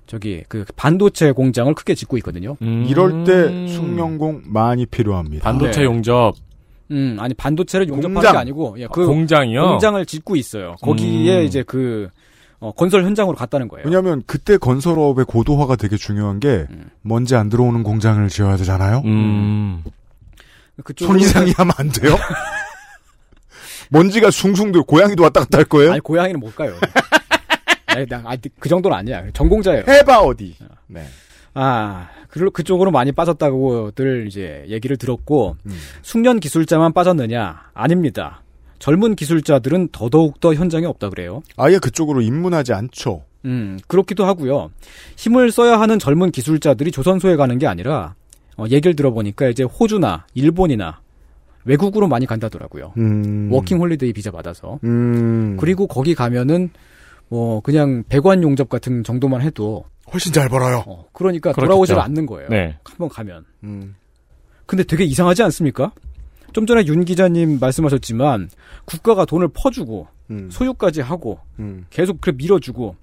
저기 0.07 0.43
그 0.49 0.65
반도체 0.77 1.33
공장을 1.33 1.75
크게 1.75 1.95
짓고 1.95 2.17
있거든요. 2.19 2.57
이럴 2.63 3.25
때 3.25 3.67
숙련공 3.69 4.45
많이 4.47 4.87
필요합니다. 4.87 5.45
반도체 5.45 5.81
네. 5.81 5.85
용접. 5.85 6.35
음, 6.91 7.17
아니 7.21 7.35
반도체를 7.35 7.89
용접하는 7.89 8.15
공장. 8.15 8.33
게 8.33 8.39
아니고 8.39 8.77
예, 8.79 8.87
그 8.91 9.03
아, 9.03 9.07
공장이요? 9.07 9.63
공장을 9.63 10.05
짓고 10.07 10.37
있어요. 10.37 10.77
거기에 10.83 11.41
음. 11.41 11.45
이제 11.45 11.63
그 11.63 12.09
어, 12.61 12.73
건설 12.73 13.05
현장으로 13.05 13.37
갔다는 13.37 13.69
거예요. 13.69 13.85
왜냐하면 13.87 14.23
그때 14.27 14.57
건설업의 14.57 15.27
고도화가 15.27 15.77
되게 15.77 15.97
중요한 15.97 16.41
게 16.41 16.67
음. 16.71 16.91
먼지 17.03 17.37
안 17.37 17.49
들어오는 17.49 17.83
공장을 17.83 18.27
지어야 18.29 18.57
되잖아요. 18.57 19.03
음. 19.05 19.85
그쪽으로- 20.83 21.07
손 21.07 21.21
이상이 21.21 21.53
하면 21.53 21.73
안 21.77 21.89
돼요? 21.91 22.17
먼지가 23.91 24.31
숭숭 24.31 24.73
들 24.73 24.83
고양이도 24.83 25.23
왔다 25.23 25.41
갔다 25.41 25.59
할 25.59 25.65
거예요? 25.65 25.93
아니 25.93 26.01
고양이는 26.01 26.41
못 26.41 26.55
가요. 26.55 26.75
아니, 27.87 28.07
나, 28.07 28.23
아니, 28.27 28.39
그 28.61 28.69
정도는 28.69 28.97
아니야. 28.97 29.23
전공자예요. 29.33 29.85
해봐 29.89 30.21
어디. 30.21 30.55
네. 30.87 31.05
아, 31.55 32.09
그, 32.29 32.51
그쪽으로 32.51 32.91
많이 32.91 33.13
빠졌다고들 33.13 34.27
이제 34.29 34.65
얘기를 34.69 34.97
들었고, 34.97 35.57
음. 35.67 35.73
숙련 36.03 36.41
기술자만 36.41 36.93
빠졌느냐? 36.93 37.71
아닙니다. 37.75 38.43
젊은 38.79 39.17
기술자들은 39.17 39.89
더더욱 39.93 40.41
더 40.41 40.55
현장에 40.55 40.87
없다 40.87 41.11
그래요. 41.11 41.43
아예 41.57 41.79
그쪽으로 41.79 42.21
입문하지 42.21 42.73
않죠. 42.73 43.25
음, 43.45 43.79
그렇기도 43.87 44.25
하고요. 44.25 44.71
힘을 45.17 45.51
써야 45.51 45.81
하는 45.81 45.99
젊은 45.99 46.31
기술자들이 46.31 46.93
조선소에 46.93 47.37
가는 47.37 47.59
게 47.59 47.67
아니라, 47.67 48.15
어, 48.57 48.65
얘기를 48.71 48.95
들어보니까 48.95 49.49
이제 49.49 49.63
호주나 49.63 50.27
일본이나 50.35 51.01
외국으로 51.65 52.09
많이 52.09 52.27
간다더라고요. 52.27 52.93
음. 52.99 53.49
working 53.53 53.79
holiday 53.79 54.13
비자 54.13 54.31
받아서. 54.31 54.79
음. 54.85 55.57
그리고 55.59 55.87
거기 55.87 56.15
가면은, 56.15 56.71
뭐, 57.29 57.61
그냥 57.61 58.05
배관 58.09 58.43
용접 58.43 58.69
같은 58.69 59.03
정도만 59.05 59.43
해도, 59.43 59.85
훨씬 60.13 60.33
잘 60.33 60.49
벌어요. 60.49 60.85
어, 60.87 61.07
그러니까 61.13 61.53
그렇겠죠. 61.53 61.67
돌아오질 61.67 61.99
않는 61.99 62.27
거예요. 62.27 62.49
네. 62.49 62.77
한번 62.85 63.09
가면. 63.09 63.45
음. 63.65 63.95
근데 64.67 64.85
되게 64.85 65.05
이상하지 65.05 65.43
않습니까? 65.45 65.93
좀 66.53 66.67
전에 66.67 66.85
윤 66.87 67.05
기자님 67.05 67.59
말씀하셨지만 67.61 68.51
국가가 68.85 69.25
돈을 69.25 69.49
퍼주고 69.55 70.09
음. 70.31 70.49
소유까지 70.51 71.01
하고 71.01 71.39
음. 71.59 71.87
계속 71.91 72.21
그래 72.21 72.35
밀어주고 72.37 72.97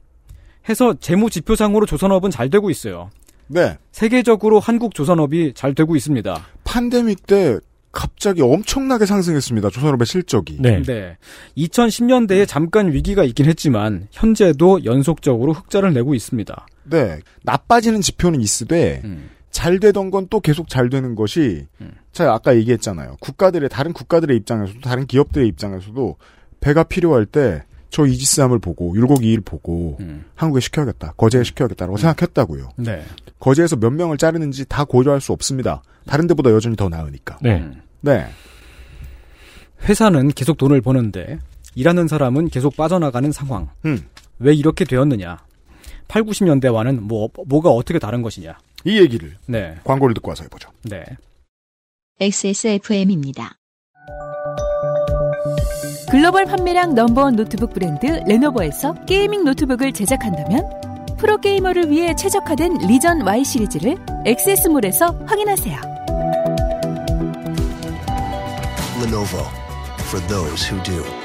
해서 0.67 0.93
재무 0.99 1.29
지표상으로 1.29 1.85
조선업은 1.85 2.31
잘 2.31 2.49
되고 2.49 2.69
있어요. 2.69 3.09
네. 3.47 3.77
세계적으로 3.91 4.59
한국 4.59 4.95
조선업이 4.95 5.53
잘 5.55 5.75
되고 5.75 5.95
있습니다. 5.95 6.45
팬데믹 6.63 7.27
때 7.27 7.59
갑자기 7.91 8.41
엄청나게 8.41 9.05
상승했습니다. 9.05 9.69
조선업의 9.69 10.05
실적이. 10.05 10.57
네. 10.59 10.81
네. 10.81 11.17
2010년대에 11.57 12.47
잠깐 12.47 12.91
위기가 12.91 13.23
있긴 13.23 13.45
했지만 13.45 14.07
현재도 14.11 14.83
연속적으로 14.85 15.53
흑자를 15.53 15.93
내고 15.93 16.13
있습니다. 16.13 16.65
네. 16.85 17.19
나빠지는 17.43 18.01
지표는 18.01 18.41
있으되 18.41 19.01
음. 19.03 19.29
잘 19.51 19.79
되던 19.79 20.11
건 20.11 20.27
또 20.29 20.39
계속 20.39 20.67
잘 20.67 20.89
되는 20.89 21.15
것이 21.15 21.67
음. 21.81 21.91
제가 22.11 22.33
아까 22.33 22.55
얘기했잖아요. 22.55 23.17
국가들의 23.19 23.69
다른 23.69 23.93
국가들의 23.93 24.35
입장에서도 24.37 24.79
다른 24.81 25.05
기업들의 25.05 25.47
입장에서도 25.47 26.15
배가 26.59 26.83
필요할 26.83 27.25
때 27.25 27.63
저 27.95 28.05
이지스함을 28.05 28.59
보고 28.59 28.93
율곡 28.93 29.21
2일 29.21 29.45
보고 29.45 29.95
음. 30.01 30.25
한국에 30.35 30.59
시켜야겠다. 30.59 31.13
거제에 31.15 31.45
시켜야겠다라고 31.45 31.95
생각했다고요. 31.95 32.71
네. 32.75 33.01
거제에서 33.39 33.77
몇 33.77 33.89
명을 33.91 34.17
자르는지 34.17 34.65
다 34.65 34.83
고려할 34.83 35.21
수 35.21 35.31
없습니다. 35.31 35.81
다른 36.05 36.27
데보다 36.27 36.51
여전히 36.51 36.75
더 36.75 36.89
나으니까. 36.89 37.37
네. 37.41 37.61
음. 37.61 37.81
네. 38.01 38.25
회사는 39.87 40.27
계속 40.31 40.57
돈을 40.57 40.81
버는데 40.81 41.39
일하는 41.75 42.09
사람은 42.09 42.49
계속 42.49 42.75
빠져나가는 42.75 43.31
상황. 43.31 43.69
음. 43.85 44.01
왜 44.39 44.53
이렇게 44.53 44.83
되었느냐? 44.83 45.44
8, 46.07 46.23
90년대와는 46.23 46.99
뭐 47.01 47.29
뭐가 47.47 47.69
어떻게 47.69 47.99
다른 47.99 48.21
것이냐? 48.21 48.57
이 48.85 48.99
얘기를 48.99 49.35
네. 49.47 49.75
광고를 49.83 50.13
듣고 50.13 50.29
와서 50.29 50.43
해보죠. 50.43 50.69
네. 50.83 51.03
XSFM입니다. 52.19 53.57
글로벌 56.09 56.45
판매량 56.45 56.93
넘버원 56.95 57.35
노트북 57.35 57.73
브랜드 57.73 58.05
레노버에서 58.05 59.05
gaming 59.05 59.43
노트북을 59.43 59.91
제작한다면 59.91 60.63
프로게이머를 61.17 61.89
위해 61.89 62.15
최적화된 62.15 62.77
Legion 62.87 63.23
Y 63.23 63.43
시리즈를 63.43 63.97
액세스몰에서 64.25 65.07
확인하세요. 65.25 65.95
Lenovo 69.01 69.43
for 70.07 70.25
those 70.27 70.71
who 70.71 70.81
do. 70.83 71.24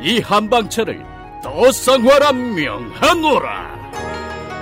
이 0.00 0.20
한방차를 0.20 1.02
더 1.42 1.72
쌍화라 1.72 2.32
명하노라. 2.32 3.76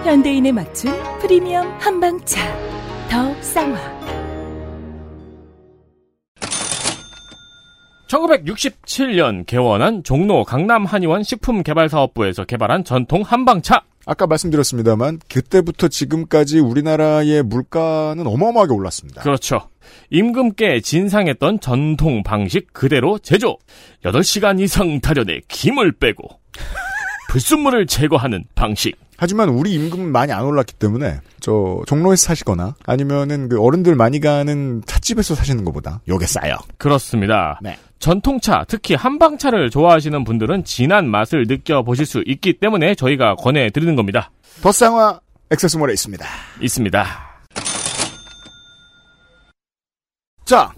현대인에 0.04 0.52
맞춘 0.52 0.92
프리미엄 1.20 1.66
한방차 1.80 2.40
더 3.10 3.34
쌍화 3.40 3.94
1967년 8.08 9.46
개원한 9.46 10.04
종로 10.04 10.44
강남 10.44 10.84
한의원 10.84 11.22
식품개발사업부에서 11.22 12.44
개발한 12.44 12.84
전통 12.84 13.22
한방차. 13.22 13.82
아까 14.06 14.26
말씀드렸습니다만 14.26 15.20
그때부터 15.28 15.88
지금까지 15.88 16.60
우리나라의 16.60 17.42
물가는 17.42 18.26
어마어마하게 18.26 18.72
올랐습니다. 18.72 19.22
그렇죠. 19.22 19.68
임금께 20.10 20.80
진상했던 20.80 21.60
전통 21.60 22.22
방식 22.22 22.72
그대로 22.72 23.18
제조. 23.18 23.58
8시간 24.04 24.60
이상 24.60 25.00
다려내 25.00 25.40
김을 25.48 25.92
빼고 25.92 26.28
불순물을 27.30 27.86
제거하는 27.86 28.44
방식. 28.54 28.96
하지만 29.16 29.48
우리 29.48 29.74
임금은 29.74 30.10
많이 30.10 30.32
안 30.32 30.44
올랐기 30.44 30.74
때문에 30.74 31.20
저 31.40 31.80
종로에서 31.86 32.24
사시거나 32.24 32.74
아니면은 32.84 33.48
그 33.48 33.60
어른들 33.60 33.94
많이 33.94 34.18
가는 34.20 34.82
찻집에서 34.86 35.34
사시는 35.34 35.64
것보다 35.64 36.00
요게 36.08 36.26
싸요. 36.26 36.56
그렇습니다. 36.78 37.60
네. 37.62 37.78
전통차, 37.98 38.64
특히 38.68 38.94
한방차를 38.94 39.70
좋아하시는 39.70 40.24
분들은 40.24 40.64
진한 40.64 41.08
맛을 41.08 41.44
느껴보실 41.48 42.04
수 42.06 42.22
있기 42.26 42.54
때문에 42.58 42.94
저희가 42.94 43.34
권해드리는 43.36 43.96
겁니다. 43.96 44.30
더 44.62 44.70
쌍화 44.72 45.20
액세스몰에 45.50 45.92
있습니다. 45.94 46.24
있습니다. 46.60 47.06
자, 50.44 50.72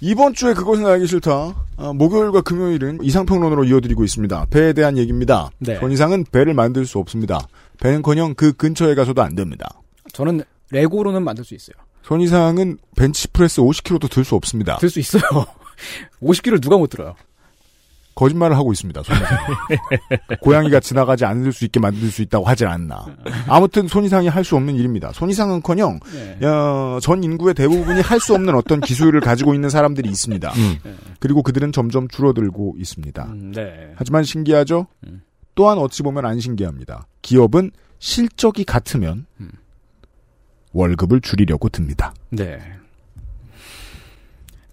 이번 0.00 0.34
주에 0.34 0.54
그것은 0.54 0.86
알기 0.86 1.06
싫다. 1.06 1.54
아, 1.76 1.92
목요일과 1.92 2.40
금요일은 2.42 2.98
이상평론으로 3.02 3.64
이어드리고 3.64 4.04
있습니다. 4.04 4.46
배에 4.50 4.72
대한 4.72 4.98
얘기입니다. 4.98 5.50
네. 5.58 5.76
손 5.78 5.92
이상은 5.92 6.24
배를 6.30 6.54
만들 6.54 6.84
수 6.86 6.98
없습니다. 6.98 7.46
배는커녕 7.80 8.34
그 8.34 8.52
근처에 8.52 8.94
가서도 8.94 9.22
안 9.22 9.34
됩니다. 9.34 9.80
저는 10.12 10.42
레고로는 10.70 11.22
만들 11.22 11.44
수 11.44 11.54
있어요. 11.54 11.74
손 12.02 12.20
이상은 12.20 12.76
벤치프레스 12.96 13.60
50kg도 13.62 14.10
들 14.10 14.24
수 14.24 14.34
없습니다. 14.34 14.76
들 14.78 14.90
수 14.90 14.98
있어요. 15.00 15.22
50kg 16.22 16.60
누가 16.62 16.76
못 16.76 16.88
들어요? 16.88 17.14
거짓말을 18.16 18.56
하고 18.56 18.70
있습니다. 18.72 19.02
손 19.02 19.16
이상. 19.16 19.38
고양이가 20.40 20.78
지나가지 20.78 21.24
않을 21.24 21.52
수 21.52 21.64
있게 21.64 21.80
만들 21.80 22.08
수 22.12 22.22
있다고 22.22 22.44
하질 22.46 22.68
않나. 22.68 23.06
아무튼 23.48 23.88
손 23.88 24.04
이상이 24.04 24.28
할 24.28 24.44
수 24.44 24.54
없는 24.54 24.76
일입니다. 24.76 25.10
손 25.12 25.30
이상은커녕 25.30 25.98
네. 26.38 26.46
어, 26.46 27.00
전 27.02 27.24
인구의 27.24 27.54
대부분이 27.54 28.00
할 28.02 28.20
수 28.20 28.34
없는 28.36 28.54
어떤 28.54 28.80
기술을 28.80 29.20
가지고 29.20 29.52
있는 29.52 29.68
사람들이 29.68 30.08
있습니다. 30.08 30.52
그리고 31.18 31.42
그들은 31.42 31.72
점점 31.72 32.06
줄어들고 32.06 32.76
있습니다. 32.78 33.34
네. 33.52 33.92
하지만 33.96 34.22
신기하죠? 34.22 34.86
또한 35.56 35.78
어찌 35.78 36.04
보면 36.04 36.24
안 36.24 36.38
신기합니다. 36.38 37.08
기업은 37.22 37.72
실적이 37.98 38.62
같으면 38.64 39.26
월급을 40.72 41.20
줄이려고 41.20 41.68
듭니다. 41.68 42.14
네. 42.30 42.60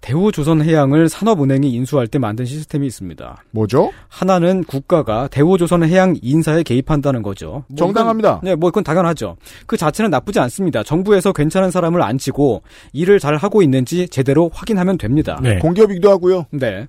대우조선해양을 0.02 1.08
산업은행이 1.08 1.72
인수할 1.72 2.06
때 2.06 2.18
만든 2.18 2.44
시스템이 2.44 2.86
있습니다. 2.86 3.44
뭐죠? 3.52 3.90
하나는 4.08 4.64
국가가 4.64 5.28
대우조선해양 5.28 6.16
인사에 6.20 6.62
개입한다는 6.62 7.22
거죠. 7.22 7.64
뭐 7.68 7.76
정당합니다. 7.76 8.28
이건, 8.28 8.40
네, 8.42 8.54
뭐 8.54 8.70
그건 8.70 8.84
당연하죠. 8.84 9.36
그 9.66 9.76
자체는 9.76 10.10
나쁘지 10.10 10.38
않습니다. 10.40 10.82
정부에서 10.82 11.32
괜찮은 11.32 11.70
사람을 11.70 12.02
앉히고 12.02 12.62
일을 12.92 13.18
잘 13.18 13.36
하고 13.36 13.62
있는지 13.62 14.08
제대로 14.08 14.50
확인하면 14.52 14.98
됩니다. 14.98 15.40
공기업이기도 15.60 16.10
하고요. 16.10 16.46
네. 16.50 16.86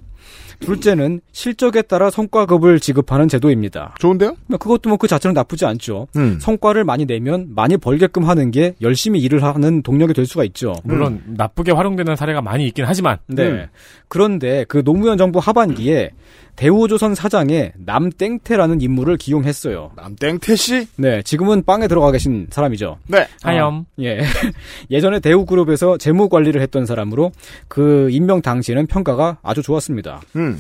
둘째는 0.66 1.22
실적에 1.32 1.84
따라 1.84 2.10
성과급을 2.10 2.80
지급하는 2.80 3.28
제도입니다. 3.28 3.94
좋은데요? 4.00 4.36
그것도 4.50 4.90
뭐 4.90 4.98
그 5.04 5.08
자체는 5.10 5.34
나쁘지 5.34 5.66
않죠. 5.66 6.08
음. 6.16 6.38
성과를 6.40 6.86
많이 6.86 7.06
내면 7.06 7.48
많이 7.54 7.76
벌게끔 7.76 8.24
하는 8.24 8.52
게 8.52 8.74
열심히 8.82 9.20
일을 9.20 9.44
하는 9.44 9.82
동력이 9.82 10.14
될 10.14 10.26
수가 10.26 10.46
있죠. 10.46 10.74
물론 10.86 11.22
나쁘게 11.28 11.74
활용되는 11.74 12.16
사례가 12.16 12.42
많이 12.42 12.66
있긴 12.68 12.86
하지만 12.88 13.18
네. 13.28 13.44
음. 13.44 13.68
그런데 14.08 14.64
그 14.70 14.82
노무현 14.82 15.18
정부 15.18 15.40
하반기에 15.40 16.12
대우조선 16.56 17.16
사장에 17.16 17.74
남땡태라는 17.84 18.80
인물을 18.80 19.18
기용했어요. 19.18 19.92
남땡태 19.96 20.56
씨? 20.56 20.88
네, 20.98 21.22
지금은 21.24 21.64
빵에 21.66 21.88
들어가 21.88 22.12
계신 22.12 22.48
사람이죠. 22.50 23.00
네. 23.08 23.28
하염. 23.42 23.86
예. 24.00 24.22
예전에 24.92 25.20
대우그룹에서 25.20 25.98
재무 25.98 26.30
관리를 26.30 26.62
했던 26.62 26.86
사람으로 26.86 27.32
그 27.68 28.08
임명 28.12 28.42
당시에는 28.42 28.86
평가가 28.88 29.40
아주 29.42 29.64
좋았습니다. 29.64 30.22
음. 30.36 30.53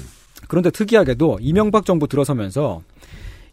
그런데 0.47 0.69
특이하게도 0.69 1.39
이명박 1.41 1.85
정부 1.85 2.07
들어서면서 2.07 2.81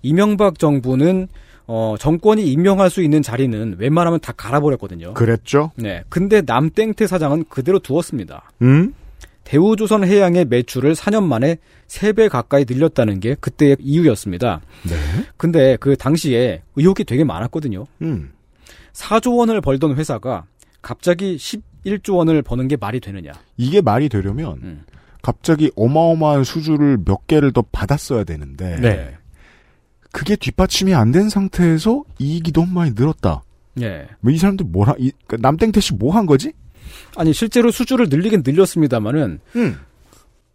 이명박 0.02 0.58
정부는 0.58 1.28
어, 1.66 1.94
정권이 1.98 2.50
임명할 2.50 2.90
수 2.90 3.02
있는 3.02 3.22
자리는 3.22 3.76
웬만하면 3.78 4.18
다 4.20 4.32
갈아버렸거든요. 4.32 5.14
그랬죠? 5.14 5.70
네. 5.76 6.02
근데 6.08 6.42
남땡태 6.44 7.06
사장은 7.06 7.44
그대로 7.48 7.78
두었습니다. 7.78 8.50
음? 8.62 8.92
대우조선 9.44 10.04
해양의 10.04 10.46
매출을 10.46 10.94
4년 10.94 11.24
만에 11.24 11.58
3배 11.86 12.28
가까이 12.28 12.64
늘렸다는 12.68 13.20
게 13.20 13.36
그때의 13.40 13.76
이유였습니다. 13.80 14.60
네. 14.88 14.94
근데 15.36 15.76
그 15.76 15.96
당시에 15.96 16.62
의혹이 16.76 17.04
되게 17.04 17.24
많았거든요. 17.24 17.86
음. 18.02 18.32
4조 18.92 19.38
원을 19.38 19.60
벌던 19.60 19.96
회사가 19.96 20.44
갑자기 20.82 21.36
11조 21.36 22.16
원을 22.16 22.42
버는 22.42 22.68
게 22.68 22.76
말이 22.76 23.00
되느냐. 23.00 23.32
이게 23.56 23.80
말이 23.80 24.08
되려면 24.08 24.58
음. 24.62 24.82
갑자기 25.22 25.70
어마어마한 25.76 26.44
수주를 26.44 26.98
몇 27.04 27.26
개를 27.26 27.52
더 27.52 27.62
받았어야 27.62 28.24
되는데 28.24 28.76
네. 28.80 29.16
그게 30.12 30.34
뒷받침이 30.36 30.94
안 30.94 31.12
된 31.12 31.28
상태에서 31.28 32.02
이익이 32.18 32.52
너무 32.52 32.72
많이 32.72 32.92
늘었다. 32.94 33.42
예. 33.80 34.08
뭐 34.20 34.32
이 34.32 34.38
사람들 34.38 34.66
이, 34.98 35.12
그러니까 35.26 35.48
남땡태 35.48 35.80
씨 35.80 35.94
뭐 35.94 36.10
한 36.12 36.26
거지? 36.26 36.52
아니 37.16 37.32
실제로 37.32 37.70
수주를 37.70 38.08
늘리긴 38.08 38.42
늘렸습니다만은 38.44 39.40
음. 39.56 39.78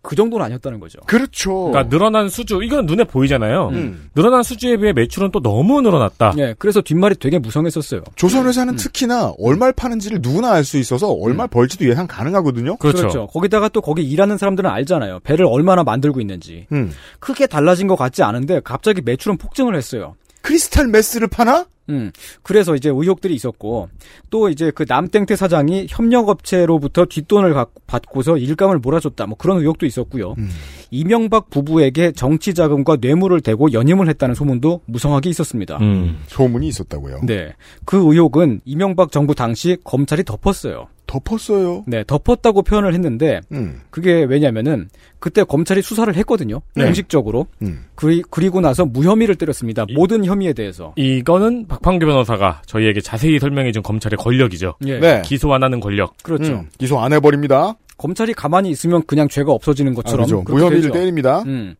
그 0.06 0.16
정도는 0.16 0.45
아니었다는 0.45 0.80
거죠. 0.80 0.99
그렇죠. 1.08 1.66
그러니까 1.72 1.89
늘어난 1.89 2.30
수주 2.30 2.62
이건 2.64 2.86
눈에 2.86 3.03
보이잖아요. 3.03 3.70
음. 3.70 4.10
늘어난 4.16 4.43
수주에 4.43 4.78
비해 4.78 4.93
매출은 4.93 5.32
또 5.32 5.41
너무 5.41 5.82
늘어났다. 5.82 6.34
예, 6.38 6.53
그래서 6.60 6.82
뒷말이 6.82 7.16
되게 7.16 7.39
무성했었어요. 7.39 8.01
조선회사는 8.16 8.76
특히나 8.76 9.34
얼마를 9.39 9.74
파는지를 9.74 10.20
누구나 10.22 10.51
알 10.53 10.66
수 10.66 10.78
있어서 10.78 11.10
얼마 11.12 11.45
벌지도 11.47 11.88
예상 11.88 12.08
가능하거든요. 12.08 12.78
그렇죠. 12.78 13.28
거기다가 13.28 13.70
또 13.70 13.82
거기 13.82 14.01
일하는 14.03 14.38
사람들은 14.38 14.68
알잖아요. 14.70 15.20
배를 15.24 15.45
얼마나 15.45 15.84
만들고 15.84 16.20
있는지. 16.22 16.66
음. 16.72 16.91
크게 17.20 17.45
달라진 17.47 17.88
것 17.88 17.95
같지 17.95 18.24
않은데 18.24 18.62
갑자기 18.64 19.01
매출은 19.03 19.38
폭증을 19.38 19.76
했어요. 19.76 20.16
크리스탈 20.46 20.88
메스를 20.88 21.28
파나? 21.28 21.66
음. 21.89 22.12
그래서 22.43 22.76
이제 22.76 22.89
의혹들이 22.89 23.34
있었고 23.36 23.89
또 24.30 24.50
이제 24.50 24.72
그 24.74 24.86
남땡태 24.88 25.36
사장이 25.36 25.88
협력업체로부터 25.89 27.06
뒷돈을 27.06 27.54
갖- 27.54 27.70
받고서 27.88 28.38
일감을 28.38 28.80
몰아줬다. 28.80 29.26
뭐 29.28 29.38
그런 29.38 29.60
의혹도 29.60 29.86
있었고요. 29.86 30.34
음. 30.38 30.50
이명박 30.91 31.50
부부에게 31.50 32.12
정치 32.14 32.54
자금과 32.54 32.98
뇌물을 33.02 33.41
대고 33.41 33.74
연임을 33.74 34.08
했다는 34.10 34.34
소문도 34.36 34.82
무성하게 34.86 35.30
있었습니다. 35.32 35.78
음. 35.82 36.18
소문이 36.28 36.68
있었다고요. 36.68 37.22
네. 37.24 37.54
그 37.86 37.98
의혹은 37.98 38.62
이명박 38.66 39.12
정부 39.12 39.36
당시 39.36 39.78
검찰이 39.84 40.24
덮었어요. 40.24 40.88
덮었어요. 41.24 41.84
네, 41.88 42.03
덮었다고 42.05 42.63
표현을 42.63 42.93
했는데 42.93 43.41
음. 43.51 43.82
그게 43.89 44.24
왜냐면은 44.24 44.89
그때 45.20 45.43
검찰이 45.43 45.82
수사를 45.82 46.13
했거든요. 46.16 46.61
네. 46.76 46.86
공식적으로. 46.86 47.47
음. 47.61 47.86
그리, 47.95 48.22
그리고 48.30 48.61
나서 48.61 48.86
무혐의를 48.86 49.36
때렸습니다. 49.36 49.86
모든 49.95 50.26
혐의에 50.26 50.53
대해서. 50.53 50.93
이거는 50.95 51.68
박판규 51.68 52.05
변호사가 52.05 52.61
저희에게 52.66 53.01
자세히 53.01 53.39
설명해 53.39 53.72
준 53.72 53.84
검찰의 53.84 54.18
권력이죠. 54.18 54.76
예. 54.86 54.99
네. 54.99 55.22
기소 55.24 55.53
안 55.53 55.63
하는 55.63 55.80
권력. 55.80 56.16
그렇죠. 56.24 56.53
음, 56.53 56.70
기소 56.78 56.99
안 56.99 57.13
해버립니다. 57.13 57.76
검찰이 57.97 58.34
가만히 58.34 58.70
있으면 58.72 59.03
그냥 59.05 59.30
죄가 59.30 59.51
없어지는 59.51 59.93
것처럼 59.93 60.30
아, 60.30 60.43
무혐의를 60.51 60.82
되죠. 60.82 60.93
때립니다. 60.93 61.43
음. 61.45 61.76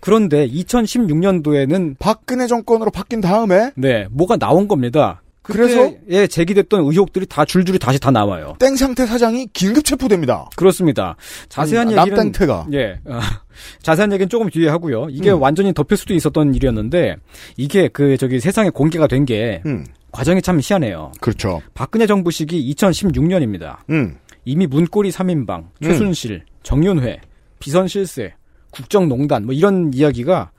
그런데 0.00 0.48
2016년도에는 0.48 1.96
박근혜 1.98 2.46
정권으로 2.46 2.90
바뀐 2.90 3.20
다음에 3.20 3.70
네, 3.76 4.06
뭐가 4.10 4.36
나온 4.38 4.66
겁니다. 4.66 5.22
그래서? 5.50 5.92
예, 6.08 6.26
제기됐던 6.26 6.80
의혹들이 6.84 7.26
다 7.26 7.44
줄줄이 7.44 7.78
다시 7.78 7.98
다 7.98 8.10
나와요. 8.10 8.54
땡 8.58 8.76
상태 8.76 9.06
사장이 9.06 9.48
긴급 9.52 9.84
체포됩니다. 9.84 10.48
그렇습니다. 10.56 11.16
자세한 11.48 11.88
음, 11.88 11.92
얘기는 11.92 12.16
남땡태가. 12.16 12.66
예. 12.72 13.00
어, 13.04 13.20
자세한 13.82 14.12
얘기는 14.12 14.28
조금 14.28 14.48
뒤에 14.50 14.68
하고요. 14.68 15.08
이게 15.10 15.30
음. 15.30 15.40
완전히 15.42 15.72
덮일 15.72 15.96
수도 15.96 16.14
있었던 16.14 16.54
일이었는데 16.54 17.16
이게 17.56 17.88
그 17.88 18.16
저기 18.16 18.40
세상에 18.40 18.70
공개가 18.70 19.06
된게 19.06 19.62
음. 19.66 19.84
과정이 20.12 20.42
참 20.42 20.58
희한해요. 20.62 21.12
그렇죠. 21.20 21.60
박근혜 21.74 22.06
정부 22.06 22.30
시기 22.30 22.72
2016년입니다. 22.74 23.78
음. 23.90 24.16
이미 24.44 24.66
문고리 24.66 25.10
3인방, 25.10 25.66
최순실, 25.82 26.42
정윤회, 26.62 27.20
비선실세, 27.58 28.34
국정농단 28.70 29.44
뭐 29.44 29.54
이런 29.54 29.90
이야기가 29.92 30.50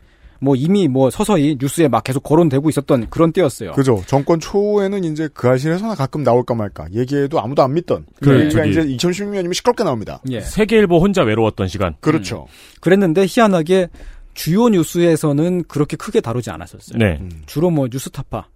뭐 0.44 0.56
이미 0.56 0.88
뭐 0.88 1.12
서서히 1.12 1.56
뉴스에 1.60 1.88
막 1.88 2.04
계속 2.04 2.24
거론되고 2.24 2.68
있었던 2.68 3.10
그런 3.12 3.32
때였어요. 3.32 3.74
그죠. 3.74 4.02
정권 4.08 4.40
초에는 4.40 5.04
이제 5.04 5.30
그 5.34 5.48
아실에서나 5.48 5.94
가끔 5.94 6.24
나올까 6.24 6.56
말까 6.56 6.88
얘기해도 6.92 7.40
아무도 7.40 7.62
안 7.62 7.76
믿던. 7.76 8.08
그 8.20 8.26
그러니까 8.26 8.66
이제 8.66 8.82
2016년이면 8.82 9.54
시끄럽게 9.54 9.84
나옵니다. 9.84 10.20
예. 10.32 10.42
세계일보 10.42 11.00
혼자 11.00 11.22
외로웠던 11.22 11.68
시간. 11.68 11.96
그렇죠. 12.00 12.48
그랬는데 12.80 13.26
희한하게 13.28 13.90
주요 14.34 14.70
뉴스에서는 14.70 15.66
그렇게 15.68 15.96
크게 15.96 16.22
다루지 16.22 16.50
않았었어요. 16.50 16.98
네. 16.98 17.20
주로 17.46 17.70
뭐 17.70 17.88
뉴스타파 17.92 18.48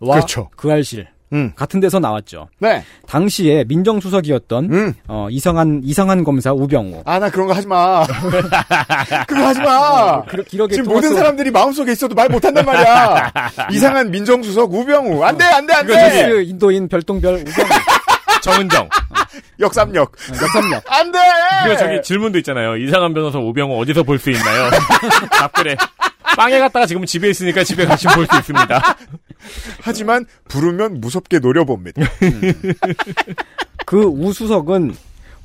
와 0.00 0.14
그렇죠. 0.16 0.48
그 0.56 0.72
알실 0.72 1.06
음. 1.34 1.52
같은 1.56 1.80
데서 1.80 1.98
나왔죠. 1.98 2.48
네. 2.60 2.82
당시에 3.08 3.64
민정수석이었던 3.68 4.94
어, 5.08 5.26
이상한 5.30 5.80
이상한 5.84 6.24
검사 6.24 6.52
우병우. 6.52 7.02
아, 7.04 7.18
나 7.18 7.28
그런 7.28 7.46
거 7.48 7.52
하지 7.52 7.66
마. 7.66 8.06
그거 9.26 9.46
하지 9.46 9.60
마. 9.60 10.22
그, 10.24 10.42
기록에 10.44 10.74
지금 10.76 10.88
토마스- 10.90 10.94
모든 10.94 11.14
사람들이 11.16 11.50
마음속에 11.50 11.92
있어도 11.92 12.14
말 12.14 12.28
못한단 12.28 12.64
말이야. 12.64 13.32
이상한 13.72 14.10
민정수석 14.10 14.72
우병우. 14.72 15.22
안 15.24 15.36
돼, 15.36 15.44
안 15.44 15.66
돼, 15.66 15.74
안 15.74 15.86
그거 15.86 15.98
돼. 15.98 16.22
저기 16.28 16.48
인도인 16.50 16.88
별똥별 16.88 17.34
우병우. 17.34 17.68
정은정. 18.42 18.88
역삼역. 19.58 20.12
역삼역. 20.42 20.84
안 20.92 21.10
돼! 21.10 21.18
그리고 21.64 21.78
저기 21.78 22.02
질문도 22.02 22.38
있잖아요. 22.38 22.76
이상한 22.76 23.14
변호사 23.14 23.38
오병호 23.38 23.78
어디서 23.80 24.02
볼 24.02 24.18
수 24.18 24.30
있나요? 24.30 24.70
답글에. 25.30 25.76
빵에 26.36 26.58
갔다가 26.58 26.86
지금 26.86 27.04
집에 27.04 27.30
있으니까 27.30 27.64
집에 27.64 27.84
가시면 27.86 28.14
볼 28.16 28.26
수 28.26 28.36
있습니다. 28.38 28.96
하지만 29.82 30.24
부르면 30.48 31.00
무섭게 31.00 31.38
노려봅니다. 31.38 32.02
그 33.86 34.02
우수석은 34.02 34.94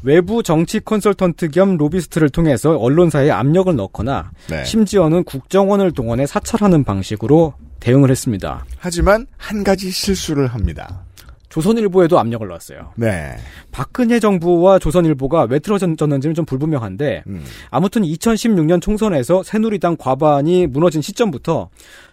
외부 0.03 0.41
정치 0.43 0.79
컨설턴트 0.79 1.49
겸 1.49 1.75
로비스트를 1.75 2.29
통해서 2.29 2.77
언론사에 2.77 3.29
압력을 3.31 3.75
넣거나 3.75 4.31
네. 4.49 4.63
심지어는 4.63 5.25
국정원을 5.25 5.91
동원해 5.91 6.25
사찰하는 6.25 6.85
방식으로 6.85 7.53
대응을 7.81 8.09
했습니다. 8.09 8.65
하지만 8.77 9.27
한 9.37 9.63
가지 9.63 9.91
실수를 9.91 10.47
합니다. 10.47 11.03
조선일보에도 11.49 12.19
압력을 12.19 12.47
넣었어요. 12.47 12.93
네. 12.95 13.35
박근혜 13.71 14.19
정부와 14.19 14.79
조선일보가 14.79 15.47
왜 15.49 15.59
틀어졌는지는 15.59 16.35
좀 16.35 16.45
불분명한데 16.45 17.23
음. 17.27 17.43
아무튼 17.71 18.03
2016년 18.03 18.81
총선에서 18.81 19.43
새누리당 19.43 19.97
과반이 19.97 20.67
무너진 20.67 21.01
시점부터 21.01 21.69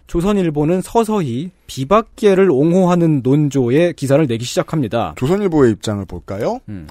조선일보는 0.07 0.81
서서히 0.81 1.51
비박계를 1.67 2.49
옹호하는 2.49 3.21
논조의 3.23 3.93
기사를 3.93 4.25
내기 4.25 4.43
시작합니다. 4.43 5.13
조선일보의 5.17 5.71
입장을 5.73 6.03
볼까요? 6.05 6.59
음. 6.69 6.87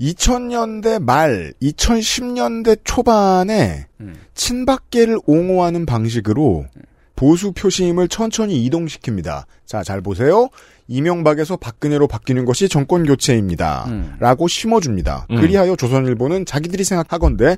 2000년대 0.00 1.02
말, 1.02 1.52
2010년대 1.60 2.80
초반에 2.84 3.86
친박계를 4.34 5.18
옹호하는 5.26 5.84
방식으로 5.84 6.64
보수 7.16 7.52
표심을 7.52 8.08
천천히 8.08 8.66
이동시킵니다. 8.66 9.44
자, 9.66 9.82
잘 9.82 10.00
보세요. 10.00 10.48
이명박에서 10.90 11.56
박근혜로 11.56 12.08
바뀌는 12.08 12.44
것이 12.44 12.68
정권 12.68 13.06
교체입니다. 13.06 13.88
라고 14.18 14.48
심어줍니다. 14.48 15.28
음. 15.30 15.36
그리하여 15.36 15.76
조선일보는 15.76 16.44
자기들이 16.44 16.82
생각하건대 16.82 17.56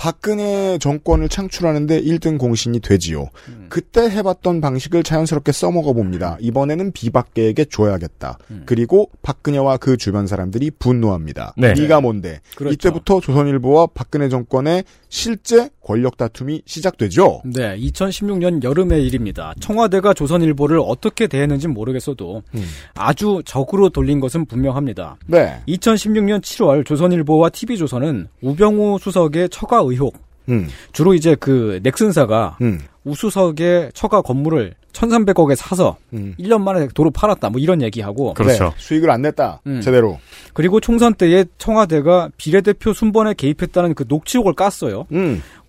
박근혜 0.00 0.78
정권을 0.78 1.28
창출하는데 1.28 2.00
1등 2.00 2.38
공신이 2.38 2.80
되지요. 2.80 3.28
그때 3.68 4.08
해봤던 4.08 4.62
방식을 4.62 5.02
자연스럽게 5.02 5.52
써먹어 5.52 5.92
봅니다. 5.92 6.38
이번에는 6.40 6.92
비박계에게 6.92 7.66
줘야겠다. 7.66 8.38
그리고 8.64 9.10
박근혜와 9.20 9.76
그 9.76 9.98
주변 9.98 10.26
사람들이 10.26 10.70
분노합니다. 10.70 11.52
네. 11.58 11.74
네가 11.74 12.00
뭔데? 12.00 12.40
그렇죠. 12.56 12.72
이때부터 12.72 13.20
조선일보와 13.20 13.88
박근혜 13.92 14.30
정권의 14.30 14.84
실제 15.10 15.68
권력 15.84 16.16
다툼이 16.16 16.62
시작되죠. 16.64 17.42
네, 17.44 17.76
2016년 17.76 18.62
여름의 18.62 19.04
일입니다. 19.06 19.52
청와대가 19.60 20.14
조선일보를 20.14 20.80
어떻게 20.82 21.26
대했는지 21.26 21.68
모르겠어도 21.68 22.42
아주 22.94 23.42
적으로 23.44 23.90
돌린 23.90 24.20
것은 24.20 24.46
분명합니다. 24.46 25.18
네. 25.26 25.60
2016년 25.68 26.40
7월 26.40 26.86
조선일보와 26.86 27.50
TV조선은 27.50 28.28
우병우 28.40 28.98
수석의 29.00 29.50
처가 29.50 29.82
의혹, 29.90 30.16
음. 30.48 30.68
주로 30.92 31.14
이제 31.14 31.36
그 31.38 31.80
넥슨사가 31.82 32.58
음. 32.60 32.80
우수석의 33.04 33.92
처가 33.94 34.22
건물을 34.22 34.74
1,300억에 34.92 35.54
사서 35.54 35.96
음. 36.12 36.34
1년 36.38 36.62
만에 36.62 36.88
도로 36.94 37.10
팔았다. 37.10 37.48
뭐 37.50 37.60
이런 37.60 37.80
얘기하고 37.80 38.34
그렇죠. 38.34 38.64
네, 38.64 38.70
수익을 38.76 39.10
안 39.10 39.22
냈다. 39.22 39.62
음. 39.66 39.80
제대로. 39.80 40.18
그리고 40.52 40.80
총선 40.80 41.14
때에 41.14 41.44
청와대가 41.58 42.28
비례대표 42.36 42.92
순번에 42.92 43.34
개입했다는 43.34 43.94
그 43.94 44.04
녹취록을 44.08 44.54
깠어요. 44.54 45.06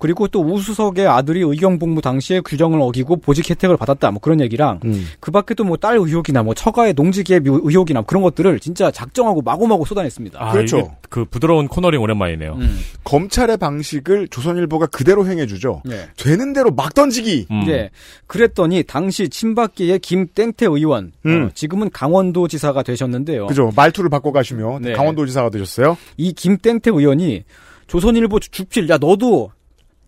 음. 0.02 0.12
그리고 0.12 0.28
또 0.28 0.42
우수석의 0.42 1.08
아들이 1.08 1.42
의경 1.42 1.78
복무 1.80 2.02
당시에 2.02 2.42
규정을 2.42 2.82
어기고 2.82 3.18
보직 3.18 3.50
혜택을 3.50 3.78
받았다. 3.78 4.12
뭐 4.12 4.20
그런 4.20 4.42
얘기랑 4.42 4.80
음. 4.86 5.06
그 5.20 5.30
밖에도 5.32 5.64
뭐딸 5.64 5.98
의혹이나 5.98 6.42
뭐 6.44 6.54
처가의 6.54 6.94
농지개입 6.94 7.44
의혹이나 7.48 8.02
그런 8.02 8.24
것들을 8.24 8.60
진짜 8.60 8.90
작정하고 8.92 9.42
마구마구 9.42 9.86
쏟아냈습니다. 9.86 10.40
아, 10.42 10.52
그렇죠. 10.52 10.96
그 11.10 11.26
부드러운 11.26 11.68
코너링 11.68 12.02
오랜만이네요. 12.02 12.54
음. 12.54 12.80
검찰의 13.04 13.58
방식을 13.58 14.28
조선일보가 14.30 14.88
그대로 14.88 15.28
행해주죠. 15.28 15.84
네. 15.86 16.08
되는 16.18 16.54
대로 16.54 16.72
막 16.72 16.94
던지기. 16.94 17.48
음. 17.52 17.66
예. 17.68 17.90
그랬더니 18.28 18.84
당시 18.84 19.30
친박계의 19.30 20.00
김땡태 20.00 20.66
의원, 20.66 21.12
음. 21.26 21.46
어, 21.46 21.50
지금은 21.54 21.90
강원도지사가 21.92 22.84
되셨는데요. 22.84 23.48
그죠. 23.48 23.72
말투를 23.76 24.10
바꿔가시며 24.10 24.80
네. 24.82 24.94
강원도지사가 24.94 25.50
되셨어요. 25.50 25.98
이 26.18 26.34
김땡태 26.34 26.90
의원이 26.92 27.44
조선일보 27.88 28.40
주- 28.40 28.50
주필, 28.52 28.88
야 28.90 28.98
너도 28.98 29.52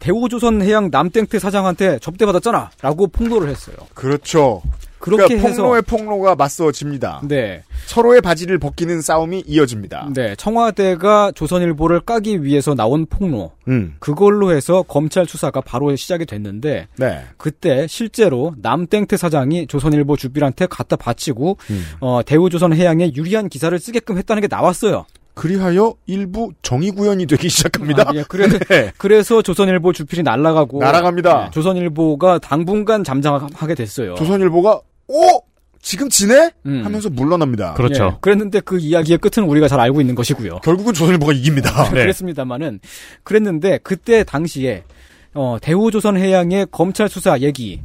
대우조선해양 0.03 0.89
남땡태 0.91 1.39
사장한테 1.39 1.97
접대받았잖아. 1.99 2.71
라고 2.81 3.07
폭로를 3.07 3.47
했어요. 3.47 3.77
그렇죠. 3.93 4.61
그렇게 4.99 5.27
그러니까 5.27 5.47
해서 5.47 5.63
폭로의 5.63 5.81
폭로가 5.81 6.35
맞서집니다. 6.35 7.21
네. 7.23 7.63
서로의 7.85 8.21
바지를 8.21 8.57
벗기는 8.57 9.01
싸움이 9.01 9.43
이어집니다. 9.45 10.09
네. 10.13 10.35
청와대가 10.35 11.31
조선일보를 11.33 12.01
까기 12.01 12.43
위해서 12.43 12.73
나온 12.73 13.05
폭로. 13.05 13.51
음. 13.69 13.95
그걸로 13.99 14.53
해서 14.53 14.81
검찰 14.83 15.25
수사가 15.25 15.61
바로 15.61 15.93
시작이 15.95 16.25
됐는데 16.25 16.87
네. 16.97 17.21
그때 17.37 17.87
실제로 17.87 18.53
남땡태 18.61 19.15
사장이 19.15 19.67
조선일보 19.67 20.17
주필한테 20.17 20.67
갖다 20.67 20.97
바치고 20.97 21.57
음. 21.69 21.85
어, 22.01 22.21
대우조선해양에 22.25 23.13
유리한 23.15 23.47
기사를 23.47 23.77
쓰게끔 23.77 24.17
했다는 24.17 24.41
게 24.41 24.47
나왔어요. 24.47 25.05
그리하여 25.33 25.95
일부 26.05 26.51
정의 26.61 26.91
구현이 26.91 27.25
되기 27.25 27.49
시작합니다. 27.49 28.03
아, 28.07 28.11
예, 28.13 28.23
그래, 28.27 28.47
네. 28.69 28.91
그래서 28.97 29.41
조선일보 29.41 29.93
주필이 29.93 30.23
날아가고 30.23 30.79
날아갑니다. 30.79 31.45
네, 31.45 31.51
조선일보가 31.51 32.39
당분간 32.39 33.03
잠잠하게 33.03 33.75
됐어요. 33.75 34.15
조선일보가 34.15 34.79
오 35.07 35.41
지금 35.81 36.07
지내 36.09 36.51
음. 36.65 36.81
하면서 36.85 37.09
물러납니다. 37.09 37.73
그렇죠. 37.73 38.13
예, 38.13 38.17
그랬는데 38.21 38.61
그 38.61 38.79
이야기의 38.79 39.17
끝은 39.17 39.47
우리가 39.47 39.67
잘 39.67 39.79
알고 39.79 40.01
있는 40.01 40.15
것이고요. 40.15 40.59
결국은 40.59 40.93
조선일보가 40.93 41.33
이깁니다. 41.33 41.89
네. 41.91 42.01
그랬습니다만은 42.01 42.79
그랬는데 43.23 43.79
그때 43.83 44.23
당시에 44.23 44.83
어, 45.33 45.57
대우조선 45.61 46.15
해양의 46.15 46.67
검찰 46.71 47.09
수사 47.09 47.37
얘기는 47.39 47.81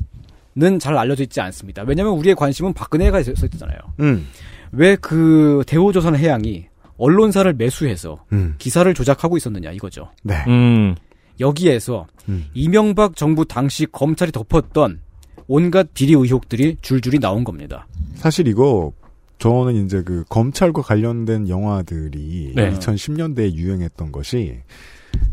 잘 0.78 0.96
알려져 0.96 1.24
있지 1.24 1.40
않습니다. 1.40 1.82
왜냐하면 1.86 2.16
우리의 2.18 2.36
관심은 2.36 2.72
박근혜가 2.74 3.20
있었잖아요. 3.20 3.78
음. 4.00 4.28
왜그 4.70 5.64
대우조선 5.66 6.14
해양이 6.14 6.67
언론사를 6.98 7.52
매수해서 7.54 8.24
음. 8.32 8.54
기사를 8.58 8.92
조작하고 8.92 9.36
있었느냐 9.36 9.70
이거죠. 9.72 10.10
네. 10.22 10.34
음. 10.48 10.94
여기에서 11.40 12.06
음. 12.28 12.46
이명박 12.52 13.16
정부 13.16 13.44
당시 13.44 13.86
검찰이 13.86 14.32
덮었던 14.32 15.00
온갖 15.46 15.88
비리 15.94 16.12
의혹들이 16.12 16.76
줄줄이 16.82 17.18
나온 17.18 17.44
겁니다. 17.44 17.86
사실 18.14 18.48
이거 18.48 18.92
저는 19.38 19.84
이제 19.84 20.02
그 20.02 20.24
검찰과 20.28 20.82
관련된 20.82 21.48
영화들이 21.48 22.52
네. 22.56 22.72
2010년대에 22.72 23.54
유행했던 23.54 24.10
것이 24.10 24.60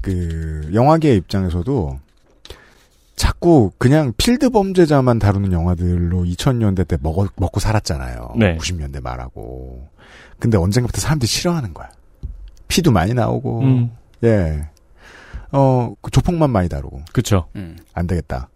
그 0.02 0.70
영화계 0.74 1.16
입장에서도 1.16 2.00
자꾸 3.16 3.72
그냥 3.78 4.14
필드 4.18 4.50
범죄자만 4.52 5.20
다루는 5.20 5.52
영화들로 5.52 6.24
2000년대 6.24 6.88
때 6.88 6.98
먹어, 7.02 7.28
먹고 7.38 7.60
살았잖아요. 7.60 8.34
네. 8.38 8.58
90년대 8.58 9.02
말하고. 9.02 9.88
근데 10.40 10.58
언젠가부터 10.58 11.00
사람들이 11.02 11.28
싫어하는 11.28 11.74
거야. 11.74 11.90
피도 12.68 12.92
많이 12.92 13.14
나오고, 13.14 13.62
음. 13.62 13.92
예. 14.24 14.68
어, 15.52 15.94
그 16.02 16.12
조폭만 16.12 16.50
많이 16.50 16.68
다루고. 16.68 17.04
그쵸. 17.14 17.48
안 17.94 18.08
되겠다. 18.08 18.50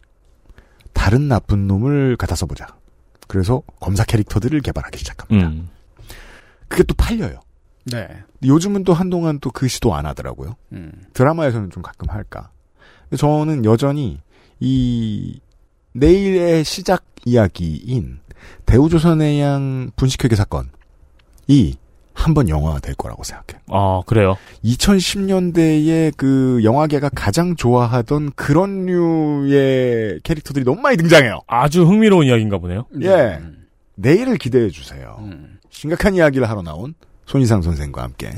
다른 0.94 1.28
나쁜 1.28 1.68
놈을 1.68 2.18
갖다 2.18 2.36
써보자. 2.36 2.68
그래서 3.28 3.62
검사 3.80 4.04
캐릭터들을 4.04 4.60
개발하기 4.62 4.98
시작합니다. 4.98 5.48
음. 5.50 5.70
그게 6.68 6.84
또 6.84 6.94
팔려요. 6.96 7.40
네. 7.86 8.08
요즘은 8.44 8.84
또 8.84 8.94
한동안 8.94 9.40
또 9.40 9.50
그 9.52 9.68
시도 9.68 9.96
안 9.96 10.06
하더라고요. 10.06 10.56
음. 10.74 10.92
드라마에서는 11.14 11.70
좀 11.72 11.82
가끔 11.84 12.10
할까. 12.10 12.50
저는 13.18 13.66
여전히 13.66 14.20
이 14.60 15.40
내일의 15.94 16.64
시작 16.64 17.06
이야기인 17.26 18.20
대우조선의 18.66 19.42
양 19.42 19.92
분식회계 19.96 20.36
사건 20.36 20.70
이 21.50 21.76
한번 22.14 22.48
영화가 22.48 22.80
될 22.80 22.96
거라고 22.96 23.24
생각해요. 23.24 23.62
아, 23.70 24.02
그래요? 24.06 24.38
2010년대에 24.64 26.14
그 26.16 26.62
영화계가 26.64 27.10
가장 27.10 27.56
좋아하던 27.56 28.32
그런 28.36 28.86
류의 28.86 30.20
캐릭터들이 30.24 30.64
너무 30.64 30.82
많이 30.82 30.98
등장해요. 30.98 31.40
아주 31.48 31.86
흥미로운 31.86 32.28
이야기인가 32.28 32.58
보네요. 32.60 32.86
예. 33.02 33.40
내일을 33.96 34.38
기대해 34.38 34.70
주세요. 34.70 35.18
음. 35.22 35.58
심각한 35.70 36.16
이야기를 36.16 36.50
하러 36.50 36.62
나온 36.62 36.94
손희상 37.26 37.62
선생과 37.62 38.04
함께 38.04 38.32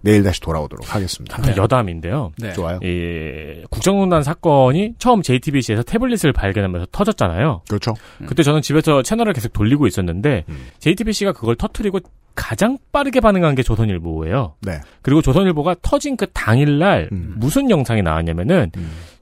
내일 0.00 0.22
다시 0.22 0.40
돌아오도록 0.40 0.94
하겠습니다. 0.94 1.36
잠깐 1.36 1.56
여담인데요. 1.56 2.32
네. 2.38 2.52
좋아요. 2.52 2.78
이 2.82 3.64
국정농단 3.70 4.22
사건이 4.22 4.94
처음 4.98 5.22
JTBC에서 5.22 5.82
태블릿을 5.82 6.32
발견하면서 6.32 6.88
터졌잖아요. 6.92 7.62
그렇죠. 7.68 7.94
그때 8.26 8.42
저는 8.42 8.62
집에서 8.62 9.02
채널을 9.02 9.32
계속 9.32 9.52
돌리고 9.52 9.86
있었는데 9.86 10.44
음. 10.48 10.66
JTBC가 10.78 11.32
그걸 11.32 11.56
터트리고 11.56 12.00
가장 12.38 12.78
빠르게 12.92 13.18
반응한 13.18 13.56
게 13.56 13.64
조선일보예요. 13.64 14.54
네. 14.60 14.80
그리고 15.02 15.20
조선일보가 15.20 15.74
터진 15.82 16.16
그 16.16 16.28
당일날 16.32 17.08
음. 17.10 17.34
무슨 17.36 17.68
영상이 17.68 18.00
나왔냐면은 18.02 18.70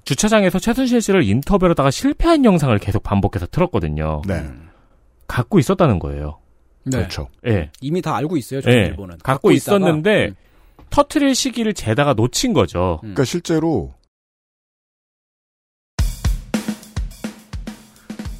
주차장에서 0.04 0.58
최순실 0.58 1.00
씨를 1.00 1.24
인터뷰하다가 1.24 1.90
실패한 1.90 2.44
영상을 2.44 2.78
계속 2.78 3.02
반복해서 3.02 3.46
틀었거든요. 3.46 4.20
네. 4.26 4.44
갖고 5.26 5.58
있었다는 5.58 5.98
거예요. 5.98 6.38
네. 6.84 6.98
그렇죠. 6.98 7.28
예. 7.46 7.70
이미 7.80 8.02
다 8.02 8.14
알고 8.16 8.36
있어요. 8.36 8.58
예. 8.58 8.60
조선일보는. 8.60 9.18
갖고 9.22 9.50
있다가, 9.50 9.76
있었는데 9.78 10.32
터트릴 10.90 11.34
시기를 11.34 11.72
재다가 11.72 12.12
놓친 12.12 12.52
거죠. 12.52 12.98
그러니까 13.00 13.24
실제로 13.24 13.94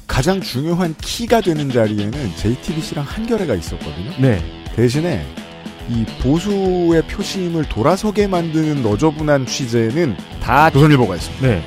가장 0.05 0.39
중요한 0.39 0.95
키가 1.01 1.41
되는 1.41 1.69
자리에는 1.71 2.35
JTBC랑 2.35 3.03
한겨레가 3.05 3.55
있었거든요. 3.55 4.11
네. 4.21 4.56
대신에 4.81 5.25
이 5.89 6.05
보수의 6.21 7.01
표심을 7.07 7.63
돌아서게 7.65 8.27
만드는 8.27 8.83
너저분한 8.83 9.47
취재는 9.47 10.15
다 10.39 10.69
조선일보가 10.69 11.15
있습니다. 11.15 11.47
네. 11.47 11.63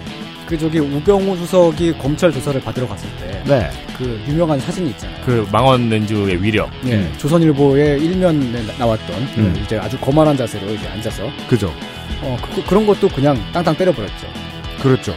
그 0.47 0.57
저기 0.57 0.79
우병우 0.79 1.37
수석이 1.39 1.99
검찰 1.99 2.33
조사를 2.33 2.61
받으러 2.61 2.87
갔을 2.87 3.09
때, 3.19 3.43
네. 3.47 3.69
그 3.99 4.21
유명한 4.29 4.61
사진이 4.61 4.91
있잖아요. 4.91 5.17
그 5.27 5.49
망원 5.51 5.89
렌즈의 5.89 6.41
위력. 6.43 6.71
예, 6.87 7.11
조선일보의 7.19 8.01
일면에 8.01 8.63
나- 8.67 8.79
나왔던 8.79 9.17
음. 9.39 9.61
이제 9.65 9.77
아주 9.79 9.99
거만한 9.99 10.37
자세로 10.37 10.73
이제 10.73 10.87
앉아서 10.89 11.25
그죠. 11.49 11.73
어 12.23 12.37
그, 12.55 12.65
그런 12.65 12.87
것도 12.87 13.09
그냥 13.09 13.37
땅땅 13.53 13.77
때려버렸죠. 13.77 14.27
그렇죠. 14.83 15.15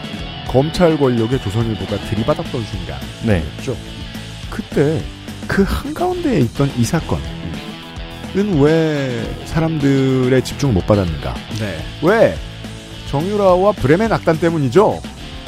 검찰 0.47 0.97
권력에 0.97 1.39
조선일보가 1.41 1.97
들이받았던 2.09 2.63
순간. 2.63 2.99
네. 3.23 3.43
죠 3.63 3.75
그때 4.49 4.99
그 5.47 5.63
한가운데에 5.63 6.39
있던 6.41 6.71
이 6.77 6.83
사건은 6.83 7.23
왜 8.35 9.23
사람들의 9.45 10.43
집중을 10.43 10.73
못 10.73 10.85
받았는가? 10.87 11.35
네. 11.59 11.77
왜? 12.01 12.35
정유라와 13.09 13.73
브레멘 13.73 14.11
악단 14.11 14.39
때문이죠. 14.39 15.01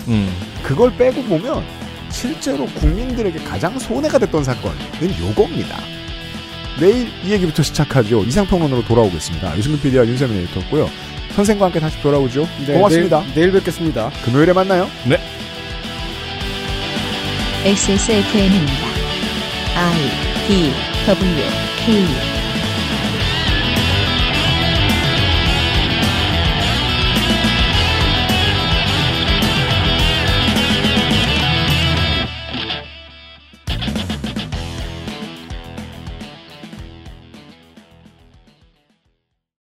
음. 0.07 0.31
그걸 0.61 0.95
빼고 0.95 1.23
보면 1.23 1.63
실제로 2.11 2.65
국민들에게 2.67 3.39
가장 3.43 3.77
손해가 3.79 4.19
됐던 4.19 4.43
사건은 4.43 4.77
요겁니다. 5.19 5.77
내일 6.79 7.07
이 7.23 7.31
얘기부터 7.31 7.63
시작하죠. 7.63 8.23
이상평론으로 8.23 8.86
돌아오겠습니다. 8.86 9.57
유승민 9.57 9.81
PD와 9.81 10.05
윤세민 10.05 10.38
에디터였고요. 10.43 10.89
선생과 11.36 11.65
함께 11.65 11.79
다시 11.79 11.99
돌아오죠. 12.01 12.47
네, 12.65 12.73
고맙습니다. 12.73 13.21
내일, 13.21 13.33
내일 13.33 13.51
뵙겠습니다. 13.53 14.11
금요일에 14.23 14.53
만나요. 14.53 14.88
네. 15.05 15.19
XSFM입니다. 17.65 18.73
I 19.75 20.47
D 20.47 20.71
W 21.07 21.43
K 21.86 22.34